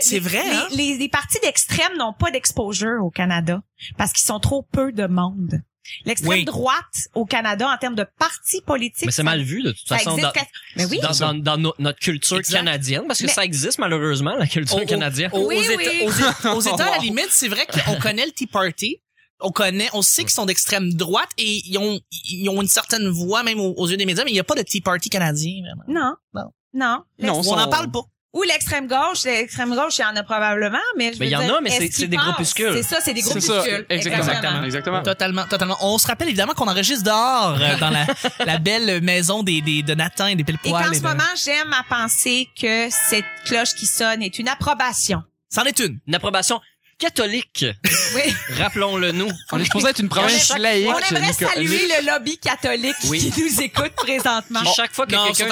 C'est 0.00 0.14
les- 0.14 0.20
vrai, 0.20 0.44
les, 0.44 0.50
hein? 0.56 0.68
les, 0.76 0.98
les 0.98 1.08
partis 1.08 1.38
d'extrême 1.42 1.96
n'ont 1.98 2.12
pas 2.12 2.30
d'exposure 2.30 3.04
au 3.04 3.10
Canada 3.10 3.62
parce 3.98 4.12
qu'ils 4.12 4.24
sont 4.24 4.38
trop 4.38 4.62
peu 4.62 4.92
de 4.92 5.06
monde. 5.06 5.62
L'extrême 6.04 6.30
Oui. 6.30 6.44
droite 6.44 7.08
au 7.14 7.24
Canada 7.24 7.68
en 7.68 7.76
termes 7.76 7.94
de 7.94 8.06
partis 8.18 8.60
politiques, 8.62 9.06
Mais 9.06 9.12
c'est 9.12 9.22
mal 9.22 9.42
vu, 9.42 9.62
de 9.62 9.72
toute 9.72 9.86
ça 9.88 9.98
façon, 9.98 10.16
existe 10.16 10.34
dans, 10.34 10.42
Mais 10.76 10.84
oui. 10.86 11.00
dans, 11.00 11.10
dans, 11.18 11.34
dans 11.34 11.58
no- 11.58 11.74
notre 11.78 11.98
culture 11.98 12.38
Exact. 12.38 12.58
canadienne, 12.58 13.02
parce 13.06 13.18
que 13.20 13.26
Mais- 13.26 13.32
ça 13.32 13.44
existe 13.44 13.78
malheureusement, 13.78 14.34
la 14.36 14.46
culture 14.46 14.76
Au- 14.76 14.86
canadienne. 14.86 15.30
Aux, 15.32 15.46
Oui, 15.48 15.56
aux 15.58 15.76
oui. 15.76 15.84
États, 15.84 16.04
aux 16.04 16.10
États- 16.10 16.54
aux 16.56 16.60
États, 16.60 16.86
à 16.86 16.90
la 16.92 16.98
limite, 17.02 17.28
c'est 17.30 17.48
vrai 17.48 17.66
qu'on 17.66 17.96
connaît 17.96 18.26
le 18.26 18.32
Tea 18.32 18.46
Party. 18.46 18.98
On 19.44 19.50
connaît, 19.50 19.88
on 19.92 20.02
sait 20.02 20.22
qu'ils 20.22 20.30
sont 20.30 20.46
d'extrême 20.46 20.92
droite 20.94 21.30
et 21.36 21.62
ils 21.66 21.76
ont, 21.78 21.98
ils 22.30 22.48
ont 22.48 22.62
une 22.62 22.68
certaine 22.68 23.08
voix 23.08 23.42
même 23.42 23.58
aux, 23.58 23.74
aux 23.76 23.88
yeux 23.88 23.96
des 23.96 24.06
médias, 24.06 24.22
mais 24.24 24.30
il 24.30 24.34
n'y 24.34 24.40
a 24.40 24.44
pas 24.44 24.54
de 24.54 24.62
Tea 24.62 24.80
Party 24.80 25.10
canadien, 25.10 25.62
vraiment. 25.64 25.82
Non. 25.88 26.14
Non. 26.32 26.50
Non. 26.74 27.04
Non, 27.18 27.42
On 27.44 27.56
n'en 27.56 27.68
parle 27.68 27.90
pas. 27.90 28.02
Ou 28.34 28.42
l'extrême 28.44 28.86
gauche, 28.88 29.24
l'extrême 29.24 29.74
gauche, 29.74 29.98
il 29.98 30.02
y 30.02 30.04
en 30.04 30.16
a 30.16 30.22
probablement, 30.22 30.78
mais 30.96 31.12
je 31.12 31.18
Mais 31.18 31.26
veux 31.26 31.26
il 31.26 31.30
y 31.32 31.36
en 31.36 31.40
dire, 31.42 31.54
a, 31.56 31.60
mais 31.60 31.68
c'est- 31.70 31.76
est-ce 31.84 31.92
c'est 31.92 32.00
qu'ils 32.02 32.08
des 32.10 32.16
groupuscules. 32.16 32.72
C'est 32.72 32.82
ça, 32.82 32.96
c'est 33.04 33.12
des 33.12 33.20
C'est 33.20 33.40
ça, 33.42 33.52
groupuscules. 33.52 33.86
exactement. 33.90 34.62
Exactement. 34.64 35.02
Totalement, 35.02 35.44
totalement. 35.46 35.76
On 35.82 35.98
se 35.98 36.06
rappelle 36.06 36.28
évidemment 36.28 36.54
qu'on 36.54 36.66
enregistre 36.68 37.04
dehors, 37.04 37.58
euh, 37.60 37.76
dans 37.78 37.90
la, 37.90 38.06
la 38.46 38.58
belle 38.58 39.02
maison 39.02 39.42
des, 39.42 39.60
des, 39.60 39.82
de 39.82 39.94
Nathan 39.94 40.28
et 40.28 40.34
des 40.34 40.44
pile 40.44 40.56
Et 40.64 40.70
poils. 40.70 40.86
qu'en 40.86 40.94
ce 40.94 41.00
moment, 41.00 41.22
j'aime 41.44 41.72
à 41.74 41.84
penser 41.94 42.48
que 42.58 42.88
cette 42.90 43.24
cloche 43.44 43.74
qui 43.74 43.84
sonne 43.84 44.22
est 44.22 44.38
une 44.38 44.48
approbation. 44.48 45.22
C'en 45.50 45.64
est 45.64 45.78
une. 45.80 45.98
Une 46.06 46.14
approbation 46.14 46.58
catholique. 47.02 47.66
Oui. 48.14 48.34
Rappelons-le 48.58 49.10
nous. 49.10 49.28
On 49.50 49.58
est 49.58 49.64
supposé 49.64 49.88
être 49.88 50.00
une 50.00 50.08
province 50.08 50.52
On 50.54 50.58
laïque. 50.58 50.88
On 50.88 51.16
aimerait 51.16 51.32
saluer 51.32 51.88
le 51.88 52.06
lobby 52.12 52.38
catholique 52.38 52.94
Oui. 53.08 53.30
qui 53.34 53.42
nous 53.42 53.60
écoute 53.60 53.92
présentement. 53.96 54.60
Chaque 54.76 54.92
fois 54.92 55.06
que 55.06 55.10
quelqu'un 55.12 55.50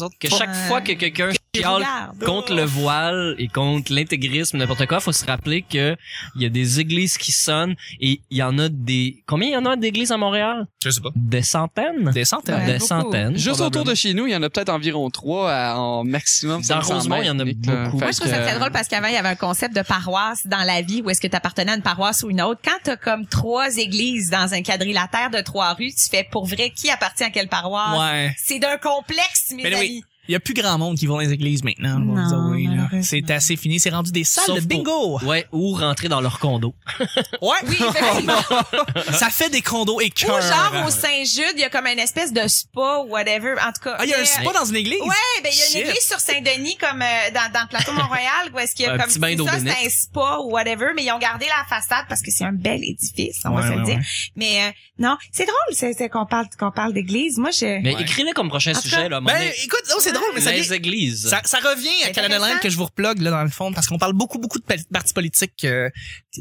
autres. 0.00 0.18
que 0.18 0.28
chaque 0.30 0.54
fois 0.68 0.80
que 0.80 0.92
quelqu'un 0.92 1.30
chiale 1.54 1.84
contre 2.24 2.54
le 2.54 2.64
voile 2.64 3.34
et 3.38 3.48
contre 3.48 3.92
l'intégrisme 3.92 4.56
n'importe 4.56 4.86
quoi, 4.86 5.00
faut 5.00 5.12
se 5.12 5.26
rappeler 5.26 5.62
que 5.62 5.96
il 6.36 6.42
y 6.42 6.46
a 6.46 6.48
des 6.48 6.80
églises 6.80 7.18
qui 7.18 7.32
sonnent 7.32 7.74
et 8.00 8.20
il 8.30 8.36
y 8.36 8.42
en 8.42 8.56
a 8.58 8.68
des 8.68 9.22
combien 9.26 9.48
il 9.48 9.52
y 9.52 9.56
en 9.56 9.66
a 9.66 9.76
d'églises 9.76 10.12
à 10.12 10.16
Montréal? 10.16 10.66
Je 10.82 10.90
sais 10.90 11.00
pas. 11.00 11.10
Des 11.16 11.42
centaines? 11.42 12.10
Des 12.12 12.24
centaines. 12.24 12.54
Ouais, 12.54 12.72
des 12.72 12.78
centaines. 12.78 13.36
Juste 13.36 13.60
autour 13.60 13.84
de 13.84 13.94
chez 13.94 14.14
nous, 14.14 14.26
il 14.26 14.32
y 14.32 14.36
en 14.36 14.42
a 14.42 14.48
peut-être 14.48 14.70
environ 14.70 15.10
trois 15.10 15.74
en 15.74 16.04
maximum. 16.04 16.62
Dans 16.62 16.80
500 16.82 16.94
Rosemont, 16.94 17.22
il 17.22 17.26
y 17.26 17.30
en 17.30 17.38
a 17.38 17.44
beaucoup. 17.44 17.98
Moi, 17.98 18.12
je 18.12 18.16
trouve 18.18 18.30
ça 18.30 18.38
très 18.38 18.58
drôle 18.58 18.70
parce 18.70 18.88
qu'avant, 18.88 19.08
il 19.08 19.14
y 19.14 19.18
avait 19.18 19.28
un 19.28 19.34
concept 19.34 19.74
de 19.74 19.82
paroisse 19.82 20.46
dans 20.46 20.62
la 20.74 20.82
vie 20.82 21.02
où 21.02 21.10
est-ce 21.10 21.20
que 21.20 21.26
tu 21.26 21.36
appartenais 21.36 21.72
à 21.72 21.76
une 21.76 21.82
paroisse 21.82 22.22
ou 22.22 22.30
une 22.30 22.40
autre. 22.42 22.60
Quand 22.64 22.78
t'as 22.82 22.96
comme 22.96 23.26
trois 23.26 23.76
églises 23.76 24.30
dans 24.30 24.54
un 24.54 24.62
quadrilatère 24.62 25.30
de 25.30 25.40
trois 25.40 25.74
rues, 25.74 25.92
tu 25.92 26.08
fais 26.10 26.24
pour 26.30 26.46
vrai 26.46 26.70
qui 26.70 26.90
appartient 26.90 27.24
à 27.24 27.30
quelle 27.30 27.48
paroisse? 27.48 27.98
Ouais. 27.98 28.34
C'est 28.38 28.58
d'un 28.58 28.76
complexe, 28.78 29.52
mes 29.54 29.62
Mais 29.64 29.74
amis. 29.74 29.80
oui. 29.80 30.04
Il 30.30 30.34
y 30.34 30.36
a 30.36 30.40
plus 30.40 30.54
grand 30.54 30.78
monde 30.78 30.96
qui 30.96 31.06
vont 31.06 31.14
dans 31.14 31.20
les 31.20 31.32
églises 31.32 31.64
maintenant. 31.64 32.00
on 32.00 32.14
va 32.14 32.20
Non, 32.22 32.28
vous 32.28 32.34
avouer, 32.34 32.62
là. 32.62 32.70
malheureusement. 32.70 33.02
C'est 33.02 33.28
assez 33.32 33.56
fini. 33.56 33.80
C'est 33.80 33.90
rendu 33.90 34.12
des 34.12 34.22
salles 34.22 34.44
Sauf 34.44 34.60
de 34.60 34.64
bingo. 34.66 35.18
pour- 35.18 35.24
ouais, 35.24 35.44
ou 35.50 35.72
rentrer 35.74 36.08
dans 36.08 36.20
leur 36.20 36.38
condo. 36.38 36.72
Ouais. 37.42 37.56
Oui, 37.66 37.76
effectivement. 37.80 38.34
Ça 39.12 39.28
fait 39.30 39.50
des 39.50 39.60
condos 39.62 40.00
et 40.00 40.12
Ou 40.24 40.26
genre 40.28 40.86
au 40.86 40.90
Saint-Jude, 40.90 41.54
il 41.54 41.60
y 41.60 41.64
a 41.64 41.70
comme 41.70 41.86
une 41.86 41.98
espèce 41.98 42.32
de 42.32 42.46
spa 42.46 42.98
ou 43.04 43.10
whatever. 43.10 43.54
En 43.60 43.72
tout 43.72 43.80
cas. 43.82 43.96
Ah, 43.98 44.04
il 44.04 44.10
y 44.10 44.14
a 44.14 44.18
un 44.18 44.20
mais, 44.20 44.26
spa 44.26 44.52
dans 44.52 44.64
une 44.64 44.76
église? 44.76 45.00
Ouais, 45.00 45.40
ben 45.42 45.50
il 45.52 45.58
y 45.58 45.62
a 45.62 45.66
une 45.66 45.72
Shit. 45.72 45.88
église 45.88 46.06
sur 46.06 46.20
Saint-Denis 46.20 46.76
comme 46.76 47.02
euh, 47.02 47.30
dans, 47.34 47.50
dans 47.52 47.62
le 47.62 47.68
plateau 47.68 47.92
Mont-Royal 47.92 48.50
où 48.54 48.58
est-ce 48.60 48.74
qu'il 48.76 48.84
y 48.86 48.88
a 48.88 48.92
Un 48.94 48.98
comme 48.98 49.08
petit 49.08 49.18
bain 49.18 49.28
c'est 49.30 49.36
d'eau 49.36 49.46
ça, 49.46 49.56
bénite. 49.56 49.72
c'est 49.80 49.86
un 49.86 49.90
spa 49.90 50.38
ou 50.44 50.50
whatever, 50.52 50.86
mais 50.94 51.04
ils 51.04 51.10
ont 51.12 51.18
gardé 51.18 51.46
la 51.46 51.64
façade 51.68 52.04
parce 52.08 52.22
que 52.22 52.30
c'est 52.30 52.44
un 52.44 52.52
bel 52.52 52.84
édifice, 52.84 53.40
on 53.44 53.50
Ouais, 53.50 53.62
va 53.62 53.62
se 53.62 53.72
ouais, 53.72 53.76
le 53.78 53.84
dire. 53.84 53.96
ouais. 53.96 54.02
Mais 54.36 54.62
euh, 54.68 54.70
non, 54.98 55.16
c'est 55.32 55.44
drôle 55.46 55.56
c'est, 55.72 55.92
c'est 55.94 56.08
qu'on 56.08 56.26
parle 56.26 56.46
qu'on 56.58 56.70
parle 56.70 56.92
d'église. 56.92 57.38
Moi 57.38 57.50
je 57.50 57.80
Mais 57.82 57.94
Ouais. 57.96 58.02
écris-le 58.02 58.32
comme 58.34 58.48
prochain 58.48 58.70
En 58.72 58.74
tout 58.74 58.82
sujet 58.82 58.96
cas, 58.96 59.08
là. 59.08 59.16
à 59.16 59.18
un 59.18 59.20
moment 59.22 59.32
Ben, 59.32 59.38
donné. 59.48 59.54
écoute, 59.64 59.82
oh, 59.94 59.98
c'est 60.00 60.12
drôle, 60.20 60.30
mais 60.34 60.40
ça, 60.40 60.52
les 60.52 60.60
vient- 60.62 60.72
églises. 60.76 61.28
ça, 61.28 61.40
ça 61.44 61.58
revient 61.58 61.88
à 62.04 62.10
Canada 62.10 62.36
Land 62.38 62.44
intéressant. 62.44 62.62
que 62.62 62.70
je 62.70 62.76
vous 62.76 62.84
replogue, 62.84 63.20
là, 63.20 63.30
dans 63.30 63.42
le 63.42 63.50
fond, 63.50 63.72
parce 63.72 63.86
qu'on 63.86 63.98
parle 63.98 64.12
beaucoup, 64.12 64.38
beaucoup 64.38 64.58
de 64.58 64.64
pa- 64.64 64.74
partis 64.92 65.12
politiques. 65.14 65.64
euh, 65.64 65.88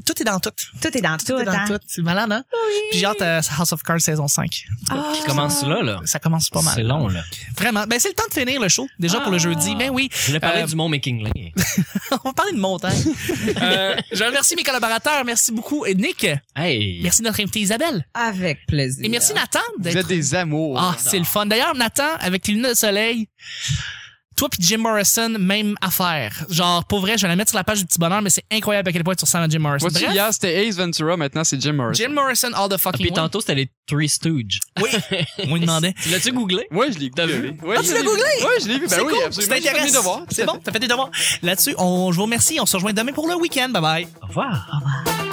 tout 0.06 0.22
est 0.22 0.26
dans 0.26 0.40
tout. 0.40 0.52
tout 0.82 0.98
est 0.98 1.02
dans 1.02 1.18
tout. 1.18 1.26
Tout 1.26 1.40
est 1.40 1.46
dans 1.46 1.52
hein. 1.52 1.66
tout. 1.68 1.80
C'est 1.88 2.02
malade, 2.02 2.32
hein? 2.32 2.44
Puis 2.92 3.00
j'ai 3.00 3.06
hâte 3.06 3.22
à 3.22 3.38
House 3.58 3.74
of 3.74 3.82
Cards 3.84 4.02
saison 4.02 4.28
5. 4.28 4.66
Ah. 4.92 5.12
Qui 5.16 5.24
commence 5.24 5.64
là 5.64 5.82
là. 5.82 6.00
Ça 6.06 6.20
commence 6.20 6.50
pas 6.50 6.62
mal. 6.62 6.74
C'est 6.76 6.84
long 6.84 7.08
là. 7.08 7.24
Vraiment. 7.58 7.86
Ben, 7.88 8.00
c'est 8.00 8.10
le 8.10 8.14
temps 8.16 8.24
de 8.30 8.34
finir 8.40 8.62
le 8.62 8.70
show. 8.70 8.88
Déjà 9.00 9.20
pour 9.22 9.32
le 9.32 9.38
Ah. 9.38 9.40
jeudi. 9.40 9.76
Ben 9.76 9.90
oui. 9.90 10.10
Je 10.14 10.28
voulais 10.28 10.40
parler 10.40 10.62
Euh, 10.64 10.68
du 10.68 10.76
mont 10.76 10.90
McKinley. 10.90 11.54
On 12.12 12.18
va 12.30 12.34
parler 12.34 12.54
de 12.54 12.60
montagne. 12.60 13.02
euh, 13.62 13.96
je 14.12 14.24
remercie 14.24 14.56
mes 14.56 14.64
collaborateurs. 14.64 15.24
Merci 15.26 15.52
beaucoup. 15.52 15.86
Et 15.86 15.96
Nick, 15.96 16.28
Hey. 16.56 17.00
merci 17.04 17.22
de 17.22 17.28
notre 17.28 17.40
invité 17.42 17.60
Isabelle. 17.62 18.06
Avec 18.14 18.66
plaisir. 18.68 19.04
Et 19.06 19.10
merci 19.10 19.34
Nathan 19.34 19.60
Vous 19.78 19.84
d'être 19.84 19.98
êtes 19.98 20.08
des 20.08 20.36
amours. 20.36 20.80
Ah, 20.80 20.96
c'est 21.00 21.20
le 21.20 21.26
fun. 21.26 21.46
D'ailleurs, 21.46 21.76
Nathan, 21.76 22.04
avec 22.20 22.44
tes 22.44 22.52
lunettes 22.52 22.72
de 22.72 22.78
soleil, 22.78 23.28
toi 24.36 24.48
puis 24.48 24.62
Jim 24.64 24.78
Morrison, 24.78 25.36
même 25.38 25.76
affaire. 25.82 26.46
Genre, 26.50 26.86
pour 26.86 27.02
vrai, 27.02 27.18
je 27.18 27.24
vais 27.24 27.28
la 27.28 27.36
mettre 27.36 27.50
sur 27.50 27.58
la 27.58 27.66
page 27.66 27.80
du 27.80 27.86
petit 27.86 28.00
bonheur, 28.00 28.22
mais 28.22 28.30
c'est 28.30 28.46
incroyable 28.50 28.88
à 28.88 28.94
quel 28.94 29.04
point 29.04 29.14
tu 29.14 29.26
ressembles 29.26 29.44
à 29.44 29.50
Jim 29.50 29.60
Morrison. 29.60 29.90
Bref, 29.92 30.02
hier, 30.14 30.34
c'était 30.34 30.66
Ace 30.66 30.78
Ventura, 30.78 31.18
maintenant, 31.18 31.44
c'est 31.44 31.60
Jim 31.62 31.74
Morrison. 31.74 32.02
Jim 32.06 32.14
Morrison 32.14 32.48
all 32.54 32.70
the 32.70 32.74
Ah, 32.76 32.78
fucking 32.78 33.02
Puis 33.02 33.10
way. 33.10 33.16
tantôt 33.16 33.42
c'était 33.42 33.56
les 33.56 33.70
Three 33.86 34.08
Stooges. 34.08 34.62
Oui, 34.82 34.90
on 35.50 35.56
lui 35.56 35.60
demandait. 35.62 35.94
Tu 36.02 36.08
l'as-tu 36.08 36.32
googlé? 36.32 36.68
Ouais, 36.72 36.90
je 36.90 37.00
l'ai 37.00 37.10
vu? 37.10 37.58
Ouais, 37.64 37.76
Ah, 37.78 37.82
je 37.82 37.88
tu 37.88 37.94
l'as 37.94 37.96
l'ai 37.96 38.02
vu. 38.04 38.08
googlé? 38.08 38.24
Ouais, 38.24 38.62
je 38.62 38.68
l'ai 38.70 38.74
vu. 38.76 38.88
Ben 38.88 38.90
c'est 38.96 39.02
oui, 39.02 39.14
cool, 39.14 39.24
absolument. 39.26 39.56
J'ai 39.56 39.62
fait 39.62 39.62
mes 39.62 39.70
intéressant. 39.80 39.98
devoirs. 40.00 40.22
C'est 40.30 40.46
bon, 40.46 40.60
t'as 40.64 40.72
fait 40.72 40.80
tes 40.80 40.88
devoirs. 40.88 41.12
Là-dessus, 41.42 41.76
on, 41.78 42.12
je 42.14 42.16
vous 42.18 42.24
remercie. 42.24 42.60
On 42.62 42.66
se 42.66 42.78
rejoint 42.78 42.94
demain 42.94 43.12
pour 43.12 43.28
le 43.28 43.36
week-end. 43.36 43.68
Bye 43.70 43.82
bye. 43.82 44.08
Au 44.24 44.28
revoir. 44.28 44.82
Ben, 45.06 45.29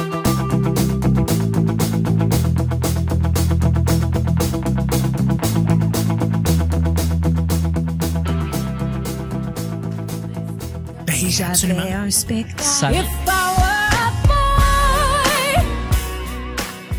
absolument. 11.45 11.81
J'avais 11.81 11.95
un 11.95 12.11
spectacle. 12.11 12.63
Ça... 12.63 12.91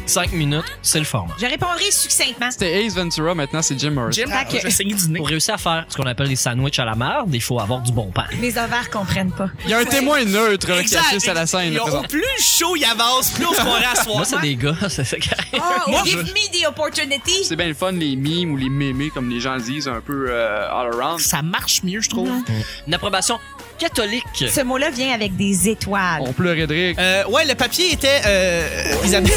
Cinq 0.06 0.32
minutes, 0.32 0.63
c'est 0.82 1.00
le 1.00 1.06
format. 1.06 1.34
Je 1.38 1.45
répondrai 1.45 1.91
succinctement. 1.91 2.50
C'était 2.50 2.86
Ace 2.86 2.95
Ventura, 2.95 3.36
maintenant, 3.36 3.62
c'est 3.62 3.78
Jim 3.78 3.91
Morrison. 3.91 4.23
Jim, 4.50 4.69
saigner 4.69 4.93
du 4.93 5.10
nez. 5.10 5.17
Pour 5.17 5.28
réussir 5.28 5.56
à 5.56 5.58
faire 5.58 5.86
ce 5.89 5.97
qu'on 5.97 6.06
appelle 6.06 6.30
des 6.30 6.38
sandwichs 6.38 6.80
à 6.80 6.86
la 6.86 6.95
merde, 6.95 7.30
il 7.34 7.41
faut 7.41 7.60
avoir 7.60 7.82
du 7.82 7.91
bon 7.91 8.10
pain. 8.12 8.23
Les 8.39 8.52
ovaires 8.58 8.89
comprennent 8.89 9.34
pas. 9.34 9.50
Il 9.65 9.69
y 9.71 9.73
a 9.73 9.80
un 9.80 9.86
témoin 9.86 10.23
neutre 10.23 10.69
là, 10.69 10.82
qui 10.82 10.95
assiste 10.95 11.28
à 11.28 11.34
la 11.34 11.45
scène. 11.45 11.73
Là, 11.73 11.84
Au 11.84 12.02
plus 12.04 12.23
chaud 12.39 12.76
il 12.78 12.86
avance, 12.86 13.32
plus 13.32 13.45
on 13.45 13.54
se 13.54 13.60
croirait 13.60 13.86
à 13.86 13.95
soir. 14.02 14.15
Moi, 14.17 14.26
c'est 14.26 14.39
des 14.41 14.56
gars, 14.56 14.76
c'est 14.89 15.04
ça 15.04 15.17
qui 15.17 15.30
arrive. 15.30 15.62
Oh, 15.62 15.89
Moi, 15.91 16.02
give 16.06 16.19
je- 16.26 16.32
me 16.34 16.63
the 16.63 16.67
opportunity. 16.69 17.43
C'est 17.43 17.58
bien 17.58 17.67
le 17.67 17.73
fun, 17.73 17.91
les 17.91 18.15
mimes 18.15 18.54
ou 18.54 18.58
les 18.58 18.69
mémés, 18.69 19.10
comme 19.10 19.30
les 19.30 19.41
gens 19.41 19.56
le 19.56 19.62
disent, 19.62 19.89
un 19.89 20.00
peu 20.02 20.28
euh, 20.30 20.69
all 20.71 20.93
around. 20.93 21.19
Ça 21.19 21.41
marche 21.41 21.84
mieux, 21.84 22.00
je 22.00 22.10
trouve. 22.10 22.32
Une 22.88 22.93
approbation 22.93 23.39
catholique. 23.77 24.23
Ce 24.35 24.61
mot-là 24.61 24.89
vient 24.89 25.13
avec 25.13 25.35
des 25.35 25.69
étoiles. 25.69 26.21
On 26.21 26.33
pleurait 26.33 26.67
de 26.67 26.73
rire. 26.73 26.95
Euh, 26.99 27.25
ouais, 27.27 27.45
le 27.45 27.55
papier 27.55 27.93
était 27.93 28.21
euh, 28.25 28.67
Isabelle. 29.05 29.31